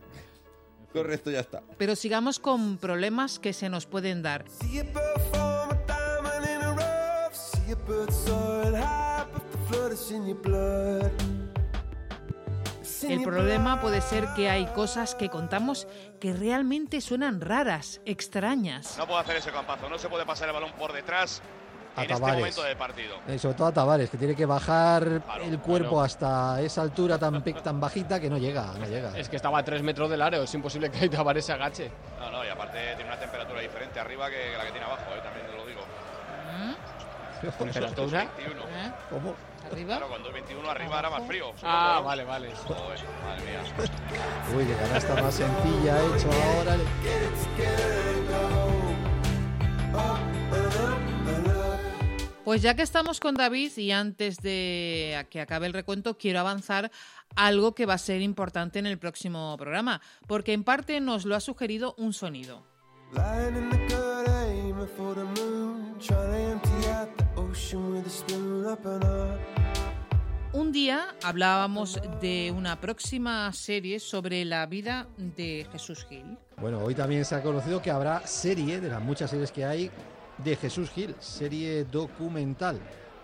Correcto, 0.94 1.30
ya 1.32 1.40
está. 1.42 1.62
Pero 1.78 1.96
sigamos 1.96 2.40
con 2.40 2.78
problemas 2.78 3.38
que 3.40 3.52
se 3.54 3.68
nos 3.70 3.86
pueden 3.86 4.22
dar. 4.22 4.46
El 13.10 13.24
problema 13.24 13.80
puede 13.80 14.02
ser 14.02 14.28
que 14.36 14.50
hay 14.50 14.66
cosas 14.68 15.16
que 15.16 15.30
contamos 15.30 15.88
que 16.20 16.34
realmente 16.34 17.02
suenan 17.02 17.42
raras, 17.42 18.02
extrañas. 18.06 18.98
No 18.98 19.08
puede 19.08 19.22
hacer 19.22 19.38
ese 19.38 19.52
campazo, 19.52 19.90
no 19.90 19.98
se 19.98 20.10
puede 20.10 20.26
pasar 20.26 20.48
el 20.50 20.54
balón 20.54 20.72
por 20.74 20.92
detrás 20.94 21.42
A 21.96 22.04
en 22.04 22.12
este 22.12 22.22
momento 22.22 22.64
del 22.64 22.78
partido. 22.78 23.16
eh, 23.28 23.38
sobre 23.40 23.56
todo 23.56 23.68
a 23.68 23.72
Tavares, 23.74 24.10
que 24.10 24.18
tiene 24.18 24.36
que 24.36 24.46
bajar 24.46 25.22
el 25.44 25.60
cuerpo 25.60 25.92
claro. 25.92 26.02
hasta 26.02 26.62
esa 26.62 26.82
altura 26.82 27.18
tan, 27.18 27.42
tan 27.44 27.80
bajita 27.80 28.20
que 28.20 28.30
no 28.30 28.38
llega, 28.38 28.74
no 28.80 28.86
llega. 28.86 29.18
Es 29.18 29.30
que 29.30 29.36
estaba 29.38 29.60
a 29.60 29.64
3 29.64 29.82
metros 29.84 30.10
del 30.10 30.22
área, 30.22 30.42
es 30.42 30.54
imposible 30.54 30.90
que 30.92 31.08
Tavares 31.10 31.46
se 31.46 31.54
agache. 31.54 31.92
No, 32.20 32.32
no, 32.32 32.44
y 32.46 32.50
aparte 32.50 32.80
tiene 32.96 33.06
una 33.10 33.20
temperatura 33.20 33.62
diferente 33.62 34.00
arriba 34.00 34.30
que 34.30 34.58
la 34.58 34.66
que 34.66 34.72
tiene 34.72 34.86
abajo, 34.86 35.04
eh, 35.16 35.22
también 35.24 35.46
te 35.48 35.56
lo 35.56 35.66
digo. 35.66 35.82
¿Temperatura? 37.60 38.28
21. 38.38 38.62
¿Cómo? 39.10 39.36
¿Arriba? 39.72 39.98
Claro, 39.98 40.10
cuando 40.10 40.30
es 40.30 40.34
21 40.34 40.70
arriba 40.70 41.00
era 41.00 41.10
más 41.10 41.28
frío. 41.28 41.54
Ah, 41.64 42.02
vale, 42.04 42.24
vale. 42.24 42.54
Joder, 42.56 43.00
madre 43.24 43.46
mía. 43.46 43.64
Uy, 44.56 44.66
qué 44.66 44.76
canasta 44.76 45.22
más 45.22 45.34
sencilla 45.34 45.96
ha 45.96 46.16
hecho 46.16 46.30
ahora. 46.32 46.78
Pues 52.46 52.62
ya 52.62 52.76
que 52.76 52.84
estamos 52.84 53.20
con 53.20 53.34
David 53.34 53.76
y 53.78 53.92
antes 53.92 54.38
de 54.38 55.26
que 55.32 55.42
acabe 55.42 55.66
el 55.66 55.74
recuento, 55.74 56.16
quiero 56.20 56.40
avanzar 56.40 56.92
algo 57.36 57.74
que 57.74 57.88
va 57.88 57.96
a 57.96 57.98
ser 57.98 58.22
importante 58.22 58.78
en 58.78 58.86
el 58.86 59.00
próximo 59.00 59.56
programa, 59.58 60.00
porque 60.28 60.54
en 60.54 60.64
parte 60.64 61.02
nos 61.02 61.26
lo 61.26 61.36
ha 61.36 61.40
sugerido 61.40 61.96
un 61.98 62.14
sonido. 62.14 62.64
Un 70.52 70.72
día 70.74 71.16
hablábamos 71.24 72.00
de 72.20 72.54
una 72.56 72.82
próxima 72.82 73.52
serie 73.54 74.02
sobre 74.02 74.44
la 74.44 74.66
vida 74.66 75.08
de 75.18 75.66
Jesús 75.72 76.06
Gil. 76.10 76.38
Bueno, 76.58 76.80
hoy 76.80 76.94
también 76.96 77.24
se 77.24 77.34
ha 77.36 77.42
conocido 77.42 77.82
que 77.82 77.92
habrá 77.92 78.28
serie, 78.28 78.82
de 78.82 78.90
las 78.90 79.02
muchas 79.02 79.30
series 79.30 79.54
que 79.54 79.64
hay, 79.64 79.90
de 80.38 80.56
Jesús 80.58 80.90
Gil, 80.92 81.16
serie 81.20 81.86
documental 81.86 82.78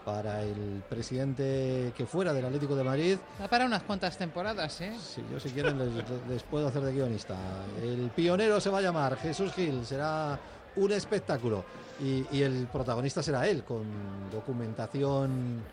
para 0.06 0.44
el 0.44 0.82
presidente 0.90 1.92
que 1.96 2.06
fuera 2.06 2.32
del 2.34 2.46
Atlético 2.46 2.76
de 2.76 2.84
Madrid. 2.86 3.18
Va 3.40 3.50
para 3.50 3.66
unas 3.66 3.84
cuantas 3.84 4.18
temporadas, 4.18 4.80
¿eh? 4.80 4.94
Si 4.98 5.22
yo 5.30 5.40
si 5.42 5.50
quieren 5.50 5.78
les, 5.78 5.90
les 6.30 6.44
puedo 6.44 6.70
hacer 6.70 6.82
de 6.84 6.94
guionista. 6.94 7.36
El 7.84 8.10
pionero 8.16 8.62
se 8.62 8.70
va 8.70 8.80
a 8.80 8.82
llamar 8.82 9.18
Jesús 9.18 9.52
Gil, 9.54 9.86
será 9.86 10.40
un 10.76 10.92
espectáculo. 10.92 11.66
Y, 12.00 12.26
y 12.36 12.42
el 12.44 12.68
protagonista 12.72 13.22
será 13.22 13.48
él, 13.48 13.64
con 13.64 13.86
documentación 14.32 15.64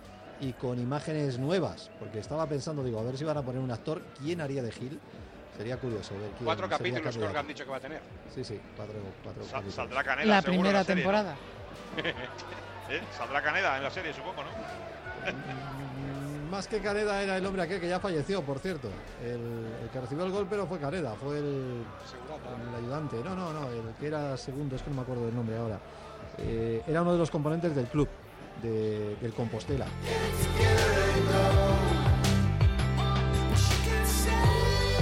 y 0.40 0.52
con 0.52 0.78
imágenes 0.78 1.38
nuevas. 1.38 1.90
Porque 1.98 2.18
estaba 2.18 2.46
pensando, 2.46 2.84
digo, 2.84 3.00
a 3.00 3.02
ver 3.02 3.16
si 3.16 3.24
van 3.24 3.36
a 3.38 3.42
poner 3.42 3.60
un 3.60 3.70
actor, 3.70 4.02
¿quién 4.20 4.40
haría 4.40 4.62
de 4.62 4.72
Gil? 4.72 5.00
Sería 5.56 5.76
curioso 5.76 6.14
ver 6.14 6.30
quién 6.30 6.44
Cuatro 6.44 6.66
sería 6.68 6.78
capítulos 6.78 7.16
creo 7.16 7.32
que 7.32 7.38
han 7.38 7.48
dicho 7.48 7.64
que 7.64 7.70
va 7.70 7.76
a 7.78 7.80
tener. 7.80 8.00
Sí, 8.34 8.44
sí, 8.44 8.60
cuatro, 8.76 8.94
cuatro 9.24 9.42
Sa- 9.44 9.50
capítulos. 9.52 9.74
saldrá 9.74 10.04
Canela. 10.04 10.34
La 10.36 10.42
seguro, 10.42 10.60
primera 10.60 10.84
serie, 10.84 10.94
¿no? 11.04 11.10
temporada. 11.10 11.36
¿Eh? 12.90 13.00
Saldrá 13.16 13.42
Caneda 13.42 13.76
en 13.76 13.82
la 13.82 13.90
serie, 13.90 14.12
supongo, 14.14 14.44
¿no? 14.44 14.50
Más 16.50 16.66
que 16.66 16.80
Caneda 16.80 17.22
era 17.22 17.36
el 17.36 17.44
hombre 17.44 17.62
aquel 17.62 17.78
que 17.80 17.88
ya 17.88 18.00
falleció, 18.00 18.42
por 18.42 18.58
cierto. 18.58 18.88
El, 19.22 19.66
el 19.82 19.88
que 19.92 20.00
recibió 20.00 20.24
el 20.24 20.32
golpe 20.32 20.56
no 20.56 20.66
fue 20.66 20.78
Caneda, 20.78 21.14
fue 21.14 21.38
el, 21.38 21.44
el 21.44 22.74
ayudante. 22.84 23.16
No, 23.22 23.34
no, 23.36 23.52
no, 23.52 23.68
el 23.68 23.94
que 24.00 24.06
era 24.06 24.36
segundo, 24.36 24.74
es 24.76 24.82
que 24.82 24.88
no 24.90 24.96
me 24.96 25.02
acuerdo 25.02 25.26
del 25.26 25.34
nombre 25.36 25.56
ahora. 25.58 25.78
Eh, 26.38 26.82
era 26.86 27.02
uno 27.02 27.12
de 27.12 27.18
los 27.18 27.30
componentes 27.30 27.74
del 27.76 27.86
club, 27.86 28.08
de- 28.62 29.16
del 29.20 29.34
Compostela. 29.34 29.86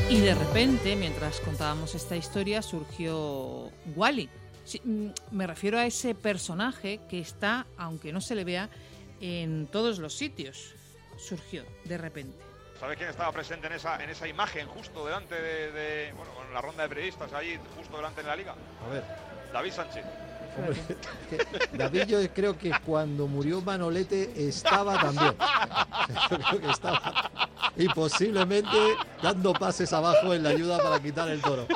Y 0.08 0.20
de 0.20 0.34
repente, 0.34 0.94
mientras 0.96 1.40
contábamos 1.40 1.94
esta 1.94 2.16
historia, 2.16 2.62
surgió 2.62 3.70
Wally. 3.94 4.28
Sí, 4.64 4.80
mm, 4.84 5.06
me 5.32 5.46
refiero 5.46 5.78
a 5.78 5.86
ese 5.86 6.14
personaje 6.14 7.00
que 7.08 7.18
está, 7.18 7.66
aunque 7.76 8.12
no 8.12 8.20
se 8.20 8.34
le 8.34 8.44
vea, 8.44 8.68
en 9.20 9.66
todos 9.66 9.98
los 9.98 10.14
sitios. 10.14 10.74
Surgió 11.16 11.64
de 11.84 11.98
repente. 11.98 12.36
¿Sabes 12.78 12.98
quién 12.98 13.08
estaba 13.08 13.32
presente 13.32 13.66
en 13.68 13.72
esa, 13.72 14.02
en 14.04 14.10
esa 14.10 14.28
imagen 14.28 14.66
justo 14.68 15.06
delante 15.06 15.34
de, 15.34 15.72
de- 15.72 16.12
bueno, 16.12 16.30
con 16.34 16.52
la 16.52 16.60
ronda 16.60 16.82
de 16.82 16.88
periodistas 16.90 17.32
ahí, 17.32 17.58
justo 17.76 17.96
delante 17.96 18.22
de 18.22 18.28
la 18.28 18.36
liga? 18.36 18.54
A 18.86 18.90
ver. 18.92 19.02
David 19.52 19.72
Sánchez. 19.72 20.04
Hombre, 20.58 20.76
que 21.30 21.46
David, 21.76 22.02
yo 22.04 22.18
creo 22.34 22.58
que 22.58 22.70
cuando 22.84 23.26
murió 23.26 23.60
Manolete 23.62 24.30
estaba 24.48 24.98
también. 24.98 25.34
Yo 26.30 26.38
creo 26.38 26.60
que 26.60 26.70
estaba. 26.70 27.30
Y 27.76 27.88
posiblemente 27.88 28.76
dando 29.22 29.52
pases 29.52 29.92
abajo 29.92 30.32
en 30.34 30.42
la 30.42 30.50
ayuda 30.50 30.78
para 30.82 31.00
quitar 31.00 31.28
el 31.28 31.40
toro. 31.42 31.66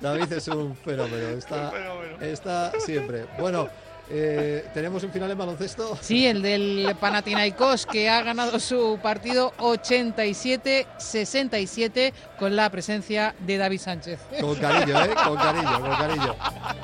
David 0.00 0.32
es 0.32 0.48
un 0.48 0.76
fenómeno, 0.76 1.28
está, 1.36 1.72
está 2.20 2.72
siempre. 2.80 3.26
Bueno, 3.38 3.68
Eh, 4.10 4.66
¿Tenemos 4.74 5.02
un 5.02 5.10
final 5.10 5.30
en 5.30 5.38
baloncesto? 5.38 5.96
Sí, 6.02 6.26
el 6.26 6.42
del 6.42 6.94
Panathinaikos 7.00 7.86
que 7.86 8.10
ha 8.10 8.20
ganado 8.22 8.60
su 8.60 8.98
partido 9.02 9.54
87-67 9.58 12.12
con 12.38 12.54
la 12.56 12.68
presencia 12.70 13.34
de 13.40 13.56
David 13.56 13.80
Sánchez. 13.80 14.20
Con 14.40 14.54
cariño, 14.56 15.02
¿eh? 15.04 15.14
Con 15.24 15.36
cariño, 15.36 15.80
con 15.80 15.96
cariño. 15.96 16.36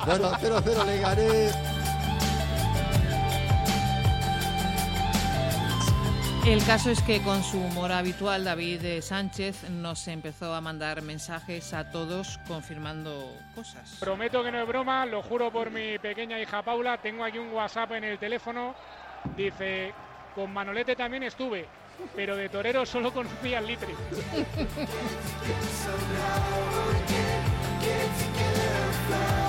Bueno, 0.05 0.31
0-0 0.31 0.85
Leganés. 0.85 1.53
El 6.45 6.63
caso 6.65 6.89
es 6.89 7.01
que 7.03 7.21
con 7.21 7.43
su 7.43 7.59
humor 7.59 7.91
habitual 7.91 8.43
David 8.43 8.83
eh, 8.83 9.01
Sánchez 9.03 9.69
nos 9.69 10.07
empezó 10.07 10.55
a 10.55 10.61
mandar 10.61 11.03
mensajes 11.03 11.71
a 11.73 11.91
todos 11.91 12.39
confirmando 12.47 13.37
cosas. 13.53 13.97
Prometo 13.99 14.43
que 14.43 14.51
no 14.51 14.61
es 14.61 14.67
broma, 14.67 15.05
lo 15.05 15.21
juro 15.21 15.51
por 15.51 15.69
mi 15.69 15.99
pequeña 15.99 16.39
hija 16.39 16.63
Paula. 16.63 16.97
Tengo 16.97 17.23
aquí 17.23 17.37
un 17.37 17.53
WhatsApp 17.53 17.91
en 17.91 18.05
el 18.05 18.17
teléfono. 18.17 18.73
Dice, 19.37 19.93
con 20.33 20.51
Manolete 20.51 20.95
también 20.95 21.21
estuve, 21.23 21.67
pero 22.15 22.35
de 22.35 22.49
torero 22.49 22.87
solo 22.87 23.13
conocía 23.13 23.59
al 23.59 23.67
litre. 23.67 23.93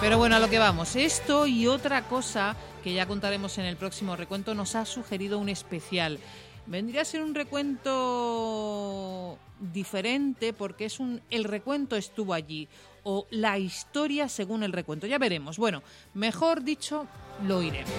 Pero 0.00 0.16
bueno, 0.16 0.36
a 0.36 0.38
lo 0.38 0.48
que 0.48 0.60
vamos. 0.60 0.94
Esto 0.94 1.46
y 1.46 1.66
otra 1.66 2.02
cosa 2.02 2.54
que 2.84 2.92
ya 2.92 3.06
contaremos 3.06 3.58
en 3.58 3.64
el 3.64 3.76
próximo 3.76 4.14
recuento 4.14 4.54
nos 4.54 4.76
ha 4.76 4.84
sugerido 4.84 5.40
un 5.40 5.48
especial. 5.48 6.20
Vendría 6.66 7.02
a 7.02 7.04
ser 7.04 7.22
un 7.22 7.34
recuento 7.34 9.38
diferente 9.58 10.52
porque 10.52 10.84
es 10.84 11.00
un 11.00 11.20
el 11.30 11.42
recuento 11.42 11.96
estuvo 11.96 12.32
allí 12.32 12.68
o 13.02 13.26
la 13.30 13.58
historia 13.58 14.28
según 14.28 14.62
el 14.62 14.72
recuento. 14.72 15.08
Ya 15.08 15.18
veremos. 15.18 15.58
Bueno, 15.58 15.82
mejor 16.14 16.62
dicho, 16.62 17.08
lo 17.46 17.60
iremos. 17.60 17.90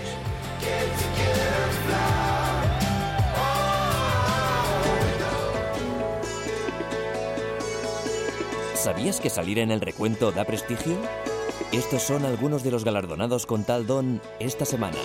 ¿Sabías 8.76 9.20
que 9.20 9.30
salir 9.30 9.60
en 9.60 9.72
el 9.72 9.82
recuento 9.82 10.32
da 10.32 10.46
prestigio? 10.46 10.98
Estos 11.72 12.02
son 12.04 12.26
algunos 12.26 12.64
de 12.64 12.72
los 12.72 12.84
galardonados 12.84 13.46
con 13.46 13.64
tal 13.64 13.86
don 13.86 14.22
esta 14.40 14.66
semana. 14.66 14.98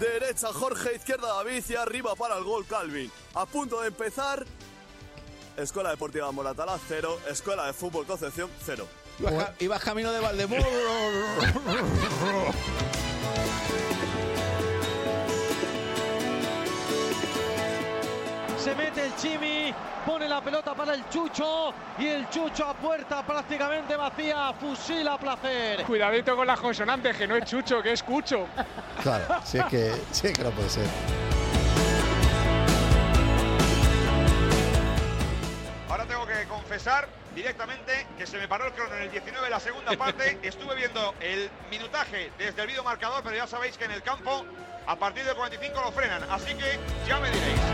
Derecha 0.00 0.48
Jorge, 0.52 0.96
izquierda 0.96 1.28
David 1.28 1.62
y 1.68 1.74
arriba 1.74 2.14
para 2.16 2.36
el 2.36 2.44
gol 2.44 2.66
Calvin. 2.66 3.10
A 3.34 3.46
punto 3.46 3.80
de 3.80 3.88
empezar. 3.88 4.44
Escuela 5.56 5.90
Deportiva 5.90 6.32
Moratalá 6.32 6.76
0, 6.88 7.20
Escuela 7.30 7.66
de 7.66 7.72
Fútbol 7.72 8.04
Concepción 8.06 8.50
0. 8.64 8.86
Ibas, 9.20 9.34
ca- 9.34 9.54
ibas 9.60 9.82
camino 9.84 10.10
de 10.10 10.18
Valdemoro. 10.18 10.64
Se 18.64 18.74
mete 18.74 19.04
el 19.04 19.14
Chimi, 19.16 19.74
pone 20.06 20.26
la 20.26 20.40
pelota 20.40 20.74
para 20.74 20.94
el 20.94 21.06
Chucho 21.10 21.74
y 21.98 22.06
el 22.06 22.30
Chucho 22.30 22.66
a 22.66 22.72
puerta 22.72 23.22
prácticamente 23.22 23.94
vacía, 23.94 24.54
fusila 24.58 25.12
a 25.12 25.18
placer. 25.18 25.82
Cuidadito 25.84 26.34
con 26.34 26.46
las 26.46 26.58
consonantes, 26.58 27.14
que 27.14 27.26
no 27.26 27.36
es 27.36 27.44
chucho, 27.44 27.82
que 27.82 27.92
es 27.92 28.02
cucho. 28.02 28.46
Claro, 29.02 29.26
si 29.44 29.58
es 29.58 29.66
que, 29.66 29.92
si 30.10 30.28
es 30.28 30.32
que 30.32 30.44
no 30.44 30.50
puede 30.52 30.70
ser. 30.70 30.86
Ahora 35.90 36.06
tengo 36.06 36.26
que 36.26 36.46
confesar 36.48 37.06
directamente 37.34 38.06
que 38.16 38.26
se 38.26 38.38
me 38.38 38.48
paró 38.48 38.64
el 38.68 38.72
crono 38.72 38.94
en 38.94 39.02
el 39.02 39.10
19 39.10 39.44
de 39.44 39.50
la 39.50 39.60
segunda 39.60 39.92
parte. 39.92 40.38
Estuve 40.42 40.74
viendo 40.74 41.14
el 41.20 41.50
minutaje 41.70 42.32
desde 42.38 42.62
el 42.62 42.68
vídeo 42.68 42.82
marcador, 42.82 43.22
pero 43.22 43.36
ya 43.36 43.46
sabéis 43.46 43.76
que 43.76 43.84
en 43.84 43.90
el 43.90 44.02
campo 44.02 44.46
a 44.86 44.96
partir 44.96 45.22
del 45.26 45.36
45 45.36 45.82
lo 45.82 45.92
frenan. 45.92 46.22
Así 46.30 46.54
que 46.54 46.78
ya 47.06 47.18
me 47.18 47.28
diréis. 47.30 47.73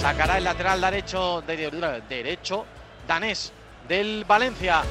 Sacará 0.00 0.38
el 0.38 0.44
lateral 0.44 0.80
derecho, 0.80 1.42
de, 1.46 1.56
de- 1.56 2.02
derecho 2.08 2.64
danés 3.06 3.52
del 3.88 4.24
Valencia. 4.26 4.82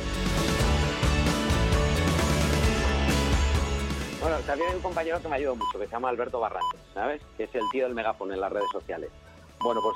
Bueno, 4.21 4.37
también 4.45 4.69
hay 4.69 4.75
un 4.75 4.81
compañero 4.81 5.21
que 5.21 5.27
me 5.29 5.35
ayudó 5.37 5.55
mucho, 5.55 5.79
que 5.79 5.85
se 5.85 5.91
llama 5.91 6.09
Alberto 6.09 6.39
Barrantes, 6.39 6.79
¿sabes? 6.93 7.21
Que 7.37 7.43
es 7.45 7.55
el 7.55 7.61
tío 7.71 7.85
del 7.85 7.93
megáfono 7.95 8.33
en 8.33 8.41
las 8.41 8.51
redes 8.51 8.67
sociales. 8.71 9.09
Bueno, 9.61 9.79
pues 9.81 9.95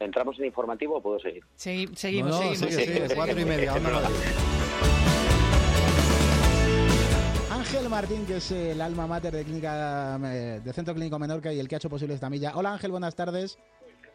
entramos 0.00 0.38
en 0.40 0.46
informativo 0.46 0.96
o 0.96 1.00
puedo 1.02 1.20
seguir. 1.20 1.44
Segui- 1.56 1.94
seguimos, 1.94 2.32
No, 2.32 2.36
no, 2.42 2.54
seguimos. 2.54 2.74
sigue, 2.74 2.84
sigue, 3.02 3.14
cuatro 3.14 3.40
y 3.40 3.44
media. 3.44 3.74
Ángel 7.50 7.88
Martín, 7.88 8.26
que 8.26 8.36
es 8.38 8.50
el 8.50 8.80
alma 8.80 9.06
mater 9.06 9.32
de 9.34 9.44
clínica 9.44 10.18
eh, 10.24 10.60
de 10.64 10.72
Centro 10.72 10.94
Clínico 10.94 11.18
Menorca 11.18 11.52
y 11.52 11.60
el 11.60 11.68
que 11.68 11.76
ha 11.76 11.78
hecho 11.78 11.90
posible 11.90 12.14
esta 12.14 12.28
milla. 12.30 12.52
Hola 12.56 12.72
Ángel, 12.72 12.90
buenas 12.90 13.14
tardes. 13.14 13.58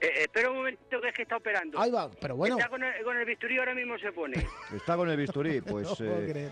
Eh, 0.01 0.23
espera 0.23 0.49
un 0.49 0.57
momento 0.57 0.99
que 0.99 1.09
es 1.09 1.13
que 1.13 1.21
está 1.21 1.37
operando. 1.37 1.79
Ahí 1.79 1.91
va, 1.91 2.09
pero 2.19 2.35
bueno. 2.35 2.57
Está 2.57 2.69
con 2.69 2.83
el, 2.83 3.03
con 3.03 3.15
el 3.17 3.25
bisturí 3.25 3.59
ahora 3.59 3.75
mismo 3.75 3.99
se 3.99 4.11
pone. 4.11 4.47
Está 4.75 4.97
con 4.97 5.09
el 5.09 5.17
bisturí, 5.17 5.61
pues... 5.67 5.87
No 5.87 5.95
puedo 5.95 6.23
eh, 6.23 6.27
creer. 6.31 6.51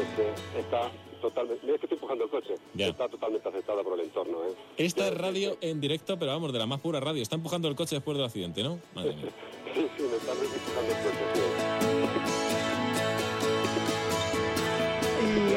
Este, 0.00 0.60
está 0.60 0.90
totalmente. 1.20 1.66
Mira 1.66 1.78
que 1.78 1.84
estoy 1.86 1.96
empujando 1.96 2.24
el 2.24 2.30
coche. 2.30 2.54
Ya. 2.72 2.86
Está 2.88 3.08
totalmente 3.08 3.46
afectada 3.46 3.82
por 3.82 3.98
el 3.98 4.06
entorno, 4.06 4.44
¿eh? 4.44 4.54
Esta 4.78 5.08
es 5.08 5.18
radio 5.18 5.58
en 5.60 5.78
directo, 5.78 6.18
pero 6.18 6.32
vamos, 6.32 6.54
de 6.54 6.58
la 6.58 6.66
más 6.66 6.80
pura 6.80 7.00
radio. 7.00 7.20
Está 7.22 7.36
empujando 7.36 7.68
el 7.68 7.76
coche 7.76 7.96
después 7.96 8.16
del 8.16 8.24
accidente, 8.24 8.62
¿no? 8.62 8.78
Madre 8.94 9.14
mía. 9.14 9.30
Sí, 9.72 9.88
sí, 9.96 10.02
me 10.02 10.16
está 10.16 10.32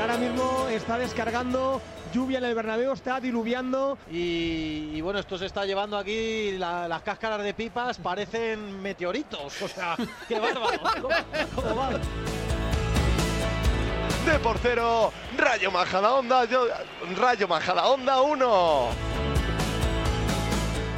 ahora 0.04 0.18
mismo 0.18 0.68
está 0.70 0.98
descargando 0.98 1.82
lluvia 2.14 2.38
en 2.38 2.44
el 2.46 2.56
Bernabéu, 2.56 2.94
está 2.94 3.20
diluviando. 3.20 3.98
Y, 4.12 4.92
y 4.94 5.02
bueno, 5.02 5.20
esto 5.20 5.38
se 5.38 5.46
está 5.46 5.66
llevando 5.66 5.98
aquí, 5.98 6.52
la- 6.58 6.88
las 6.88 7.02
cáscaras 7.02 7.42
de 7.44 7.54
pipas 7.54 7.98
parecen 7.98 8.82
meteoritos. 8.82 9.62
O 9.62 9.68
sea, 9.68 9.96
qué 10.28 10.40
bárbaro. 10.40 10.80
¿Cómo, 11.02 11.16
cómo 11.56 11.76
van? 11.76 12.00
De 14.26 14.40
portero, 14.40 15.12
Rayo 15.38 15.72
Majadahonda, 15.72 16.46
yo- 16.46 16.68
Rayo 17.18 17.48
Majadahonda 17.48 18.22
1. 18.22 18.88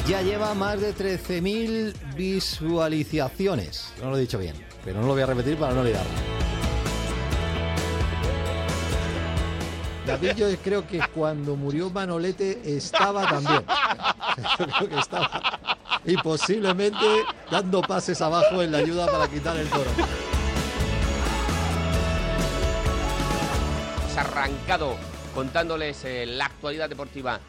Ya 0.07 0.21
lleva 0.21 0.53
más 0.53 0.79
de 0.81 0.93
13.000 0.95 1.93
visualizaciones. 2.15 3.91
No 4.01 4.11
lo 4.11 4.17
he 4.17 4.21
dicho 4.21 4.37
bien, 4.37 4.55
pero 4.83 4.99
no 5.01 5.07
lo 5.07 5.13
voy 5.13 5.21
a 5.23 5.25
repetir 5.25 5.57
para 5.57 5.73
no 5.73 5.81
olvidarlo. 5.81 6.34
David, 10.05 10.35
yo 10.35 10.55
creo 10.57 10.87
que 10.87 10.99
cuando 11.15 11.55
murió 11.55 11.89
Manolete 11.89 12.61
estaba 12.63 13.27
también. 13.27 13.65
Yo 14.59 14.67
creo 14.67 14.89
que 14.89 14.99
estaba. 14.99 15.59
Y 16.05 16.15
posiblemente 16.17 17.23
dando 17.49 17.81
pases 17.81 18.21
abajo 18.21 18.61
en 18.61 18.71
la 18.71 18.79
ayuda 18.79 19.07
para 19.07 19.27
quitar 19.27 19.57
el 19.57 19.67
toro. 19.67 19.89
Hemos 23.99 24.17
arrancado 24.17 24.95
contándoles 25.33 26.05
eh, 26.05 26.25
la 26.27 26.45
actualidad 26.45 26.87
deportiva 26.87 27.39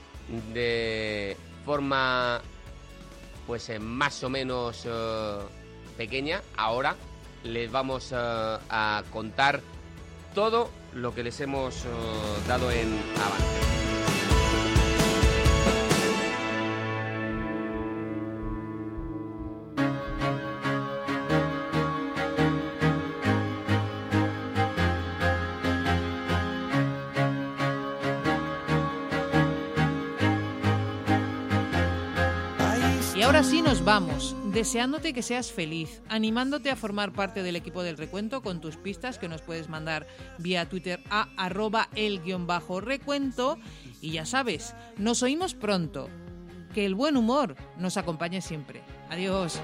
de 0.55 1.37
forma 1.65 2.41
pues 3.47 3.69
eh, 3.69 3.79
más 3.79 4.23
o 4.25 4.31
menos 4.31 4.85
eh, 4.87 5.39
pequeña. 5.99 6.41
Ahora 6.57 6.97
les 7.45 7.71
vamos 7.71 8.13
a 8.15 9.03
contar 9.13 9.61
todo 10.35 10.71
lo 10.97 11.15
que 11.15 11.23
les 11.23 11.39
hemos 11.41 11.85
eh, 11.85 11.89
dado 12.49 12.71
en 12.71 12.89
avance. 13.17 13.77
Y 33.15 33.23
ahora 33.23 33.43
sí 33.43 33.63
nos 33.63 33.83
vamos, 33.83 34.37
deseándote 34.57 35.13
que 35.13 35.21
seas 35.21 35.53
feliz, 35.53 36.01
animándote 36.09 36.71
a 36.71 36.77
formar 36.77 37.13
parte 37.13 37.43
del 37.43 37.57
equipo 37.57 37.83
del 37.83 37.99
recuento 37.99 38.41
con 38.41 38.63
tus 38.63 38.79
pistas 38.79 39.19
que 39.19 39.29
nos 39.29 39.43
puedes 39.43 39.69
mandar 39.69 40.07
vía 40.39 40.67
Twitter 40.67 41.03
a 41.11 41.29
arroba 41.37 41.91
el 41.95 42.23
guion 42.23 42.47
bajo 42.47 42.81
recuento. 42.81 43.59
Y 44.01 44.13
ya 44.13 44.25
sabes, 44.25 44.75
nos 44.97 45.23
oímos 45.23 45.53
pronto. 45.53 46.09
Que 46.73 46.87
el 46.87 46.95
buen 46.95 47.19
humor 47.19 47.55
nos 47.77 47.99
acompañe 47.99 48.41
siempre. 48.41 48.81
Adiós. 49.11 49.61